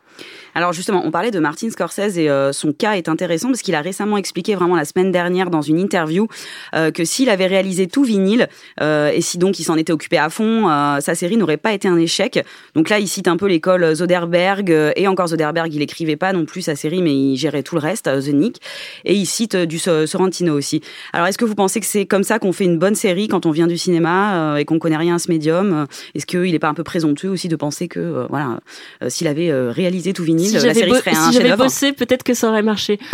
Alors 0.59 0.73
justement, 0.73 1.03
on 1.05 1.13
parlait 1.13 1.31
de 1.31 1.39
Martin 1.39 1.71
Scorsese 1.71 2.19
et 2.19 2.29
euh, 2.29 2.53
son 2.53 2.73
cas 2.73 2.95
est 2.95 3.09
intéressant 3.09 3.47
parce 3.47 3.63
qu'il 3.63 3.77
a 3.77 3.81
récemment 3.81 4.17
expliqué 4.17 4.57
vraiment 4.57 4.75
la 4.75 4.85
semaine 4.85 5.13
dernière 5.13 5.51
dans 5.51 5.63
une 5.63 5.79
interview 5.79 6.27
euh, 6.75 6.91
que 6.91 7.05
s'il 7.05 7.31
avait 7.31 7.47
réalisé 7.47 7.87
tout 7.87 8.03
vinyle 8.03 8.49
euh, 8.81 9.13
et 9.15 9.21
si 9.21 9.39
donc 9.39 9.61
il 9.61 9.63
s'en 9.63 9.77
était 9.77 9.93
occupé 9.93 10.19
à 10.19 10.31
fond, 10.31 10.67
sa 11.01 11.15
série 11.15 11.37
n'aurait 11.37 11.59
pas 11.59 11.73
été 11.75 11.87
un 11.87 11.97
échec. 11.97 12.45
Donc 12.75 12.89
là, 12.89 12.99
il 12.99 13.07
cite 13.07 13.29
un 13.29 13.37
peu 13.37 13.47
l'école 13.47 13.95
Zoderberg 13.95 14.93
et 14.97 15.07
encore 15.07 15.29
Zoderberg, 15.29 15.73
il 15.73 15.81
écrivait 15.81 16.17
pas 16.17 16.33
non 16.33 16.45
plus 16.45 16.63
sa 16.63 16.75
série, 16.75 17.03
mais 17.03 17.15
il 17.15 17.37
gérait 17.37 17.63
tout 17.63 17.77
le 17.77 17.81
reste, 17.81 18.07
The 18.07 18.35
Nick. 18.35 18.61
Et 19.05 19.15
il 19.15 19.27
cite 19.27 19.55
du 19.55 19.79
So- 19.79 20.09
Sorrentino 20.09 20.57
aussi. 20.57 20.81
Alors 21.13 21.29
est-ce 21.29 21.39
que 21.39 21.45
vous 21.45 21.55
pensez 21.55 21.79
que 21.79 21.87
c'est 21.87 22.07
comme 22.07 22.25
ça 22.25 22.41
qu'on 22.41 22.53
fait 22.53 22.65
une 22.65 22.79
bonne 22.79 22.97
série 22.97 23.29
quand 23.29 23.47
on 23.47 23.53
vient 23.53 23.69
du 23.69 23.79
cinéma 23.79 24.57
et 24.59 24.65
qu'on 24.65 24.81
connaît 24.81 24.97
rien 24.97 25.15
à 25.15 25.19
ce 25.21 25.31
médium? 25.31 25.87
Est-ce 26.17 26.27
qu'il 26.27 26.51
n'est 26.51 26.59
pas 26.59 26.69
un 26.69 26.75
peu 26.75 26.85
présomptueux 26.85 27.31
aussi 27.31 27.47
de 27.47 27.55
penser 27.55 27.87
que 27.87 28.27
voilà, 28.29 28.59
s'il 29.07 29.29
avait 29.29 29.53
réalisé 29.71 30.13
tout 30.13 30.25
vinyle, 30.25 30.48
Si 30.49 30.55
la 30.55 30.61
j'avais 30.61 30.75
série 30.75 30.91
bo- 30.91 30.97
serait 30.97 31.11
un 31.11 31.15
si 31.15 31.21
j'avais 31.33 31.33
chef-d'œuvre 31.49 31.65
bossé, 31.65 31.93
peut-être 31.93 32.23
que 32.23 32.35
ça 32.35 32.49
aurait 32.49 32.63
marché. 32.63 32.99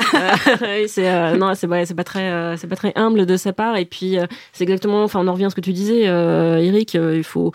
Euh, 0.62 0.84
c'est 0.86 1.08
euh, 1.08 1.36
non, 1.36 1.52
c'est 1.54 1.66
pas 1.94 2.04
très, 2.04 2.30
euh, 2.30 2.56
c'est 2.56 2.66
pas 2.66 2.76
très 2.76 2.92
humble 2.96 3.26
de 3.26 3.36
sa 3.36 3.52
part. 3.52 3.76
Et 3.76 3.84
puis 3.84 4.16
c'est 4.52 4.62
exactement, 4.64 5.02
enfin, 5.02 5.20
on 5.20 5.26
en 5.28 5.32
revient 5.32 5.46
à 5.46 5.50
ce 5.50 5.54
que 5.54 5.60
tu 5.60 5.72
disais, 5.72 6.02
Eric. 6.04 6.94
il 6.94 7.24
faut, 7.24 7.52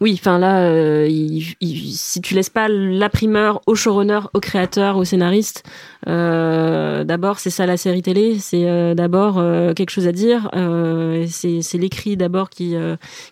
oui, 0.00 0.16
enfin 0.18 0.38
là, 0.38 1.04
il- 1.06 1.54
il- 1.60 1.92
si 1.94 2.20
tu 2.20 2.34
laisses 2.34 2.50
pas 2.50 2.68
la 2.68 3.08
primeur 3.08 3.60
au 3.66 3.74
showrunner, 3.74 4.20
au 4.34 4.40
créateur, 4.40 4.96
au 4.96 5.04
scénariste, 5.04 5.64
d'abord 6.06 7.38
c'est 7.38 7.50
ça 7.50 7.66
la 7.66 7.76
série 7.76 8.02
télé, 8.02 8.38
c'est 8.38 8.94
d'abord 8.94 9.34
quelque 9.74 9.90
chose 9.90 10.06
à 10.06 10.12
dire. 10.12 10.50
c'est 11.28 11.78
l'écrit 11.78 12.16
d'abord 12.16 12.50
qui 12.50 12.74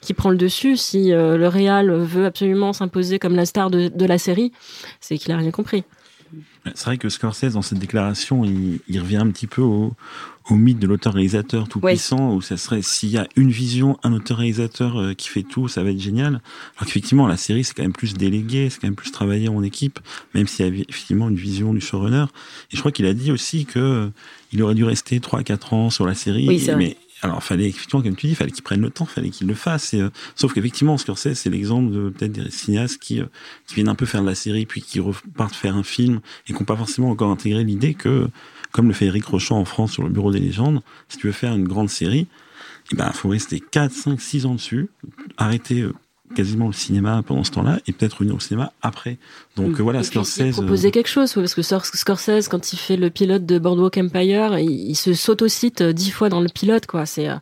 qui 0.01 0.15
prend 0.15 0.31
le 0.31 0.37
dessus. 0.37 0.77
Si 0.77 1.11
le 1.11 1.49
réal 1.49 1.91
veut 1.93 2.27
absolument 2.27 2.73
s'imposer 2.73 3.19
comme 3.19 3.35
la 3.37 3.47
star 3.47 3.71
de, 3.71 3.89
de 3.89 4.07
la 4.07 4.19
série, 4.19 4.53
c'est 5.01 5.19
qu'il 5.19 5.33
a 5.33 5.37
rien 5.37 5.51
compris. 5.51 5.85
C'est 6.75 6.85
vrai 6.87 6.99
que 6.99 7.09
Scorsese, 7.09 7.53
dans 7.53 7.63
cette 7.63 7.79
déclaration, 7.79 8.45
il, 8.45 8.81
il 8.89 9.01
revient 9.01 9.17
un 9.19 9.31
petit 9.31 9.47
peu 9.47 9.63
au, 9.63 9.95
au 10.51 10.55
mythe 10.55 10.79
de 10.79 10.87
l'auteur-réalisateur 10.87 11.69
tout 11.69 11.81
Oui. 11.83 11.93
puissant, 11.93 12.35
où 12.35 12.41
ça 12.43 12.57
serait 12.57 12.83
s'il 12.83 13.11
y 13.11 13.19
a 13.19 13.29
une 13.37 13.51
vision, 13.51 13.99
un 14.03 14.13
auteur-réalisateur 14.13 15.01
euh, 15.01 15.15
qui 15.15 15.29
fait 15.29 15.43
tout, 15.45 15.69
ça 15.69 15.83
va 15.83 15.91
être 15.91 16.01
génial. 16.01 16.41
Alors 16.77 16.87
qu'effectivement, 16.87 17.27
la 17.29 17.37
série, 17.37 17.63
c'est 17.65 17.75
quand 17.75 17.83
même 17.85 17.93
plus 17.93 18.15
délégué, 18.15 18.69
c'est 18.71 18.81
quand 18.81 18.89
même 18.89 18.97
plus 18.97 19.13
travaillé 19.13 19.49
en 19.49 19.63
équipe, 19.63 20.01
même 20.35 20.47
s'il 20.47 20.67
y 20.67 20.69
a 20.69 20.85
effectivement 20.89 21.29
une 21.29 21.37
vision 21.37 21.73
du 21.73 21.81
showrunner. 21.81 22.27
Et 22.73 22.77
je 22.77 22.81
crois 22.81 22.91
qu'il 22.93 23.07
a 23.07 23.15
dit 23.15 23.31
aussi 23.31 23.65
que 23.65 23.79
euh, 23.79 24.09
il 24.53 24.63
aurait 24.63 24.75
dû 24.75 24.85
rester 24.85 25.19
3-4 25.21 25.75
ans 25.75 25.91
sur 25.91 26.07
la 26.07 26.15
série, 26.15 26.49
Oui, 26.49 26.67
mais 26.77 26.97
alors, 27.23 27.43
fallait 27.43 27.69
effectivement, 27.69 28.03
comme 28.03 28.15
tu 28.15 28.27
dis, 28.27 28.35
fallait 28.35 28.51
qu'il 28.51 28.63
prenne 28.63 28.81
le 28.81 28.91
temps, 28.91 29.07
fallait 29.07 29.31
qu'il 29.31 29.47
le 29.47 29.55
fasse. 29.55 29.95
Et, 29.95 30.01
euh, 30.01 30.11
sauf 30.35 30.53
qu'effectivement, 30.53 30.99
Scorsese, 30.99 31.35
c'est 31.35 31.51
l'exemple 31.51 31.91
de 31.91 32.11
peut-être 32.11 32.33
des 32.33 32.51
cinéastes 32.51 33.01
qui, 33.01 33.21
euh, 33.21 33.27
viennent 33.75 33.89
un 33.89 33.95
peu 33.95 34.07
faire 34.07 34.23
de 34.23 34.27
la 34.27 34.35
série, 34.35 34.67
puis 34.67 34.83
qui 34.83 35.01
repartent 35.01 35.55
faire 35.55 35.77
un 35.77 35.83
film, 35.83 36.21
et 36.47 36.53
qui 36.53 36.59
n'ont 36.59 36.67
pas 36.67 36.77
forcément 36.77 37.11
encore 37.11 37.31
intégré 37.31 37.65
l'idée 37.65 37.95
que, 37.95 38.29
comme 38.71 38.89
le 38.89 38.95
fait 38.95 39.07
Eric 39.07 39.25
Rochant 39.25 39.59
en 39.59 39.65
France 39.65 39.93
sur 39.93 40.03
le 40.03 40.11
Bureau 40.11 40.31
des 40.31 40.41
légendes, 40.41 40.83
si 41.09 41.17
tu 41.17 41.27
veux 41.27 41.33
faire 41.33 41.55
une 41.55 41.67
grande 41.67 41.89
série, 41.89 42.27
il 42.91 42.99
ben, 42.99 43.11
faut 43.13 43.29
rester 43.29 43.61
4, 43.61 43.93
5, 43.93 44.21
6 44.21 44.47
ans 44.47 44.55
dessus, 44.55 44.89
arrêter 45.39 45.81
euh, 45.81 45.95
quasiment 46.35 46.67
le 46.67 46.73
cinéma 46.73 47.23
pendant 47.27 47.45
ce 47.45 47.51
temps-là, 47.53 47.79
et 47.87 47.93
peut-être 47.93 48.15
revenir 48.15 48.35
au 48.37 48.41
cinéma 48.41 48.73
après. 48.83 49.19
Donc 49.57 49.79
euh, 49.79 49.83
voilà, 49.83 50.01
Et 50.01 50.05
Scorsese... 50.05 50.39
il 50.47 50.53
proposait 50.53 50.91
quelque 50.91 51.09
chose, 51.09 51.33
parce 51.33 51.55
que 51.55 51.63
Scor- 51.63 51.85
Scorsese, 51.97 52.49
quand 52.49 52.73
il 52.73 52.77
fait 52.79 52.97
le 52.97 53.11
pilote 53.11 53.47
de 53.47 53.59
Boardwalk 53.59 53.97
Empire, 53.99 54.59
il, 54.59 54.91
il 54.91 54.95
se 54.97 55.15
s'autocite 55.15 55.81
euh, 55.81 55.93
dix 55.93 56.11
fois 56.11 56.29
dans 56.29 56.41
le 56.41 56.49
pilote, 56.49 56.87
quoi. 56.87 57.07
C'est, 57.07 57.29
euh, 57.29 57.35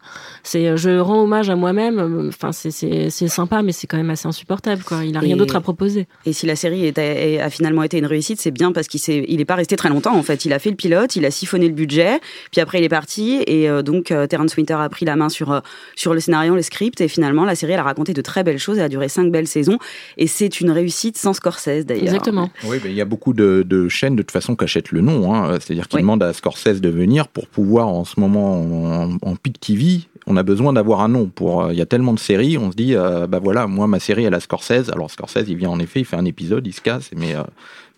c'est, 0.42 0.68
euh, 0.68 0.76
je 0.76 0.98
rends 0.98 1.22
hommage 1.22 1.50
à 1.50 1.56
moi-même. 1.56 1.98
euh, 1.98 2.28
Enfin, 2.28 2.52
c'est, 2.52 2.70
c'est, 2.70 3.10
c'est 3.10 3.28
sympa, 3.28 3.62
mais 3.62 3.72
c'est 3.72 3.86
quand 3.86 3.96
même 3.96 4.10
assez 4.10 4.28
insupportable, 4.28 4.82
quoi. 4.84 5.04
Il 5.04 5.16
a 5.16 5.20
rien 5.20 5.34
Et- 5.34 5.38
d'autre 5.38 5.56
à 5.56 5.60
proposer. 5.60 6.06
Et 6.26 6.32
si 6.32 6.46
la 6.46 6.56
série 6.56 6.86
est- 6.86 6.98
a 7.40 7.50
finalement 7.50 7.82
été 7.82 7.98
une 7.98 8.06
réussite, 8.06 8.40
c'est 8.40 8.50
bien 8.50 8.72
parce 8.72 8.86
qu'il 8.88 9.00
s'est, 9.00 9.24
il 9.28 9.40
est 9.40 9.44
pas 9.44 9.54
resté 9.56 9.76
très 9.76 9.88
longtemps 9.88 10.16
en 10.16 10.22
fait. 10.22 10.44
Il 10.44 10.52
a 10.52 10.58
fait 10.58 10.70
le 10.70 10.76
pilote, 10.76 11.16
il 11.16 11.24
a 11.24 11.30
siphonné 11.30 11.66
le 11.68 11.74
budget, 11.74 12.20
puis 12.52 12.60
après 12.60 12.78
il 12.78 12.84
est 12.84 12.88
parti 12.88 13.42
et 13.46 13.68
euh, 13.68 13.82
donc 13.82 14.10
euh, 14.10 14.26
Terrence 14.26 14.56
Winter 14.56 14.74
a 14.74 14.88
pris 14.88 15.04
la 15.04 15.16
main 15.16 15.28
sur 15.28 15.52
euh, 15.52 15.60
sur 15.96 16.14
le 16.14 16.20
scénario, 16.20 16.54
le 16.54 16.62
script 16.62 17.00
et 17.00 17.08
finalement 17.08 17.44
la 17.44 17.54
série 17.54 17.72
elle 17.72 17.80
a 17.80 17.82
raconté 17.84 18.12
de 18.12 18.20
très 18.22 18.42
belles 18.44 18.58
choses. 18.58 18.73
Elle 18.78 18.84
a 18.84 18.88
duré 18.88 19.08
cinq 19.08 19.30
belles 19.32 19.46
saisons 19.46 19.78
et 20.16 20.26
c'est 20.26 20.60
une 20.60 20.70
réussite 20.70 21.16
sans 21.16 21.32
Scorsese 21.32 21.84
d'ailleurs. 21.87 22.04
Exactement. 22.04 22.50
Oui, 22.64 22.78
mais 22.82 22.90
il 22.90 22.96
y 22.96 23.00
a 23.00 23.04
beaucoup 23.04 23.32
de, 23.32 23.64
de 23.66 23.88
chaînes 23.88 24.16
de 24.16 24.22
toute 24.22 24.30
façon 24.30 24.56
qui 24.56 24.64
achètent 24.64 24.92
le 24.92 25.00
nom. 25.00 25.34
Hein. 25.34 25.58
C'est-à-dire 25.60 25.88
qu'ils 25.88 25.96
Oui. 25.98 26.02
demandent 26.02 26.22
à 26.22 26.32
Scorsese 26.32 26.80
de 26.80 26.88
venir 26.88 27.28
pour 27.28 27.46
pouvoir 27.46 27.88
en 27.88 28.04
ce 28.04 28.18
moment 28.20 28.60
en, 28.60 29.16
en 29.22 29.37
peak 29.37 29.60
TV. 29.60 30.00
On 30.26 30.37
a 30.38 30.42
besoin 30.42 30.72
d'avoir 30.72 31.00
un 31.00 31.08
nom. 31.08 31.26
Pour 31.26 31.64
euh, 31.64 31.72
il 31.72 31.78
y 31.78 31.82
a 31.82 31.87
tellement 31.87 32.14
de 32.14 32.18
séries, 32.18 32.56
on 32.56 32.70
se 32.70 32.76
dit 32.76 32.94
euh, 32.94 33.26
bah 33.26 33.40
voilà, 33.42 33.66
moi 33.66 33.87
ma 33.87 33.98
série 34.00 34.24
elle 34.24 34.34
a 34.34 34.40
Scorsese. 34.40 34.90
Alors 34.90 35.10
Scorsese 35.10 35.44
il 35.48 35.56
vient 35.56 35.70
en 35.70 35.78
effet, 35.78 36.00
il 36.00 36.04
fait 36.06 36.16
un 36.16 36.24
épisode, 36.24 36.66
il 36.66 36.72
se 36.72 36.80
casse, 36.80 37.10
mais 37.14 37.34
euh, 37.34 37.42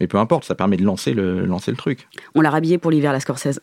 mais 0.00 0.06
peu 0.08 0.18
importe, 0.18 0.44
ça 0.44 0.54
permet 0.56 0.76
de 0.76 0.82
lancer 0.84 1.14
le 1.14 1.44
lancer 1.46 1.70
le 1.70 1.76
truc. 1.76 2.08
On 2.34 2.40
l'a 2.40 2.50
rhabillé 2.50 2.78
pour 2.78 2.90
l'hiver 2.90 3.12
la 3.12 3.20
Scorsese. 3.20 3.60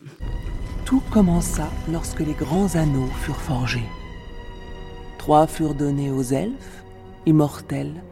Tout 0.86 1.02
commença 1.10 1.68
lorsque 1.92 2.20
les 2.20 2.32
grands 2.34 2.74
anneaux 2.74 3.08
furent 3.22 3.40
forgés. 3.40 3.84
Trois 5.18 5.46
furent 5.46 5.74
donnés 5.74 6.10
aux 6.10 6.22
elfes, 6.22 6.83
immortels, 7.26 8.02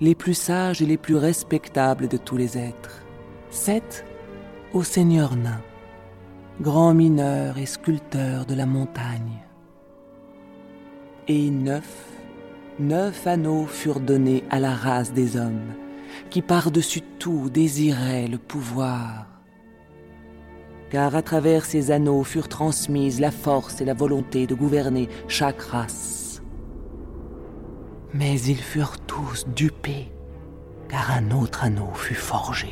les 0.00 0.14
plus 0.14 0.34
sages 0.34 0.82
et 0.82 0.86
les 0.86 0.96
plus 0.96 1.16
respectables 1.16 2.08
de 2.08 2.16
tous 2.16 2.36
les 2.36 2.58
êtres. 2.58 3.02
Sept 3.50 4.04
aux 4.72 4.82
seigneurs 4.82 5.36
nains, 5.36 5.62
grands 6.60 6.94
mineurs 6.94 7.58
et 7.58 7.66
sculpteurs 7.66 8.46
de 8.46 8.54
la 8.54 8.66
montagne. 8.66 9.42
Et 11.28 11.50
neuf, 11.50 12.06
neuf 12.78 13.26
anneaux 13.26 13.66
furent 13.66 14.00
donnés 14.00 14.44
à 14.50 14.58
la 14.58 14.74
race 14.74 15.12
des 15.12 15.36
hommes, 15.36 15.74
qui 16.30 16.42
par-dessus 16.42 17.02
tout 17.18 17.50
désiraient 17.50 18.28
le 18.28 18.38
pouvoir 18.38 19.26
car 20.92 21.16
à 21.16 21.22
travers 21.22 21.64
ces 21.64 21.90
anneaux 21.90 22.22
furent 22.22 22.50
transmises 22.50 23.18
la 23.18 23.30
force 23.30 23.80
et 23.80 23.86
la 23.86 23.94
volonté 23.94 24.46
de 24.46 24.54
gouverner 24.54 25.08
chaque 25.26 25.62
race. 25.62 26.31
Mais 28.14 28.38
ils 28.42 28.60
furent 28.60 28.98
tous 29.06 29.46
dupés, 29.56 30.12
car 30.90 31.12
un 31.12 31.30
autre 31.30 31.64
anneau 31.64 31.88
fut 31.94 32.14
forgé. 32.14 32.68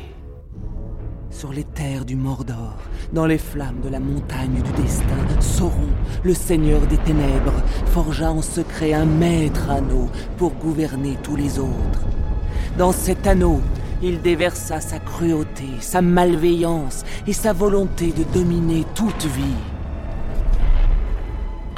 Sur 1.30 1.54
les 1.54 1.64
terres 1.64 2.04
du 2.04 2.14
Mordor, 2.14 2.76
dans 3.14 3.24
les 3.24 3.38
flammes 3.38 3.80
de 3.82 3.88
la 3.88 4.00
montagne 4.00 4.60
du 4.60 4.82
destin, 4.82 5.40
Sauron, 5.40 5.88
le 6.24 6.34
seigneur 6.34 6.82
des 6.88 6.98
ténèbres, 6.98 7.62
forgea 7.86 8.30
en 8.30 8.42
secret 8.42 8.92
un 8.92 9.06
maître 9.06 9.70
anneau 9.70 10.10
pour 10.36 10.52
gouverner 10.52 11.16
tous 11.22 11.36
les 11.36 11.58
autres. 11.58 12.04
Dans 12.76 12.92
cet 12.92 13.26
anneau, 13.26 13.62
il 14.02 14.20
déversa 14.20 14.82
sa 14.82 14.98
cruauté, 14.98 15.68
sa 15.80 16.02
malveillance 16.02 17.02
et 17.26 17.32
sa 17.32 17.54
volonté 17.54 18.12
de 18.12 18.24
dominer 18.24 18.84
toute 18.94 19.24
vie. 19.24 19.60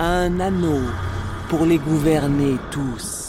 Un 0.00 0.40
anneau 0.40 0.80
pour 1.48 1.64
les 1.64 1.78
gouverner 1.78 2.56
tous. 2.72 3.21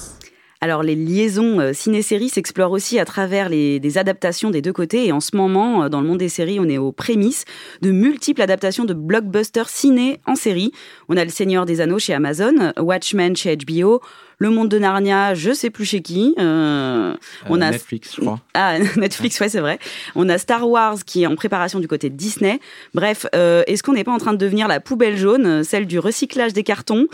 Alors 0.63 0.81
les 0.81 0.95
liaisons 0.95 1.59
euh, 1.59 1.73
ciné-séries 1.73 2.29
s'explorent 2.29 2.71
aussi 2.71 2.97
à 2.97 3.03
travers 3.03 3.49
les, 3.49 3.81
des 3.81 3.97
adaptations 3.97 4.49
des 4.49 4.61
deux 4.61 4.71
côtés 4.71 5.05
et 5.05 5.11
en 5.11 5.19
ce 5.19 5.35
moment, 5.35 5.83
euh, 5.83 5.89
dans 5.89 5.99
le 5.99 6.07
monde 6.07 6.19
des 6.19 6.29
séries, 6.29 6.57
on 6.57 6.69
est 6.69 6.77
aux 6.77 6.93
prémices 6.93 7.43
de 7.81 7.91
multiples 7.91 8.41
adaptations 8.41 8.85
de 8.85 8.93
blockbusters 8.93 9.67
ciné 9.67 10.21
en 10.25 10.35
série. 10.35 10.71
On 11.09 11.17
a 11.17 11.25
Le 11.25 11.31
Seigneur 11.31 11.65
des 11.65 11.81
Anneaux 11.81 11.99
chez 11.99 12.13
Amazon, 12.13 12.71
Watchmen 12.79 13.35
chez 13.35 13.57
HBO, 13.57 13.99
Le 14.39 14.49
Monde 14.49 14.69
de 14.69 14.79
Narnia, 14.79 15.33
je 15.33 15.51
sais 15.53 15.69
plus 15.69 15.85
chez 15.85 16.01
qui. 16.01 16.33
euh, 16.39 17.13
on 17.49 17.61
Euh, 17.61 17.65
a 17.65 17.71
Netflix, 17.71 18.15
je 18.15 18.21
crois. 18.21 18.39
ah, 18.53 18.77
Netflix, 18.97 19.39
ouais, 19.39 19.49
c'est 19.49 19.59
vrai. 19.59 19.79
On 20.15 20.27
a 20.29 20.37
Star 20.37 20.67
Wars 20.69 20.97
qui 21.05 21.23
est 21.23 21.27
en 21.27 21.35
préparation 21.35 21.79
du 21.79 21.87
côté 21.87 22.09
de 22.09 22.15
Disney. 22.15 22.59
Bref, 22.93 23.25
euh, 23.35 23.63
est-ce 23.67 23.83
qu'on 23.83 23.93
n'est 23.93 24.03
pas 24.03 24.11
en 24.11 24.17
train 24.17 24.33
de 24.33 24.37
devenir 24.37 24.67
la 24.67 24.79
poubelle 24.79 25.17
jaune, 25.17 25.63
celle 25.63 25.85
du 25.87 25.99
recyclage 25.99 26.53
des 26.53 26.63
cartons 26.63 27.07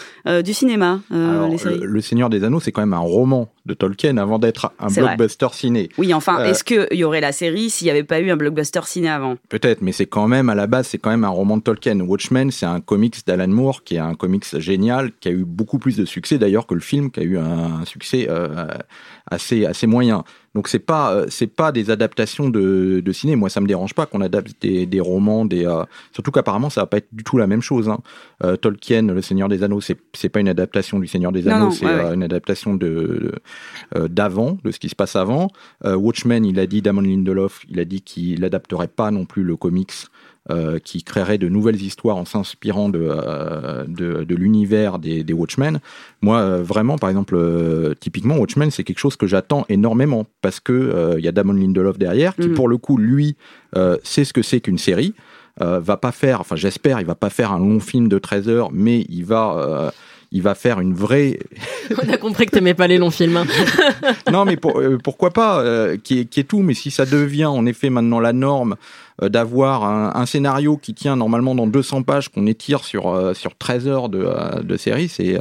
du 0.44 0.54
cinéma, 0.54 1.02
Alors, 1.12 1.50
les 1.50 1.58
séries? 1.58 1.80
le, 1.80 1.86
le 1.86 2.02
Seigneur 2.02 2.30
des 2.30 2.44
Anneaux, 2.44 2.60
c'est 2.60 2.72
quand 2.72 2.82
même 2.82 2.94
un 2.94 3.00
roman 3.00 3.52
de 3.70 3.74
Tolkien 3.74 4.18
avant 4.18 4.40
d'être 4.40 4.74
un 4.80 4.88
vrai. 4.88 5.02
blockbuster 5.16 5.48
ciné. 5.54 5.90
Oui, 5.98 6.14
enfin, 6.14 6.40
Euh, 6.42 6.46
est-ce 6.46 6.64
qu'il 6.64 6.88
y 6.92 7.04
aurait 7.06 7.22
la 7.22 7.32
série 7.32 7.70
s'il 7.70 7.86
n'y 7.86 7.92
avait 7.92 8.04
pas 8.04 8.20
eu 8.20 8.30
un 8.32 8.36
blockbuster 8.36 8.82
ciné 8.86 9.08
avant? 9.10 9.38
Peut-être, 9.48 9.82
mais 9.82 9.92
c'est 9.94 10.06
quand 10.08 10.28
même 10.28 10.50
à 10.50 10.56
la 10.56 10.68
base, 10.68 10.88
c'est 10.88 10.98
quand 10.98 11.10
même 11.12 11.24
un 11.24 11.30
roman 11.30 11.58
de 11.58 11.62
Tolkien. 11.64 12.00
Watchmen, 12.02 12.52
c'est 12.52 12.66
un 12.66 12.82
comics 12.82 13.16
d'Alan 13.26 13.48
Moore 13.48 13.84
qui 13.84 13.96
est 13.96 14.00
un 14.00 14.16
comics 14.16 14.46
génial, 14.60 15.12
qui 15.20 15.30
a 15.30 15.32
eu 15.32 15.46
beaucoup 15.46 15.78
plus 15.80 15.96
de 15.96 16.06
succès 16.06 16.38
d'ailleurs 16.38 16.68
que 16.68 16.74
le 16.74 16.82
film, 16.82 17.12
qui 17.12 17.20
a 17.22 17.24
eu 17.24 17.38
un, 17.38 17.82
un 17.82 17.86
succès 17.86 18.28
euh, 18.30 18.68
assez 19.30 19.66
assez 19.66 19.88
moyen. 19.88 20.24
Donc 20.56 20.68
c'est 20.68 20.80
pas 20.80 21.14
euh, 21.14 21.26
c'est 21.30 21.48
pas 21.48 21.72
des 21.72 21.92
adaptations 21.92 22.50
de, 22.50 23.02
de 23.06 23.12
ciné. 23.12 23.36
Moi, 23.36 23.50
ça 23.50 23.62
me 23.62 23.68
dérange 23.68 23.94
pas 23.94 24.06
qu'on 24.06 24.22
adapte 24.22 24.54
des, 24.62 24.86
des 24.86 25.00
romans, 25.00 25.46
des 25.46 25.66
euh, 25.66 25.84
surtout 26.12 26.32
qu'apparemment 26.32 26.70
ça 26.70 26.82
va 26.82 26.88
pas 26.88 26.98
être 26.98 27.08
du 27.12 27.24
tout 27.24 27.38
la 27.38 27.48
même 27.48 27.62
chose. 27.62 27.88
Hein. 27.90 28.00
Euh, 28.44 28.56
Tolkien, 28.56 29.04
Le 29.04 29.22
Seigneur 29.22 29.48
des 29.50 29.64
Anneaux, 29.64 29.82
c'est 29.82 29.98
c'est 30.14 30.30
pas 30.30 30.40
une 30.40 30.50
adaptation 30.50 31.00
du 31.00 31.08
Seigneur 31.08 31.32
des 31.32 31.48
Anneaux, 31.48 31.72
c'est 31.72 31.86
ouais, 31.86 31.94
ouais. 31.94 32.06
euh, 32.06 32.14
une 32.14 32.24
adaptation 32.24 32.74
de 32.74 32.80
de- 32.80 33.32
euh, 33.96 34.08
d'avant, 34.08 34.58
de 34.64 34.72
ce 34.72 34.80
qui 34.80 34.90
se 34.90 34.96
passe 34.96 35.16
avant. 35.16 35.50
Euh, 35.86 35.96
Watchmen, 35.96 36.44
il 36.46 36.60
a 36.60 36.66
dit 36.68 36.82
Damon 36.82 37.02
Lindelof, 37.02 37.62
il 37.70 37.80
a 37.80 37.86
dit 37.86 38.02
qu'il 38.02 38.44
adapterait 38.44 38.88
pas 38.88 39.12
non 39.12 39.26
plus 39.26 39.44
le 39.44 39.56
comics 39.56 39.94
euh, 40.50 40.80
qui 40.80 41.04
créerait 41.04 41.38
de 41.38 41.48
nouvelles 41.48 41.82
histoires 41.82 42.18
en 42.18 42.26
s'inspirant 42.26 42.90
de, 42.90 43.00
euh, 43.02 43.86
de, 43.88 44.24
de 44.24 44.36
l'univers 44.36 44.98
des, 45.00 45.24
des 45.24 45.34
Watchmen. 45.34 45.80
Moi, 46.22 46.40
euh, 46.40 46.64
vraiment, 46.64 46.98
par 46.98 47.10
exemple, 47.10 47.38
typiquement, 48.00 48.38
Watchmen, 48.38 48.72
c'est 48.72 48.84
quelque 48.84 49.00
chose 49.00 49.16
que 49.16 49.28
j'attends 49.28 49.66
énormément 49.70 50.26
parce 50.42 50.60
que 50.60 51.16
il 51.18 51.24
y 51.24 51.28
a 51.28 51.32
Damon 51.32 51.54
Lindelof 51.54 51.98
derrière, 51.98 52.36
qui 52.36 52.48
Mhm. 52.50 52.56
pour 52.56 52.68
le 52.68 52.78
coup, 52.78 52.98
lui, 52.98 53.36
sait 54.04 54.24
ce 54.26 54.34
que 54.34 54.42
c'est 54.42 54.60
qu'une 54.60 54.78
série. 54.78 55.14
Va 55.60 55.98
pas 55.98 56.12
faire, 56.12 56.40
enfin 56.42 56.56
j'espère, 56.56 57.00
il 57.02 57.06
va 57.06 57.16
pas 57.16 57.30
faire 57.30 57.52
un 57.52 57.60
long 57.60 57.80
film 57.80 58.08
de 58.08 58.18
13 58.18 58.48
heures, 58.50 58.70
mais 58.72 59.06
il 59.10 59.24
va, 59.26 59.92
il 60.32 60.42
va 60.42 60.54
faire 60.56 60.80
une 60.80 60.94
vraie 60.94 61.40
On 62.04 62.10
a 62.10 62.18
compris 62.18 62.46
que 62.46 62.52
t'aimais 62.52 62.74
pas 62.76 62.88
les 62.88 62.98
longs 62.98 63.10
films. 63.12 63.38
hein. 63.38 63.46
non, 64.32 64.46
mais 64.46 64.58
pour- 64.58 64.80
euh, 64.80 64.98
pourquoi 65.04 65.32
pas, 65.32 65.60
euh, 65.62 65.98
qui, 65.98 66.20
est, 66.20 66.26
qui 66.26 66.40
est 66.40 66.44
tout, 66.44 66.60
mais 66.60 66.74
si 66.76 66.92
ça 66.92 67.06
devient 67.06 67.46
en 67.46 67.66
effet 67.66 67.90
maintenant 67.90 68.20
la 68.20 68.34
norme 68.34 68.76
euh, 69.24 69.30
d'avoir 69.30 69.84
un, 69.86 70.12
un 70.14 70.26
scénario 70.26 70.78
qui 70.78 70.94
tient 70.94 71.16
normalement 71.16 71.56
dans 71.56 71.68
200 71.68 72.04
pages, 72.04 72.30
qu'on 72.30 72.46
étire 72.48 72.84
sur, 72.84 73.36
sur 73.36 73.56
13 73.58 73.88
heures 73.88 74.10
de, 74.10 74.62
de 74.62 74.78
série, 74.78 75.10
c'est 75.10 75.38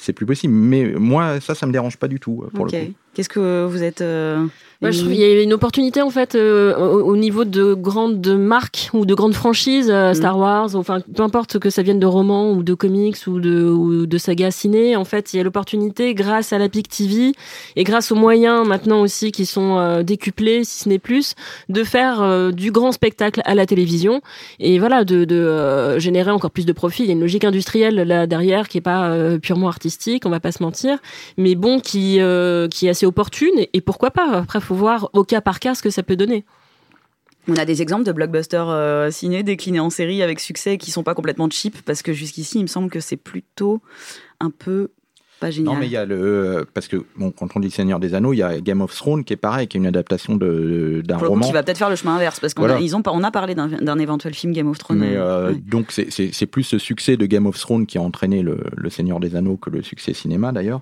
c'est 0.00 0.12
plus 0.12 0.26
possible. 0.26 0.54
Mais 0.54 0.84
moi, 0.96 1.40
ça, 1.40 1.54
ça 1.56 1.66
me 1.66 1.72
dérange 1.72 1.96
pas 1.96 2.06
du 2.06 2.20
tout, 2.20 2.44
pour 2.54 2.64
le 2.66 2.70
coup. 2.86 2.92
Qu'est-ce 3.14 3.28
que 3.28 3.66
vous 3.66 3.82
êtes. 3.82 4.00
euh, 4.00 4.46
Moi, 4.80 4.92
je 4.92 4.98
trouve 4.98 5.08
Émilie 5.10 5.26
qu'il 5.26 5.36
y 5.36 5.40
a 5.40 5.42
une 5.42 5.52
opportunité 5.52 6.02
en 6.02 6.10
fait 6.10 6.36
euh, 6.36 6.76
au, 6.76 7.02
au 7.02 7.16
niveau 7.16 7.44
de 7.44 7.74
grandes 7.74 8.28
marques 8.28 8.90
ou 8.92 9.04
de 9.06 9.12
grandes 9.14 9.34
franchises, 9.34 9.90
euh, 9.90 10.14
Star 10.14 10.38
Wars, 10.38 10.76
enfin 10.76 11.00
peu 11.16 11.24
importe 11.24 11.58
que 11.58 11.68
ça 11.68 11.82
vienne 11.82 11.98
de 11.98 12.06
romans 12.06 12.52
ou 12.52 12.62
de 12.62 12.74
comics 12.74 13.16
ou 13.26 13.40
de, 13.40 13.64
ou 13.64 14.06
de 14.06 14.18
sagas 14.18 14.52
ciné. 14.52 14.94
En 14.94 15.04
fait, 15.04 15.32
il 15.32 15.38
y 15.38 15.40
a 15.40 15.42
l'opportunité 15.42 16.14
grâce 16.14 16.52
à 16.52 16.58
la 16.58 16.68
PIC 16.68 16.88
TV 16.88 17.32
et 17.74 17.82
grâce 17.82 18.12
aux 18.12 18.14
moyens 18.14 18.64
maintenant 18.68 19.00
aussi 19.00 19.32
qui 19.32 19.46
sont 19.46 19.78
euh, 19.78 20.04
décuplés, 20.04 20.62
si 20.62 20.84
ce 20.84 20.88
n'est 20.88 21.00
plus, 21.00 21.34
de 21.68 21.82
faire 21.82 22.52
du 22.52 22.70
grand 22.70 22.92
spectacle 22.92 23.40
à 23.46 23.56
la 23.56 23.66
télévision 23.66 24.20
et 24.60 24.78
voilà 24.78 25.04
de, 25.04 25.24
de 25.24 25.98
générer 25.98 26.30
encore 26.30 26.52
plus 26.52 26.66
de 26.66 26.72
profit. 26.72 27.02
Il 27.02 27.06
y 27.06 27.10
a 27.10 27.14
une 27.14 27.20
logique 27.20 27.44
industrielle 27.44 27.96
là 27.96 28.28
derrière 28.28 28.68
qui 28.68 28.78
est 28.78 28.82
pas 28.82 29.12
purement 29.42 29.68
artistique, 29.68 30.24
on 30.24 30.30
va 30.30 30.38
pas 30.38 30.52
se 30.52 30.62
mentir, 30.62 30.98
mais 31.36 31.56
bon 31.56 31.80
qui 31.80 32.20
qui 32.70 32.86
est 32.86 32.90
assez 32.98 33.06
opportune 33.06 33.56
et, 33.58 33.70
et 33.72 33.80
pourquoi 33.80 34.10
pas. 34.10 34.28
Après, 34.38 34.60
faut 34.60 34.74
voir 34.74 35.08
au 35.12 35.22
cas 35.24 35.40
par 35.40 35.60
cas 35.60 35.74
ce 35.74 35.82
que 35.82 35.90
ça 35.90 36.02
peut 36.02 36.16
donner. 36.16 36.44
On 37.46 37.56
a 37.56 37.64
des 37.64 37.80
exemples 37.80 38.04
de 38.04 38.12
blockbusters 38.12 38.68
euh, 38.68 39.10
ciné 39.10 39.42
déclinés 39.42 39.80
en 39.80 39.88
série 39.90 40.20
avec 40.22 40.40
succès 40.40 40.76
qui 40.76 40.90
sont 40.90 41.02
pas 41.04 41.14
complètement 41.14 41.48
cheap 41.48 41.80
parce 41.82 42.02
que 42.02 42.12
jusqu'ici, 42.12 42.58
il 42.58 42.62
me 42.62 42.66
semble 42.66 42.90
que 42.90 43.00
c'est 43.00 43.16
plutôt 43.16 43.80
un 44.40 44.50
peu 44.50 44.90
pas 45.40 45.52
génial. 45.52 45.72
Non, 45.74 45.78
mais 45.80 45.86
il 45.86 45.92
y 45.92 45.96
a 45.96 46.04
le. 46.04 46.66
Parce 46.74 46.88
que, 46.88 46.96
bon, 47.16 47.30
quand 47.30 47.56
on 47.56 47.60
dit 47.60 47.70
Seigneur 47.70 48.00
des 48.00 48.12
Anneaux, 48.14 48.32
il 48.32 48.38
y 48.38 48.42
a 48.42 48.60
Game 48.60 48.80
of 48.80 48.92
Thrones 48.92 49.22
qui 49.22 49.32
est 49.32 49.36
pareil, 49.36 49.68
qui 49.68 49.76
est 49.76 49.80
une 49.80 49.86
adaptation 49.86 50.34
de- 50.34 51.00
d'un 51.06 51.16
roman. 51.16 51.46
qui 51.46 51.52
va 51.52 51.62
peut-être 51.62 51.78
faire 51.78 51.88
le 51.90 51.94
chemin 51.94 52.16
inverse 52.16 52.40
parce 52.40 52.54
qu'on 52.54 52.62
Voilà. 52.62 52.74
a, 52.78 52.80
ils 52.80 52.96
ont, 52.96 53.02
on 53.06 53.22
a 53.22 53.30
parlé 53.30 53.54
d'un 53.54 53.68
d'un 53.68 53.98
éventuel 54.00 54.34
film 54.34 54.52
Game 54.52 54.68
of 54.68 54.78
Thrones. 54.78 54.98
Mais 54.98 55.14
euh, 55.16 55.22
euh, 55.22 55.52
ouais. 55.52 55.58
donc 55.64 55.92
c'est- 55.92 56.10
c'est 56.10 56.30
c'est 56.32 56.46
plus 56.46 56.64
ce 56.64 56.78
succès 56.78 57.16
de 57.16 57.24
Game 57.24 57.46
of 57.46 57.56
Thrones 57.56 57.86
qui 57.86 57.98
a 57.98 58.02
entraîné 58.02 58.42
le, 58.42 58.58
le 58.76 58.90
Seigneur 58.90 59.20
des 59.20 59.36
Anneaux 59.36 59.56
que 59.56 59.70
le 59.70 59.80
succès 59.82 60.12
cinéma 60.12 60.50
d'ailleurs, 60.50 60.80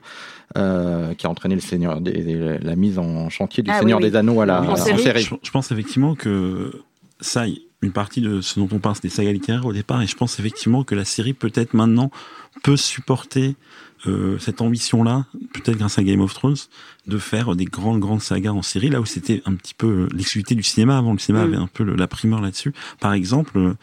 euh, 0.57 1.15
qui 1.15 1.27
a 1.27 1.31
entraîné 1.31 1.55
le 1.55 1.61
Seigneur 1.61 2.01
des, 2.01 2.13
des- 2.23 2.59
la 2.59 2.77
mise 2.77 2.99
en 2.99 3.29
chantier 3.31 3.63
du 3.63 3.71
Ah, 3.71 3.79
Seigneur 3.81 3.99
oui, 3.99 4.05
oui. 4.05 4.11
des 4.11 4.17
Anneaux 4.17 4.41
à 4.41 4.47
la 4.47 4.61
Oui, 4.61 4.69
en 4.69 4.77
série. 4.77 5.23
Je, 5.23 5.35
je 5.43 5.51
pense 5.51 5.73
effectivement 5.73 6.15
que 6.15 6.83
ça, 7.21 7.45
une 7.83 7.93
partie 7.93 8.21
de 8.21 8.41
ce 8.41 8.61
dont 8.61 8.69
on 8.73 8.79
parle, 8.79 8.95
c'est 8.97 9.03
des 9.03 9.09
sagas 9.09 9.33
littéraires 9.33 9.67
au 9.67 9.73
départ, 9.73 10.03
et 10.03 10.07
je 10.07 10.15
pense 10.17 10.39
effectivement 10.39 10.85
que 10.85 10.95
la 10.95 11.05
série 11.05 11.33
peut-être 11.35 11.75
maintenant 11.75 12.11
peut 12.63 12.77
supporter 12.77 13.55
euh, 14.09 14.39
cette 14.39 14.61
ambition-là, 14.61 15.27
peut-être 15.53 15.79
grâce 15.79 15.99
à 15.99 16.03
Game 16.05 16.21
of 16.21 16.33
Thrones, 16.35 16.57
de 17.07 17.19
faire 17.19 17.55
des 17.57 17.65
grandes 17.65 18.01
grandes 18.01 18.21
sagas 18.23 18.51
en 18.53 18.63
série, 18.63 18.89
là 18.91 19.01
où 19.01 19.07
c'était 19.07 19.43
un 19.47 19.55
petit 19.55 19.75
peu 19.75 19.87
euh, 19.87 20.09
l'exclusivité 20.13 20.55
du 20.55 20.63
cinéma. 20.63 20.99
Avant, 20.99 21.13
le 21.13 21.19
cinéma 21.19 21.45
Mm. 21.45 21.49
avait 21.49 21.63
un 21.63 21.67
peu 21.67 21.85
le- 21.85 21.95
la 21.97 22.07
primeur 22.07 22.41
là-dessus. 22.41 22.73
Par 23.01 23.13
exemple, 23.13 23.57
euh, 23.59 23.75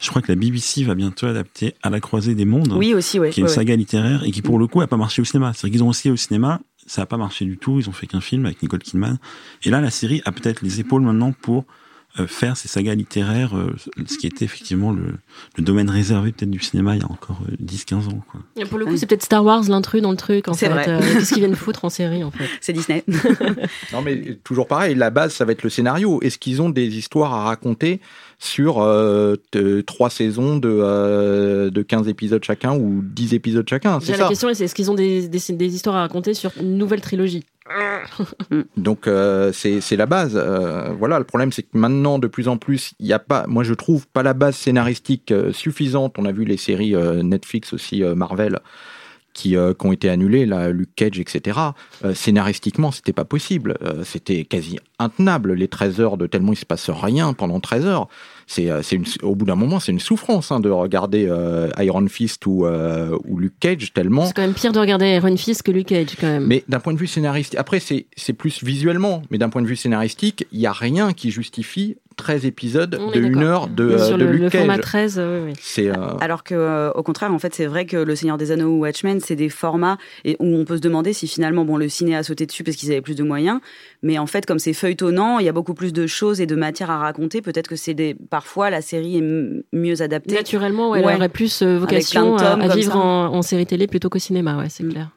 je 0.00 0.08
crois 0.08 0.22
que 0.22 0.28
la 0.32 0.36
BBC 0.36 0.84
va 0.84 0.94
bientôt 0.94 1.26
adapter 1.26 1.74
À 1.82 1.90
la 1.90 2.00
croisée 2.00 2.34
des 2.34 2.44
mondes, 2.44 2.72
Oui, 2.72 2.94
aussi, 2.94 3.18
ouais, 3.18 3.30
qui 3.30 3.40
est 3.40 3.42
une 3.42 3.48
ouais, 3.48 3.54
saga 3.54 3.76
littéraire 3.76 4.22
et 4.24 4.30
qui 4.30 4.42
pour 4.42 4.58
le 4.58 4.66
coup 4.66 4.80
a 4.80 4.86
pas 4.86 4.96
marché 4.96 5.20
au 5.22 5.24
cinéma. 5.24 5.52
C'est-à-dire 5.54 5.72
qu'ils 5.78 5.84
ont 5.84 5.90
essayé 5.90 6.12
au 6.12 6.16
cinéma, 6.16 6.60
ça 6.86 7.02
a 7.02 7.06
pas 7.06 7.16
marché 7.18 7.44
du 7.44 7.58
tout. 7.58 7.78
Ils 7.78 7.88
ont 7.88 7.92
fait 7.92 8.06
qu'un 8.06 8.20
film 8.20 8.46
avec 8.46 8.62
Nicole 8.62 8.80
Kidman. 8.80 9.18
Et 9.64 9.70
là, 9.70 9.80
la 9.80 9.90
série 9.90 10.22
a 10.24 10.32
peut-être 10.32 10.62
les 10.62 10.80
épaules 10.80 11.02
maintenant 11.02 11.32
pour 11.32 11.64
faire 12.26 12.56
ces 12.56 12.68
sagas 12.68 12.94
littéraires, 12.94 13.56
euh, 13.56 13.74
ce 14.06 14.18
qui 14.18 14.26
était 14.26 14.44
effectivement 14.44 14.90
le, 14.92 15.14
le 15.56 15.62
domaine 15.64 15.88
réservé 15.88 16.32
peut-être 16.32 16.50
du 16.50 16.58
cinéma 16.60 16.96
il 16.96 17.00
y 17.02 17.04
a 17.04 17.10
encore 17.10 17.40
euh, 17.48 17.54
10-15 17.64 18.08
ans. 18.08 18.22
Quoi. 18.30 18.40
Et 18.56 18.64
pour 18.64 18.78
le 18.78 18.86
coup, 18.86 18.96
c'est 18.96 19.06
peut-être 19.06 19.22
Star 19.22 19.44
Wars 19.44 19.62
l'intrus 19.68 20.02
dans 20.02 20.10
le 20.10 20.16
truc. 20.16 20.48
En 20.48 20.52
C'est 20.54 20.66
fait. 20.66 20.72
vrai. 20.72 20.88
Euh, 20.88 21.00
Qu'est-ce 21.00 21.28
qu'ils 21.34 21.38
viennent 21.42 21.54
foutre 21.54 21.84
en 21.84 21.90
série 21.90 22.24
en 22.24 22.30
fait? 22.30 22.44
C'est 22.60 22.72
Disney. 22.72 23.04
Non 23.92 24.02
mais 24.02 24.38
toujours 24.44 24.66
pareil, 24.66 24.94
la 24.94 25.10
base 25.10 25.32
ça 25.34 25.44
va 25.44 25.52
être 25.52 25.62
le 25.62 25.70
scénario. 25.70 26.20
Est-ce 26.22 26.38
qu'ils 26.38 26.60
ont 26.62 26.70
des 26.70 26.96
histoires 26.98 27.32
à 27.34 27.44
raconter 27.44 28.00
sur 28.38 28.80
euh, 28.80 29.36
t- 29.50 29.82
trois 29.84 30.10
saisons 30.10 30.56
de, 30.56 30.68
euh, 30.70 31.70
de 31.70 31.82
15 31.82 32.08
épisodes 32.08 32.42
chacun 32.42 32.74
ou 32.76 33.00
10 33.04 33.34
épisodes 33.34 33.68
chacun? 33.68 34.00
C'est 34.00 34.16
la 34.16 34.28
question 34.28 34.48
est 34.48 34.60
est-ce 34.60 34.74
qu'ils 34.74 34.90
ont 34.90 34.94
des, 34.94 35.28
des, 35.28 35.40
des 35.50 35.74
histoires 35.74 35.96
à 35.96 36.00
raconter 36.02 36.34
sur 36.34 36.52
une 36.60 36.76
nouvelle 36.78 37.00
trilogie? 37.00 37.44
Donc 38.76 39.06
euh, 39.06 39.52
c'est 39.52 39.96
la 39.96 40.06
base. 40.06 40.32
Euh, 40.36 40.92
voilà, 40.98 41.18
le 41.18 41.24
problème 41.24 41.52
c'est 41.52 41.62
que 41.62 41.76
maintenant 41.76 42.18
de 42.18 42.26
plus 42.26 42.48
en 42.48 42.56
plus, 42.56 42.92
il 42.98 43.06
n'y 43.06 43.12
a 43.12 43.18
pas, 43.18 43.46
moi 43.46 43.64
je 43.64 43.74
trouve 43.74 44.06
pas 44.08 44.22
la 44.22 44.34
base 44.34 44.56
scénaristique 44.56 45.32
euh, 45.32 45.52
suffisante. 45.52 46.16
On 46.18 46.24
a 46.24 46.32
vu 46.32 46.44
les 46.44 46.56
séries 46.56 46.94
Netflix 47.22 47.72
aussi 47.72 48.02
Marvel 48.02 48.58
qui, 49.32 49.50
qui 49.50 49.86
ont 49.86 49.92
été 49.92 50.08
annulées, 50.08 50.44
là, 50.44 50.70
Luke 50.70 50.90
Cage, 50.96 51.20
etc. 51.20 51.58
Scénaristiquement, 52.14 52.90
c'était 52.90 53.12
pas 53.12 53.24
possible. 53.24 53.76
C'était 54.04 54.44
quasi 54.44 54.78
intenable 54.98 55.54
les 55.54 55.68
13 55.68 56.00
heures 56.00 56.16
de 56.16 56.26
tellement 56.26 56.52
il 56.52 56.56
se 56.56 56.66
passe 56.66 56.90
rien 56.90 57.32
pendant 57.32 57.60
13 57.60 57.86
heures. 57.86 58.08
C'est 58.50 58.68
euh, 58.68 58.82
au 59.22 59.36
bout 59.36 59.44
d'un 59.44 59.54
moment, 59.54 59.78
c'est 59.78 59.92
une 59.92 60.00
souffrance 60.00 60.50
hein, 60.50 60.58
de 60.58 60.68
regarder 60.70 61.28
euh, 61.28 61.70
Iron 61.78 62.08
Fist 62.08 62.44
ou, 62.46 62.66
euh, 62.66 63.16
ou 63.28 63.38
Luke 63.38 63.54
Cage 63.60 63.92
tellement. 63.92 64.26
C'est 64.26 64.32
quand 64.32 64.42
même 64.42 64.54
pire 64.54 64.72
de 64.72 64.80
regarder 64.80 65.06
Iron 65.06 65.36
Fist 65.36 65.62
que 65.62 65.70
Luke 65.70 65.86
Cage 65.86 66.16
quand 66.20 66.26
même. 66.26 66.46
Mais 66.48 66.64
d'un 66.66 66.80
point 66.80 66.92
de 66.92 66.98
vue 66.98 67.06
scénaristique, 67.06 67.56
après 67.56 67.78
c'est 67.78 68.06
c'est 68.16 68.32
plus 68.32 68.64
visuellement, 68.64 69.22
mais 69.30 69.38
d'un 69.38 69.50
point 69.50 69.62
de 69.62 69.68
vue 69.68 69.76
scénaristique, 69.76 70.48
il 70.50 70.58
y 70.58 70.66
a 70.66 70.72
rien 70.72 71.12
qui 71.12 71.30
justifie 71.30 71.96
13 72.20 72.46
épisodes 72.46 72.98
On 73.00 73.10
de 73.10 73.16
est 73.16 73.18
une 73.18 73.32
d'accord. 73.34 73.48
heure 73.48 73.68
de, 73.68 73.84
euh, 73.84 73.98
sur 74.06 74.18
de 74.18 74.24
le, 74.24 74.32
Luke 74.32 74.42
le 74.42 74.50
format 74.50 74.74
Cage. 74.76 74.84
13, 74.84 75.18
euh, 75.18 75.44
oui, 75.44 75.50
oui. 75.52 75.58
C'est 75.60 75.88
euh, 75.88 75.94
Alors 76.20 76.44
que, 76.44 76.54
euh, 76.54 76.90
au 76.92 77.02
contraire, 77.02 77.32
en 77.32 77.38
fait, 77.38 77.54
c'est 77.54 77.66
vrai 77.66 77.86
que 77.86 77.96
Le 77.96 78.14
Seigneur 78.14 78.38
des 78.38 78.52
Anneaux 78.52 78.68
ou 78.76 78.80
Watchmen, 78.80 79.20
c'est 79.20 79.36
des 79.36 79.48
formats 79.48 79.98
et 80.24 80.36
où 80.38 80.46
on 80.56 80.64
peut 80.64 80.76
se 80.76 80.80
demander 80.82 81.12
si 81.12 81.26
finalement, 81.26 81.64
bon, 81.64 81.76
le 81.76 81.88
ciné 81.88 82.14
a 82.16 82.22
sauté 82.22 82.46
dessus 82.46 82.62
parce 82.64 82.76
qu'ils 82.76 82.90
avaient 82.92 83.00
plus 83.00 83.16
de 83.16 83.22
moyens, 83.24 83.60
mais 84.02 84.18
en 84.18 84.26
fait, 84.26 84.46
comme 84.46 84.58
c'est 84.58 84.72
feuilletonnant, 84.72 85.38
il 85.38 85.46
y 85.46 85.48
a 85.48 85.52
beaucoup 85.52 85.74
plus 85.74 85.92
de 85.92 86.06
choses 86.06 86.40
et 86.40 86.46
de 86.46 86.54
matière 86.54 86.90
à 86.90 86.98
raconter. 86.98 87.42
Peut-être 87.42 87.68
que 87.68 87.76
c'est 87.76 87.94
des, 87.94 88.14
parfois 88.14 88.70
la 88.70 88.82
série 88.82 89.16
est 89.16 89.20
m- 89.20 89.62
mieux 89.72 90.02
adaptée. 90.02 90.34
Naturellement, 90.34 90.90
ouais, 90.90 91.00
elle 91.04 91.16
aurait 91.16 91.28
plus 91.28 91.62
vocation 91.62 92.36
de 92.36 92.42
à, 92.42 92.52
à 92.52 92.68
vivre. 92.74 92.96
Mm. 92.96 92.98
en, 93.00 93.34
en 93.34 93.42
série 93.42 93.66
télé 93.66 93.86
plutôt 93.86 94.08
qu'au 94.08 94.18
cinéma, 94.18 94.56
ouais, 94.58 94.68
c'est 94.68 94.86
clair. 94.86 95.10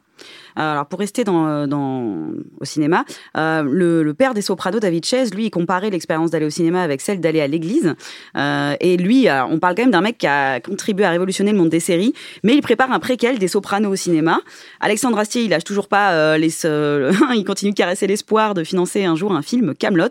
Alors 0.56 0.86
pour 0.86 1.00
rester 1.00 1.24
dans, 1.24 1.48
euh, 1.48 1.68
dans 1.68 2.30
au 2.60 2.66
cinéma, 2.66 3.06
euh, 3.38 3.64
le, 3.64 4.04
le 4.04 4.14
père 4.14 4.34
des 4.34 4.42
Sopranos, 4.42 4.80
David 4.80 5.06
Chase, 5.06 5.34
lui, 5.34 5.46
il 5.46 5.50
comparait 5.50 5.90
l'expérience 5.90 6.32
d'aller 6.32 6.46
au 6.46 6.50
cinéma 6.50 6.82
avec 6.82 7.02
celle 7.02 7.20
d'aller 7.20 7.42
à 7.42 7.48
l'église. 7.48 7.96
Euh, 8.38 8.76
et 8.80 8.98
lui, 8.98 9.28
euh, 9.28 9.46
on 9.46 9.60
parle 9.60 9.76
quand 9.76 9.84
même 9.84 9.92
d'un 9.92 10.02
mec 10.02 10.18
qui 10.18 10.28
a 10.28 10.60
contribué 10.60 11.06
à 11.06 11.12
révolutionner 11.12 11.52
le 11.52 11.58
monde 11.58 11.70
des 11.70 11.80
séries, 11.80 12.14
mais 12.44 12.54
il 12.54 12.62
prépare 12.62 12.92
un 12.92 13.00
préquel 13.00 13.40
des 13.40 13.48
Sopranos 13.48 13.92
au 13.92 13.96
cinéma. 13.96 14.40
Alexandre 14.80 15.18
Astier, 15.18 15.44
il 15.44 15.50
lâche 15.50 15.64
toujours 15.64 15.88
pas 15.88 16.12
euh, 16.14 16.38
les, 16.38 16.66
euh, 16.66 17.14
il 17.36 17.44
continue 17.44 17.72
de 17.72 17.78
caresser 17.78 18.08
l'espoir 18.08 18.54
de 18.54 18.64
financer 18.64 19.06
un 19.06 19.16
jour 19.16 19.34
un 19.34 19.42
film 19.42 19.74
Camelot. 19.76 20.10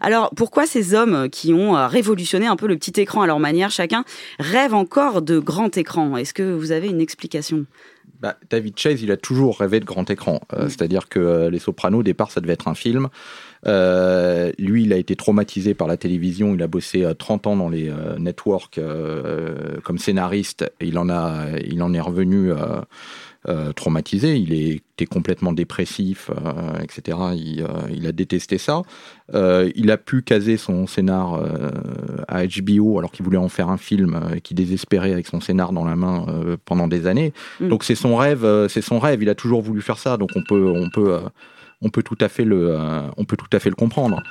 Alors 0.00 0.30
pourquoi 0.36 0.66
ces 0.66 0.94
hommes 0.94 1.28
qui 1.30 1.52
ont 1.52 1.76
euh, 1.76 1.86
révolutionné 1.86 2.46
un 2.46 2.56
peu 2.56 2.66
le 2.66 2.76
petit 2.76 3.00
écran 3.00 3.22
à 3.22 3.26
leur 3.26 3.38
manière, 3.38 3.70
chacun 3.70 4.04
rêvent 4.38 4.74
encore 4.74 5.22
de 5.22 5.38
grand 5.38 5.76
écran 5.76 6.16
Est-ce 6.16 6.34
que 6.34 6.54
vous 6.54 6.72
avez 6.72 6.88
une 6.88 7.00
explication? 7.00 7.66
Bah, 8.20 8.36
David 8.50 8.78
Chase, 8.78 9.02
il 9.02 9.10
a 9.10 9.16
toujours 9.16 9.58
rêvé 9.58 9.80
de 9.80 9.84
grand 9.84 10.08
écran. 10.10 10.40
Euh, 10.52 10.68
C'est-à-dire 10.68 11.08
que 11.08 11.18
euh, 11.18 11.50
Les 11.50 11.58
Sopranos, 11.58 12.00
au 12.00 12.02
départ, 12.02 12.30
ça 12.30 12.40
devait 12.40 12.52
être 12.52 12.68
un 12.68 12.74
film. 12.74 13.08
Euh, 13.66 14.52
lui, 14.58 14.84
il 14.84 14.92
a 14.92 14.96
été 14.96 15.16
traumatisé 15.16 15.74
par 15.74 15.88
la 15.88 15.96
télévision. 15.96 16.54
Il 16.54 16.62
a 16.62 16.66
bossé 16.66 17.04
euh, 17.04 17.14
30 17.14 17.46
ans 17.46 17.56
dans 17.56 17.68
les 17.68 17.92
networks 18.18 18.78
euh, 18.78 19.80
comme 19.82 19.98
scénariste. 19.98 20.70
Il 20.80 20.98
en 20.98 21.08
a, 21.08 21.46
il 21.66 21.82
en 21.82 21.92
est 21.94 22.00
revenu 22.00 22.52
euh, 23.48 23.72
traumatisé. 23.72 24.36
Il 24.36 24.52
était 24.52 25.06
complètement 25.06 25.54
dépressif, 25.54 26.30
euh, 26.30 26.78
etc. 26.82 27.16
Il, 27.34 27.62
euh, 27.62 27.88
il 27.90 28.06
a 28.06 28.12
détesté 28.12 28.58
ça. 28.58 28.82
Il 29.32 29.90
a 29.90 29.96
pu 29.96 30.22
caser 30.22 30.58
son 30.58 30.86
scénar 30.86 31.40
à 32.28 32.44
HBO 32.46 32.98
alors 32.98 33.12
qu'il 33.12 33.24
voulait 33.24 33.38
en 33.38 33.48
faire 33.48 33.70
un 33.70 33.78
film, 33.78 34.14
euh, 34.14 34.40
qui 34.40 34.54
désespérait 34.54 35.12
avec 35.12 35.26
son 35.26 35.40
scénar 35.40 35.72
dans 35.72 35.84
la 35.84 35.96
main 35.96 36.26
pendant 36.66 36.86
des 36.86 37.06
années. 37.06 37.32
Mm. 37.60 37.68
Donc 37.68 37.84
c'est 37.84 37.94
son 37.94 38.16
rêve, 38.16 38.46
c'est 38.68 38.82
son 38.82 38.98
rêve. 38.98 39.22
Il 39.22 39.28
a 39.30 39.34
toujours 39.34 39.62
voulu 39.62 39.80
faire 39.80 39.98
ça. 39.98 40.18
Donc 40.18 40.30
on 40.34 40.42
peut, 40.42 40.70
on 40.74 40.90
peut, 40.90 41.18
on 41.80 41.88
peut 41.88 42.02
tout 42.02 42.18
à 42.20 42.28
fait 42.28 42.44
le, 42.44 42.76
on 43.16 43.24
peut 43.24 43.36
tout 43.36 43.56
à 43.56 43.58
fait 43.58 43.70
le 43.70 43.76
comprendre. 43.76 44.22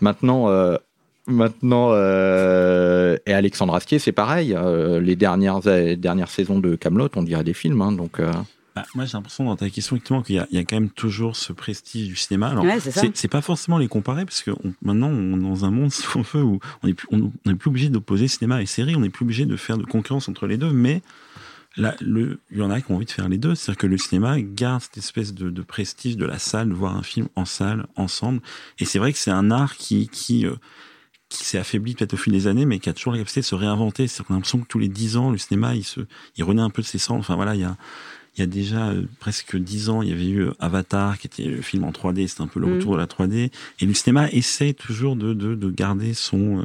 Maintenant. 0.00 0.48
Maintenant, 1.28 1.90
euh, 1.92 3.16
et 3.26 3.32
Alexandre 3.32 3.74
Astier, 3.74 3.98
c'est 3.98 4.12
pareil. 4.12 4.54
euh, 4.54 5.00
les 5.00 5.16
dernières, 5.16 5.60
les 5.64 5.96
dernières 5.96 6.30
saisons 6.30 6.58
de 6.60 6.76
Camelot, 6.76 7.08
on 7.16 7.22
dirait 7.22 7.44
des 7.44 7.54
films. 7.54 7.80
hein, 7.82 7.92
donc, 7.92 8.20
euh, 8.20 8.30
Bah, 8.76 8.84
moi, 8.94 9.06
j'ai 9.06 9.14
l'impression 9.14 9.44
dans 9.44 9.56
ta 9.56 9.70
question 9.70 9.96
effectivement 9.96 10.20
qu'il 10.22 10.36
y, 10.36 10.38
a- 10.38 10.46
il 10.50 10.56
y 10.56 10.58
a 10.58 10.64
quand 10.64 10.76
même 10.76 10.90
toujours 10.90 11.34
ce 11.34 11.52
prestige 11.54 12.08
du 12.08 12.14
cinéma. 12.16 12.48
Alors, 12.48 12.62
Ouais, 12.64 12.78
c'est 12.78 13.28
pas 13.28 13.40
forcément 13.40 13.78
les 13.78 13.88
comparer 13.88 14.26
parce 14.26 14.42
que 14.42 14.50
on- 14.50 14.74
maintenant, 14.82 15.08
on 15.08 15.38
est 15.38 15.42
dans 15.42 15.64
un 15.64 15.70
monde, 15.70 15.90
si 15.92 16.06
on 16.14 16.20
veut, 16.22 16.42
où 16.42 16.60
on 16.82 16.86
n'est 16.86 16.92
plus, 16.94 17.08
on, 17.10 17.32
on 17.46 17.50
est 17.50 17.54
plus 17.54 17.70
obligé 17.70 17.88
d'opposer 17.88 18.28
cinéma 18.28 18.60
et 18.62 18.66
série. 18.66 18.94
On 18.94 19.00
n'est 19.00 19.08
plus 19.08 19.24
obligé 19.24 19.46
de 19.46 19.56
faire 19.56 19.78
de 19.78 19.84
concurrence 19.84 20.28
entre 20.28 20.46
les 20.46 20.58
deux. 20.58 20.70
Mais 20.72 21.00
là, 21.78 21.96
le, 22.02 22.38
il 22.52 22.58
y 22.58 22.62
en 22.62 22.70
a 22.70 22.80
qui 22.82 22.92
ont 22.92 22.96
envie 22.96 23.06
de 23.06 23.10
faire 23.10 23.30
les 23.30 23.38
deux. 23.38 23.54
C'est-à-dire 23.54 23.78
que 23.80 23.86
le 23.86 23.96
cinéma 23.96 24.38
garde 24.42 24.82
cette 24.82 24.98
espèce 24.98 25.32
de, 25.34 25.48
de 25.48 25.62
prestige 25.62 26.18
de 26.18 26.26
la 26.26 26.38
salle, 26.38 26.68
de 26.68 26.74
voir 26.74 26.94
un 26.96 27.02
film 27.02 27.28
en 27.34 27.46
salle, 27.46 27.86
ensemble. 27.96 28.40
Et 28.78 28.84
c'est 28.84 28.98
vrai 28.98 29.10
que 29.12 29.18
c'est 29.18 29.30
un 29.30 29.50
art 29.50 29.76
qui, 29.78 30.08
qui, 30.08 30.44
euh, 30.44 30.54
qui 31.28 31.44
s'est 31.44 31.58
affaibli 31.58 31.94
peut-être 31.94 32.14
au 32.14 32.16
fil 32.16 32.32
des 32.32 32.46
années, 32.46 32.66
mais 32.66 32.78
qui 32.78 32.88
a 32.88 32.92
toujours 32.92 33.12
la 33.12 33.18
capacité 33.18 33.40
de 33.40 33.46
se 33.46 33.54
réinventer. 33.54 34.06
C'est-à-dire 34.06 34.26
qu'on 34.26 34.34
a 34.34 34.36
l'impression 34.36 34.58
que 34.60 34.66
tous 34.68 34.78
les 34.78 34.88
dix 34.88 35.16
ans, 35.16 35.30
le 35.30 35.38
cinéma, 35.38 35.74
il 35.74 35.84
se, 35.84 36.00
il 36.36 36.44
renaît 36.44 36.62
un 36.62 36.70
peu 36.70 36.82
de 36.82 36.86
ses 36.86 36.98
cendres. 36.98 37.20
Enfin 37.20 37.34
voilà, 37.36 37.54
il 37.54 37.60
y 37.62 37.64
a, 37.64 37.76
il 38.36 38.40
y 38.40 38.42
a 38.42 38.46
déjà 38.46 38.88
euh, 38.90 39.04
presque 39.18 39.56
dix 39.56 39.88
ans, 39.88 40.02
il 40.02 40.10
y 40.10 40.12
avait 40.12 40.28
eu 40.28 40.40
euh, 40.42 40.52
Avatar, 40.60 41.18
qui 41.18 41.26
était 41.26 41.44
le 41.44 41.62
film 41.62 41.84
en 41.84 41.90
3D, 41.90 42.26
c'était 42.28 42.42
un 42.42 42.46
peu 42.46 42.60
le 42.60 42.66
Mhm. 42.66 42.74
retour 42.74 42.92
de 42.92 42.98
la 42.98 43.06
3D. 43.06 43.50
Et 43.80 43.86
le 43.86 43.94
cinéma 43.94 44.30
essaie 44.30 44.74
toujours 44.74 45.16
de, 45.16 45.32
de, 45.32 45.54
de 45.54 45.70
garder 45.70 46.12
son, 46.12 46.58
euh, 46.60 46.64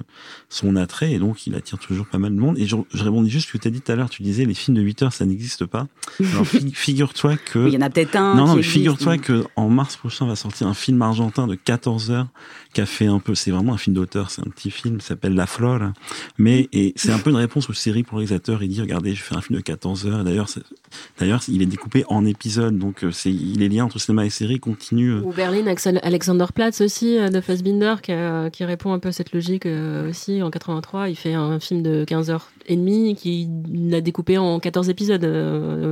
son 0.50 0.76
attrait, 0.76 1.14
et 1.14 1.18
donc 1.20 1.48
il 1.48 1.56
attire 1.56 1.80
toujours 1.80 2.08
pas 2.08 2.18
mal 2.18 2.36
de 2.36 2.40
monde. 2.42 2.60
Et 2.60 2.68
je, 2.68 2.76
je 2.94 3.04
répondis 3.06 3.30
juste 3.30 3.48
ce 3.48 3.54
que 3.54 3.58
tu 3.58 3.70
as 3.70 3.72
dit 3.72 3.80
tout 3.80 3.90
à 3.92 3.96
l'heure, 3.96 4.10
tu 4.10 4.22
disais 4.22 4.44
les 4.44 4.54
films 4.54 4.76
de 4.76 4.82
8 4.82 5.02
heures, 5.04 5.14
ça 5.14 5.26
n'existe 5.26 5.66
pas. 5.66 5.88
Alors 6.34 6.46
fi- 6.46 6.72
figure-toi 6.76 7.38
que... 7.38 7.60
Oui, 7.60 7.72
il 7.72 7.74
y 7.76 7.78
en 7.78 7.82
a 7.82 7.90
peut-être 7.90 8.18
un 8.18 8.36
Non, 8.36 8.48
non, 8.48 8.56
mais 8.58 8.64
figure-toi 8.64 9.18
que 9.18 9.46
en 9.56 9.70
mars 9.70 9.96
prochain 9.96 10.28
va 10.28 10.36
sortir 10.36 10.68
un 10.68 10.74
film 10.74 11.02
argentin 11.02 11.48
de 11.48 11.56
14 11.56 12.12
heures 12.12 12.28
qui 12.74 12.82
a 12.82 12.86
fait 12.86 13.08
un 13.08 13.20
peu, 13.20 13.36
c'est 13.36 13.52
vraiment 13.52 13.74
un 13.74 13.78
film 13.78 13.96
d'auteur, 13.96 14.32
c'est 14.32 14.42
un 14.42 14.50
petit 14.50 14.72
film, 14.72 15.02
s'appelle 15.02 15.34
La 15.36 15.46
Flore, 15.46 15.92
mais 16.38 16.70
et 16.72 16.94
c'est 16.96 17.12
un 17.12 17.20
peu 17.20 17.30
une 17.30 17.36
réponse 17.36 17.70
aux 17.70 17.74
séries 17.74 18.04
pour 18.04 18.18
le 18.18 18.20
réalisateur. 18.20 18.64
Il 18.64 18.70
dit 18.70 18.82
regardez, 18.82 19.14
je 19.14 19.22
fais 19.22 19.36
un 19.36 19.42
film 19.42 19.58
de 19.58 19.64
14 19.64 20.08
heures. 20.08 20.22
Et 20.28 20.38
D'ailleurs, 21.20 21.42
il 21.48 21.62
est 21.62 21.66
découpé 21.66 22.06
en 22.08 22.26
épisodes, 22.26 22.78
donc 22.78 23.04
euh, 23.04 23.12
c'est 23.12 23.32
les 23.32 23.70
liens 23.70 23.86
entre 23.86 24.00
cinéma 24.00 24.26
et 24.26 24.30
série 24.30 24.60
continuent. 24.60 25.18
euh. 25.18 25.22
Ou 25.22 25.34
Berlin, 25.34 25.66
Alexanderplatz 26.04 26.82
aussi, 26.82 27.18
euh, 27.18 27.30
de 27.30 27.42
Fassbinder, 27.42 27.96
qui, 28.02 28.14
qui 28.54 28.66
répond 28.66 28.94
un 28.94 29.00
peu 29.00 29.10
à 29.10 29.12
cette 29.12 29.34
logique 29.34 29.68
aussi. 30.08 30.42
En 30.42 30.50
83, 30.50 31.10
il 31.10 31.16
fait 31.16 31.34
un 31.34 31.60
film 31.60 31.82
de 31.82 32.06
15h30 32.06 33.16
qui 33.16 33.50
l'a 33.74 34.02
découpé 34.02 34.38
en 34.38 34.60
14 34.60 34.90
épisodes, 34.90 35.24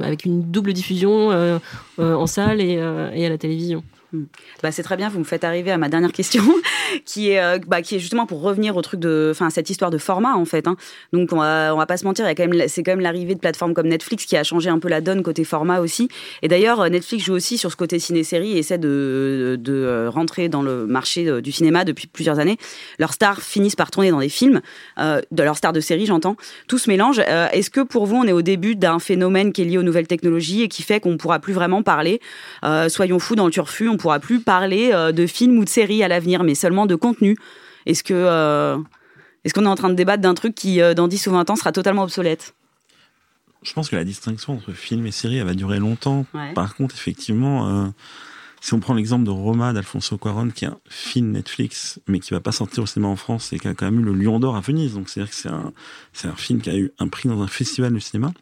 avec 0.03 0.25
une 0.25 0.43
double 0.43 0.73
diffusion 0.73 1.59
en 1.97 2.27
salle 2.27 2.61
et, 2.61 2.73
et 3.13 3.25
à 3.25 3.29
la 3.29 3.37
télévision. 3.37 3.83
Bah, 4.63 4.71
c'est 4.71 4.81
très 4.83 4.97
bien, 4.97 5.09
vous 5.09 5.19
me 5.19 5.23
faites 5.23 5.43
arriver 5.43 5.71
à 5.71 5.77
ma 5.77 5.87
dernière 5.87 6.11
question, 6.11 6.43
qui 7.05 7.29
est, 7.31 7.39
euh, 7.41 7.59
bah, 7.67 7.81
qui 7.81 7.95
est 7.95 7.99
justement 7.99 8.25
pour 8.25 8.41
revenir 8.41 8.75
au 8.75 8.81
truc 8.81 8.99
de, 8.99 9.29
enfin, 9.31 9.49
cette 9.51 9.69
histoire 9.69 9.91
de 9.91 9.99
format 9.99 10.35
en 10.35 10.45
fait. 10.45 10.67
hein. 10.67 10.75
Donc 11.13 11.31
on 11.31 11.37
va, 11.37 11.73
on 11.75 11.77
va 11.77 11.85
pas 11.85 11.97
se 11.97 12.05
mentir, 12.05 12.25
c'est 12.67 12.83
quand 12.83 12.91
même 12.91 12.99
l'arrivée 13.01 13.35
de 13.35 13.39
plateformes 13.39 13.73
comme 13.75 13.87
Netflix 13.87 14.25
qui 14.25 14.35
a 14.35 14.43
changé 14.43 14.69
un 14.69 14.79
peu 14.79 14.87
la 14.87 15.01
donne 15.01 15.21
côté 15.21 15.43
format 15.43 15.79
aussi. 15.79 16.09
Et 16.41 16.47
d'ailleurs, 16.47 16.81
euh, 16.81 16.89
Netflix 16.89 17.23
joue 17.25 17.33
aussi 17.33 17.57
sur 17.59 17.71
ce 17.71 17.75
côté 17.75 17.99
ciné-série 17.99 18.53
et 18.53 18.57
essaie 18.57 18.79
de, 18.79 19.59
euh, 19.67 20.09
rentrer 20.09 20.49
dans 20.49 20.63
le 20.63 20.87
marché 20.87 21.41
du 21.41 21.51
cinéma 21.51 21.85
depuis 21.85 22.07
plusieurs 22.07 22.39
années. 22.39 22.57
Leurs 22.97 23.13
stars 23.13 23.41
finissent 23.41 23.75
par 23.75 23.91
tourner 23.91 24.09
dans 24.09 24.19
des 24.19 24.29
films, 24.29 24.61
euh, 24.97 25.21
de 25.31 25.43
leurs 25.43 25.57
stars 25.57 25.73
de 25.73 25.81
série, 25.81 26.07
j'entends. 26.07 26.35
Tout 26.67 26.79
se 26.79 26.89
mélange. 26.89 27.19
Est-ce 27.19 27.69
que 27.69 27.81
pour 27.81 28.07
vous, 28.07 28.15
on 28.15 28.23
est 28.23 28.31
au 28.31 28.41
début 28.41 28.75
d'un 28.75 28.97
phénomène 28.99 29.53
qui 29.53 29.61
est 29.61 29.65
lié 29.65 29.77
aux 29.77 29.83
nouvelles 29.83 30.07
technologies 30.07 30.63
et 30.63 30.67
qui 30.67 30.81
fait 30.81 30.99
qu'on 30.99 31.17
pourra 31.17 31.39
plus 31.39 31.53
vraiment 31.53 31.83
parler, 31.83 32.19
soyons 32.87 33.19
fous 33.19 33.35
dans 33.35 33.45
le 33.45 33.51
turfu, 33.51 33.87
pourra 33.99 34.19
plus 34.19 34.39
parler 34.41 34.91
euh, 34.93 35.11
de 35.11 35.27
films 35.27 35.59
ou 35.59 35.63
de 35.63 35.69
séries 35.69 36.03
à 36.03 36.07
l'avenir, 36.07 36.43
mais 36.43 36.55
seulement 36.55 36.85
de 36.85 36.95
contenu. 36.95 37.37
Est-ce 37.85 38.03
que 38.03 38.13
euh, 38.15 38.77
est-ce 39.43 39.53
qu'on 39.53 39.65
est 39.65 39.69
en 39.69 39.75
train 39.75 39.89
de 39.89 39.95
débattre 39.95 40.21
d'un 40.21 40.33
truc 40.33 40.55
qui, 40.55 40.81
euh, 40.81 40.93
dans 40.93 41.07
10 41.07 41.27
ou 41.27 41.31
20 41.31 41.49
ans, 41.49 41.55
sera 41.55 41.71
totalement 41.71 42.03
obsolète? 42.03 42.55
Je 43.63 43.73
pense 43.73 43.89
que 43.89 43.95
la 43.95 44.03
distinction 44.03 44.53
entre 44.53 44.73
film 44.73 45.05
et 45.05 45.11
série, 45.11 45.37
elle 45.37 45.45
va 45.45 45.53
durer 45.53 45.79
longtemps. 45.79 46.25
Ouais. 46.33 46.53
Par 46.53 46.75
contre, 46.75 46.95
effectivement, 46.95 47.67
euh, 47.67 47.87
si 48.61 48.73
on 48.73 48.79
prend 48.79 48.93
l'exemple 48.93 49.25
de 49.25 49.31
Roma 49.31 49.73
d'Alfonso 49.73 50.17
Cuarón, 50.17 50.49
qui 50.49 50.65
est 50.65 50.69
un 50.69 50.77
film 50.89 51.31
Netflix, 51.31 51.99
mais 52.07 52.19
qui 52.19 52.31
va 52.31 52.39
pas 52.39 52.51
sortir 52.51 52.83
au 52.83 52.85
cinéma 52.85 53.09
en 53.09 53.15
France 53.15 53.51
et 53.53 53.59
qui 53.59 53.67
a 53.67 53.73
quand 53.73 53.85
même 53.85 54.01
eu 54.01 54.03
le 54.03 54.13
Lion 54.13 54.39
d'Or 54.39 54.55
à 54.55 54.61
Venise, 54.61 54.93
donc 54.93 55.09
c'est-à-dire 55.09 55.31
que 55.31 55.35
c'est 55.35 55.49
un, 55.49 55.73
c'est 56.13 56.27
un 56.27 56.35
film 56.35 56.61
qui 56.61 56.69
a 56.69 56.77
eu 56.77 56.91
un 56.99 57.07
prix 57.07 57.27
dans 57.27 57.41
un 57.41 57.47
festival 57.47 57.93
de 57.93 57.99
cinéma, 57.99 58.33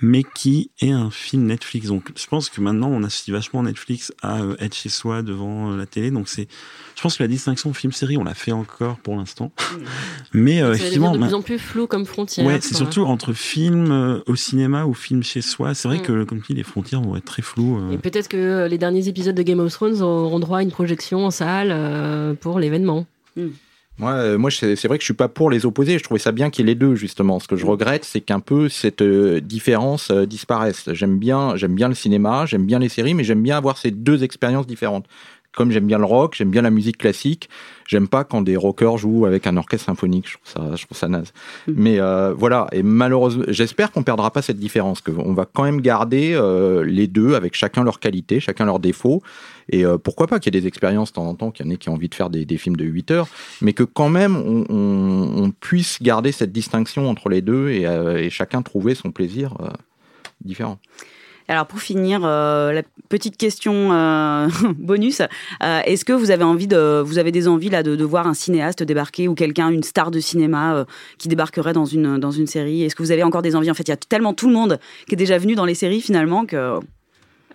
mais 0.00 0.22
qui 0.34 0.70
est 0.80 0.90
un 0.90 1.10
film 1.10 1.46
Netflix. 1.46 1.88
Donc, 1.88 2.10
je 2.16 2.26
pense 2.26 2.48
que 2.50 2.60
maintenant, 2.60 2.88
on 2.88 3.02
associe 3.02 3.34
vachement 3.34 3.62
Netflix 3.62 4.12
à 4.22 4.40
euh, 4.42 4.56
être 4.58 4.74
chez 4.74 4.88
soi 4.88 5.22
devant 5.22 5.72
euh, 5.72 5.76
la 5.76 5.86
télé. 5.86 6.10
Donc, 6.10 6.28
c'est, 6.28 6.48
je 6.96 7.02
pense 7.02 7.16
que 7.16 7.22
la 7.22 7.28
distinction 7.28 7.72
film-série, 7.72 8.16
on 8.16 8.24
l'a 8.24 8.34
fait 8.34 8.52
encore 8.52 8.98
pour 8.98 9.16
l'instant. 9.16 9.52
Mais, 10.32 10.62
euh, 10.62 10.74
effectivement, 10.74 11.12
de 11.12 11.18
plus 11.18 11.34
en 11.34 11.42
plus 11.42 11.58
flou 11.58 11.86
comme 11.86 12.06
frontière. 12.06 12.46
Ouais, 12.46 12.58
c'est 12.60 12.74
surtout 12.74 13.02
entre 13.04 13.32
film 13.32 13.90
euh, 13.90 14.20
au 14.26 14.36
cinéma 14.36 14.84
ou 14.86 14.94
film 14.94 15.22
chez 15.22 15.40
soi. 15.42 15.74
C'est 15.74 15.88
vrai 15.88 15.98
Mm. 15.98 16.02
que, 16.02 16.24
comme 16.24 16.40
tu 16.40 16.52
dis, 16.52 16.58
les 16.58 16.62
frontières 16.62 17.00
vont 17.00 17.16
être 17.16 17.24
très 17.24 17.42
floues. 17.42 17.78
euh. 17.78 17.92
Et 17.92 17.98
peut-être 17.98 18.28
que 18.28 18.66
les 18.68 18.78
derniers 18.78 19.08
épisodes 19.08 19.34
de 19.34 19.42
Game 19.42 19.60
of 19.60 19.72
Thrones 19.72 20.00
auront 20.02 20.38
droit 20.40 20.58
à 20.58 20.62
une 20.62 20.70
projection 20.70 21.26
en 21.26 21.30
salle 21.30 21.68
euh, 21.72 22.34
pour 22.34 22.58
l'événement. 22.58 23.06
Moi, 24.00 24.12
euh, 24.12 24.38
moi 24.38 24.50
c'est 24.50 24.86
vrai 24.86 24.96
que 24.96 25.02
je 25.02 25.04
suis 25.04 25.14
pas 25.14 25.28
pour 25.28 25.50
les 25.50 25.66
opposer. 25.66 25.98
Je 25.98 26.02
trouvais 26.02 26.18
ça 26.18 26.32
bien 26.32 26.48
qu'il 26.48 26.64
y 26.64 26.68
ait 26.68 26.72
les 26.72 26.74
deux 26.74 26.94
justement. 26.94 27.38
Ce 27.38 27.46
que 27.46 27.56
je 27.56 27.66
regrette, 27.66 28.04
c'est 28.04 28.22
qu'un 28.22 28.40
peu 28.40 28.70
cette 28.70 29.02
euh, 29.02 29.40
différence 29.40 30.10
euh, 30.10 30.24
disparaisse. 30.24 30.88
J'aime 30.94 31.18
bien, 31.18 31.54
j'aime 31.56 31.74
bien 31.74 31.88
le 31.88 31.94
cinéma, 31.94 32.46
j'aime 32.46 32.64
bien 32.64 32.78
les 32.78 32.88
séries, 32.88 33.12
mais 33.12 33.24
j'aime 33.24 33.42
bien 33.42 33.58
avoir 33.58 33.76
ces 33.76 33.90
deux 33.90 34.24
expériences 34.24 34.66
différentes. 34.66 35.04
Comme 35.52 35.72
j'aime 35.72 35.86
bien 35.86 35.98
le 35.98 36.04
rock, 36.04 36.34
j'aime 36.36 36.50
bien 36.50 36.62
la 36.62 36.70
musique 36.70 36.96
classique. 36.96 37.48
J'aime 37.88 38.06
pas 38.06 38.22
quand 38.22 38.40
des 38.40 38.56
rockers 38.56 38.98
jouent 38.98 39.26
avec 39.26 39.48
un 39.48 39.56
orchestre 39.56 39.86
symphonique. 39.86 40.28
Je 40.28 40.34
trouve 40.34 40.68
ça, 40.70 40.76
je 40.76 40.86
trouve 40.86 40.96
ça 40.96 41.08
naze. 41.08 41.32
Mais 41.66 41.98
euh, 41.98 42.32
voilà. 42.32 42.68
Et 42.70 42.84
malheureusement, 42.84 43.44
j'espère 43.48 43.90
qu'on 43.90 44.04
perdra 44.04 44.30
pas 44.30 44.42
cette 44.42 44.58
différence. 44.58 45.00
qu'on 45.00 45.34
va 45.34 45.46
quand 45.52 45.64
même 45.64 45.80
garder 45.80 46.34
euh, 46.34 46.84
les 46.84 47.08
deux 47.08 47.34
avec 47.34 47.56
chacun 47.56 47.82
leur 47.82 47.98
qualité, 47.98 48.38
chacun 48.38 48.64
leurs 48.64 48.78
défauts. 48.78 49.22
Et 49.70 49.84
euh, 49.84 49.98
pourquoi 49.98 50.26
pas 50.26 50.38
qu'il 50.38 50.52
y 50.52 50.58
ait 50.58 50.60
des 50.60 50.66
expériences 50.66 51.10
de 51.10 51.14
temps 51.14 51.26
en 51.26 51.34
temps, 51.34 51.50
qu'il 51.50 51.64
y 51.64 51.68
en 51.68 51.72
ait 51.72 51.76
qui 51.76 51.88
ont 51.88 51.94
envie 51.94 52.08
de 52.08 52.14
faire 52.14 52.28
des, 52.28 52.44
films 52.58 52.76
de 52.76 52.84
8 52.84 53.10
heures, 53.12 53.28
mais 53.62 53.72
que 53.72 53.84
quand 53.84 54.08
même 54.08 54.36
on, 54.36 55.52
puisse 55.60 56.02
garder 56.02 56.32
cette 56.32 56.52
distinction 56.52 57.08
entre 57.08 57.28
les 57.28 57.42
deux 57.42 57.70
et, 57.70 57.86
euh, 57.86 58.28
chacun 58.30 58.62
trouver 58.62 58.94
son 58.94 59.10
plaisir 59.10 59.54
euh, 59.60 59.68
différent. 60.44 60.78
Alors 61.48 61.66
pour 61.66 61.80
finir, 61.80 62.20
la 62.20 62.82
petite 63.08 63.36
question 63.36 63.88
bonus, 64.78 65.20
est-ce 65.60 66.04
que 66.04 66.12
vous 66.12 66.30
avez 66.30 66.44
envie 66.44 66.68
de, 66.68 67.02
vous 67.04 67.18
avez 67.18 67.32
des 67.32 67.48
envies 67.48 67.70
là 67.70 67.82
de, 67.82 67.96
de 67.96 68.04
voir 68.04 68.28
un 68.28 68.34
cinéaste 68.34 68.84
débarquer 68.84 69.26
ou 69.26 69.34
quelqu'un, 69.34 69.70
une 69.70 69.82
star 69.82 70.12
de 70.12 70.20
cinéma 70.20 70.86
qui 71.18 71.26
débarquerait 71.26 71.72
dans 71.72 71.86
une 71.86 72.18
dans 72.18 72.30
une 72.30 72.46
série? 72.46 72.84
Est-ce 72.84 72.94
que 72.94 73.02
vous 73.02 73.10
avez 73.10 73.24
encore 73.24 73.42
des 73.42 73.56
envies? 73.56 73.70
En 73.70 73.74
fait, 73.74 73.82
il 73.82 73.90
y 73.90 73.92
a 73.92 73.96
tellement 73.96 74.32
tout 74.32 74.46
le 74.46 74.54
monde 74.54 74.78
qui 75.08 75.14
est 75.14 75.18
déjà 75.18 75.38
venu 75.38 75.56
dans 75.56 75.64
les 75.64 75.74
séries 75.74 76.00
finalement 76.00 76.46
que 76.46 76.78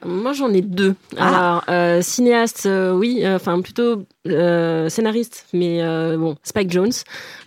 Moi, 0.03 0.33
j'en 0.33 0.53
ai 0.53 0.61
deux. 0.61 0.95
Ah. 1.17 1.27
Alors, 1.27 1.63
euh, 1.69 2.01
cinéaste, 2.01 2.65
euh, 2.65 2.91
oui, 2.91 3.21
euh, 3.23 3.35
enfin 3.35 3.61
plutôt 3.61 4.05
euh, 4.28 4.89
scénariste, 4.89 5.45
mais 5.53 5.84
euh, 5.84 6.17
bon, 6.17 6.36
Spike 6.43 6.71
Jones, 6.71 6.91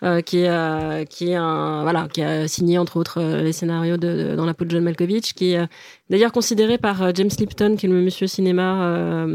euh, 0.03 0.21
qui 0.21 0.39
est 0.45 1.09
qui 1.09 1.35
un 1.35 1.83
voilà, 1.83 2.09
qui 2.13 2.23
a 2.23 2.47
signé 2.47 2.79
entre 2.79 2.97
autres 2.97 3.21
les 3.21 3.53
scénarios 3.53 3.97
de, 3.97 4.35
dans 4.37 4.47
la 4.47 4.55
peau 4.55 4.65
de 4.65 4.71
John 4.71 4.83
Malkovich, 4.83 5.35
qui 5.35 5.53
est 5.53 5.61
d'ailleurs 6.09 6.33
considéré 6.33 6.79
par 6.79 7.15
James 7.15 7.31
Lipton, 7.39 7.77
qui 7.77 7.87
est 7.87 7.89
le 7.89 8.01
monsieur 8.01 8.27
cinéma 8.27 9.27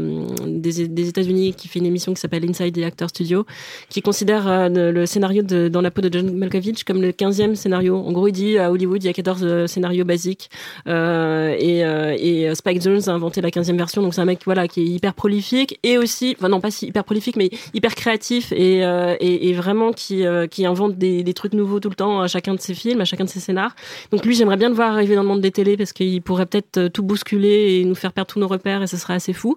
des, 0.46 1.08
États-Unis, 1.08 1.54
qui 1.54 1.68
fait 1.68 1.78
une 1.78 1.86
émission 1.86 2.14
qui 2.14 2.20
s'appelle 2.20 2.48
Inside 2.48 2.74
the 2.74 2.84
Actor 2.84 3.10
Studio, 3.10 3.46
qui 3.88 4.00
considère 4.00 4.70
le, 4.70 5.06
scénario 5.06 5.42
dans 5.42 5.80
la 5.80 5.90
peau 5.90 6.00
de 6.00 6.12
John 6.12 6.34
Malkovich 6.36 6.84
comme 6.84 7.02
le 7.02 7.10
15e 7.10 7.54
scénario. 7.54 7.96
En 7.96 8.12
gros, 8.12 8.28
il 8.28 8.32
dit 8.32 8.58
à 8.58 8.70
Hollywood, 8.70 9.02
il 9.02 9.06
y 9.06 9.10
a 9.10 9.12
14 9.12 9.40
euh, 9.42 9.66
scénarios 9.66 10.04
basiques 10.04 10.50
et, 10.86 11.80
et 11.80 12.54
Spike 12.54 12.82
Jones 12.82 13.02
a 13.06 13.10
inventé 13.10 13.40
la 13.40 13.50
15e 13.50 13.76
version. 13.76 14.02
Donc 14.02 14.14
c'est 14.14 14.20
un 14.20 14.26
mec 14.26 14.40
voilà 14.44 14.66
qui 14.66 14.80
est 14.80 14.86
hyper 14.86 15.14
prolifique 15.14 15.78
et 15.82 15.98
aussi, 15.98 16.34
enfin 16.38 16.48
non 16.48 16.60
pas 16.60 16.70
si 16.70 16.86
hyper 16.86 17.04
prolifique, 17.04 17.33
mais 17.36 17.50
hyper 17.72 17.94
créatif 17.94 18.52
et, 18.52 18.84
euh, 18.84 19.16
et, 19.20 19.48
et 19.48 19.52
vraiment 19.52 19.92
qui 19.92 20.24
euh, 20.24 20.46
qui 20.46 20.66
invente 20.66 20.96
des, 20.96 21.22
des 21.22 21.34
trucs 21.34 21.52
nouveaux 21.54 21.80
tout 21.80 21.88
le 21.88 21.94
temps 21.94 22.20
à 22.20 22.28
chacun 22.28 22.54
de 22.54 22.60
ses 22.60 22.74
films, 22.74 23.00
à 23.00 23.04
chacun 23.04 23.24
de 23.24 23.28
ses 23.28 23.40
scénars. 23.40 23.74
Donc 24.10 24.24
lui, 24.24 24.34
j'aimerais 24.34 24.56
bien 24.56 24.68
le 24.68 24.74
voir 24.74 24.92
arriver 24.92 25.14
dans 25.14 25.22
le 25.22 25.28
monde 25.28 25.40
des 25.40 25.50
télés 25.50 25.76
parce 25.76 25.92
qu'il 25.92 26.22
pourrait 26.22 26.46
peut-être 26.46 26.78
euh, 26.78 26.88
tout 26.88 27.02
bousculer 27.02 27.80
et 27.80 27.84
nous 27.84 27.94
faire 27.94 28.12
perdre 28.12 28.32
tous 28.32 28.38
nos 28.38 28.48
repères 28.48 28.82
et 28.82 28.86
ce 28.86 28.96
serait 28.96 29.14
assez 29.14 29.32
fou. 29.32 29.56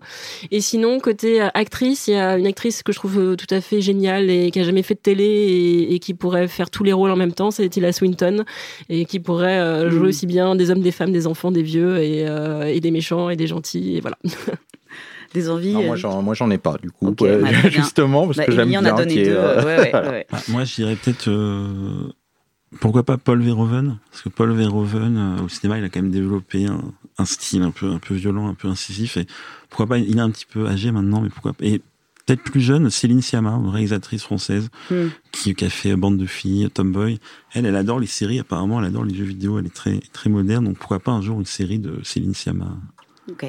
Et 0.51 0.61
sinon 0.61 0.99
côté 0.99 1.41
actrice, 1.53 2.07
il 2.07 2.13
y 2.13 2.17
a 2.17 2.37
une 2.37 2.47
actrice 2.47 2.83
que 2.83 2.91
je 2.91 2.97
trouve 2.97 3.35
tout 3.35 3.53
à 3.53 3.61
fait 3.61 3.81
géniale 3.81 4.29
et 4.29 4.51
qui 4.51 4.59
a 4.59 4.63
jamais 4.63 4.83
fait 4.83 4.95
de 4.95 4.99
télé 4.99 5.23
et, 5.25 5.93
et 5.93 5.99
qui 5.99 6.13
pourrait 6.13 6.47
faire 6.47 6.69
tous 6.69 6.83
les 6.83 6.93
rôles 6.93 7.11
en 7.11 7.15
même 7.15 7.33
temps, 7.33 7.51
c'est 7.51 7.67
Tilda 7.69 7.91
Swinton 7.91 8.43
et 8.89 9.05
qui 9.05 9.19
pourrait 9.19 9.59
euh, 9.59 9.89
jouer 9.89 10.07
Mm. 10.07 10.09
aussi 10.09 10.25
bien 10.25 10.55
des 10.55 10.71
hommes, 10.71 10.81
des 10.81 10.91
femmes, 10.91 11.11
des 11.11 11.27
enfants, 11.27 11.51
des 11.51 11.63
vieux 11.63 11.97
et, 11.97 12.25
et 12.67 12.79
des 12.79 12.91
méchants 12.91 13.29
et 13.29 13.35
des 13.35 13.47
gentils 13.47 13.97
et 13.97 14.01
voilà. 14.01 14.17
des 15.33 15.49
envies. 15.49 15.73
Non, 15.73 15.83
moi, 15.83 15.93
euh, 15.95 15.97
j'en, 15.97 16.21
moi, 16.21 16.33
j'en 16.33 16.49
ai 16.51 16.57
pas, 16.57 16.75
du 16.81 16.89
coup, 16.91 17.07
ouais, 17.19 17.41
bah, 17.41 17.49
bien. 17.61 17.69
justement, 17.69 18.25
parce 18.25 18.37
Bah, 18.37 18.45
que 18.45 18.51
j'aime 18.51 18.61
Émilie 18.63 18.77
en 18.77 18.81
bien 18.81 18.93
a 18.95 18.97
donné 18.97 19.23
deux, 19.23 19.35
euh, 19.35 19.63
ouais, 19.63 19.77
ouais, 19.77 19.89
voilà. 19.91 20.09
ouais. 20.11 20.27
Bah, 20.31 20.39
moi, 20.49 20.63
je 20.63 20.75
dirais 20.75 20.95
peut-être. 20.95 21.27
euh, 21.29 22.09
pourquoi 22.81 23.03
pas 23.03 23.17
Paul 23.17 23.41
Verhoeven? 23.41 23.97
Parce 24.11 24.23
que 24.23 24.29
Paul 24.29 24.51
Verhoeven, 24.51 25.17
euh, 25.17 25.43
au 25.43 25.49
cinéma, 25.49 25.77
il 25.79 25.83
a 25.85 25.89
quand 25.89 26.01
même 26.01 26.11
développé 26.11 26.65
un, 26.65 26.81
un 27.17 27.25
style 27.25 27.61
un 27.61 27.71
peu, 27.71 27.91
un 27.91 27.99
peu 27.99 28.13
violent, 28.13 28.47
un 28.49 28.53
peu 28.55 28.67
incisif. 28.67 29.15
Et 29.17 29.25
pourquoi 29.69 29.87
pas 29.87 29.97
Il 29.97 30.17
est 30.17 30.21
un 30.21 30.29
petit 30.29 30.45
peu 30.45 30.67
âgé 30.67 30.91
maintenant, 30.91 31.21
mais 31.21 31.29
pourquoi 31.29 31.53
pas 31.53 31.63
Et 31.65 31.79
peut-être 32.25 32.43
plus 32.43 32.59
jeune, 32.59 32.89
Céline 32.89 33.21
Sciamma, 33.21 33.51
une 33.51 33.69
réalisatrice 33.69 34.21
française, 34.23 34.67
Hmm. 34.91 35.07
qui, 35.31 35.55
qui 35.55 35.63
a 35.63 35.69
fait 35.69 35.95
Bande 35.95 36.17
de 36.17 36.25
filles, 36.25 36.69
Tomboy. 36.73 37.19
Elle, 37.53 37.65
elle 37.65 37.75
adore 37.77 38.01
les 38.01 38.05
séries, 38.07 38.39
apparemment, 38.39 38.79
elle 38.81 38.87
adore 38.87 39.05
les 39.05 39.15
jeux 39.15 39.23
vidéo, 39.23 39.59
elle 39.59 39.65
est 39.65 39.73
très, 39.73 40.01
très 40.11 40.29
moderne. 40.29 40.65
Donc 40.65 40.77
pourquoi 40.77 40.99
pas 40.99 41.11
un 41.13 41.21
jour 41.21 41.39
une 41.39 41.45
série 41.45 41.79
de 41.79 42.01
Céline 42.03 42.33
Sciamma? 42.33 42.67
Ok. 43.29 43.45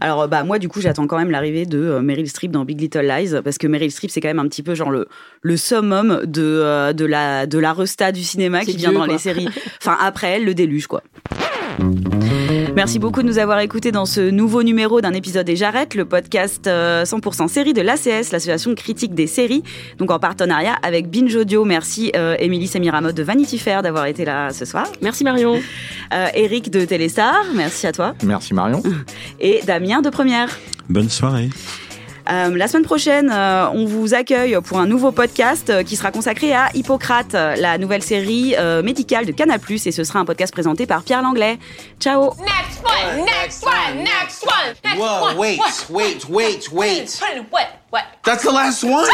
Alors 0.00 0.22
euh, 0.22 0.26
bah 0.26 0.44
moi 0.44 0.58
du 0.58 0.68
coup 0.68 0.80
j'attends 0.80 1.06
quand 1.06 1.16
même 1.16 1.30
l'arrivée 1.30 1.66
de 1.66 1.78
euh, 1.78 2.00
Meryl 2.02 2.28
Streep 2.28 2.50
dans 2.50 2.64
Big 2.64 2.80
Little 2.80 3.06
Lies 3.06 3.40
parce 3.42 3.58
que 3.58 3.66
Meryl 3.66 3.90
Streep 3.90 4.10
c'est 4.10 4.20
quand 4.20 4.28
même 4.28 4.38
un 4.38 4.48
petit 4.48 4.62
peu 4.62 4.74
genre 4.74 4.90
le 4.90 5.08
le 5.42 5.56
summum 5.56 6.20
de 6.24 6.42
euh, 6.42 6.92
de 6.92 7.04
la 7.04 7.46
de 7.46 7.58
la 7.58 7.72
resta 7.72 8.12
du 8.12 8.22
cinéma 8.22 8.64
qui 8.64 8.76
vient 8.76 8.92
dans 8.92 9.04
quoi. 9.04 9.14
les 9.14 9.18
séries. 9.18 9.48
Enfin 9.80 9.96
après 10.00 10.32
elle 10.32 10.44
le 10.44 10.54
déluge 10.54 10.86
quoi. 10.86 11.02
Merci 12.76 12.98
beaucoup 12.98 13.22
de 13.22 13.28
nous 13.28 13.38
avoir 13.38 13.60
écoutés 13.60 13.92
dans 13.92 14.04
ce 14.04 14.20
nouveau 14.20 14.64
numéro 14.64 15.00
d'un 15.00 15.12
épisode 15.12 15.48
et 15.48 15.54
j'arrête, 15.54 15.94
le 15.94 16.04
podcast 16.04 16.66
euh, 16.66 17.04
100% 17.04 17.46
série 17.46 17.72
de 17.72 17.80
l'ACS, 17.80 18.32
l'association 18.32 18.74
critique 18.74 19.14
des 19.14 19.28
séries, 19.28 19.62
donc 19.98 20.10
en 20.10 20.18
partenariat 20.18 20.74
avec 20.82 21.08
Binge 21.08 21.36
Audio. 21.36 21.64
Merci 21.64 22.10
euh, 22.16 22.34
Émilie 22.40 22.66
Semiramod 22.66 23.14
de 23.14 23.22
Vanity 23.22 23.58
Fair 23.58 23.82
d'avoir 23.82 24.06
été 24.06 24.24
là 24.24 24.50
ce 24.52 24.64
soir. 24.64 24.88
Merci 25.02 25.22
Marion. 25.22 25.60
Euh, 26.12 26.26
Eric 26.34 26.72
de 26.72 26.84
Téléstar, 26.84 27.44
merci 27.54 27.86
à 27.86 27.92
toi. 27.92 28.14
Merci 28.24 28.54
Marion. 28.54 28.82
Et 29.38 29.60
Damien 29.64 30.02
de 30.02 30.10
Première. 30.10 30.48
Bonne 30.88 31.08
soirée. 31.08 31.50
Euh, 32.30 32.56
la 32.56 32.68
semaine 32.68 32.84
prochaine, 32.84 33.30
euh, 33.30 33.68
on 33.72 33.84
vous 33.84 34.14
accueille 34.14 34.56
pour 34.64 34.78
un 34.78 34.86
nouveau 34.86 35.12
podcast 35.12 35.68
euh, 35.68 35.82
qui 35.82 35.96
sera 35.96 36.10
consacré 36.10 36.54
à 36.54 36.68
Hippocrate, 36.74 37.32
la 37.34 37.76
nouvelle 37.78 38.02
série 38.02 38.54
euh, 38.58 38.82
médicale 38.82 39.26
de 39.26 39.32
Canal+, 39.32 39.60
et 39.68 39.92
ce 39.92 40.04
sera 40.04 40.20
un 40.20 40.24
podcast 40.24 40.52
présenté 40.52 40.86
par 40.86 41.02
Pierre 41.02 41.22
Langlais. 41.22 41.58
Ciao 42.00 42.32
Next 42.38 42.82
one, 42.84 43.24
next 43.24 43.64
one, 43.64 44.04
next 44.04 44.44
one, 44.44 44.74
next 44.84 44.98
Whoa, 44.98 45.24
one. 45.28 45.36
wait, 45.36 45.58
what, 45.58 45.90
wait, 45.90 46.28
wait, 46.28 46.72
wait. 46.72 47.20
What? 47.50 47.68
What? 47.90 48.02
That's 48.24 48.42
the 48.42 48.52
last 48.52 48.82
one. 48.84 49.06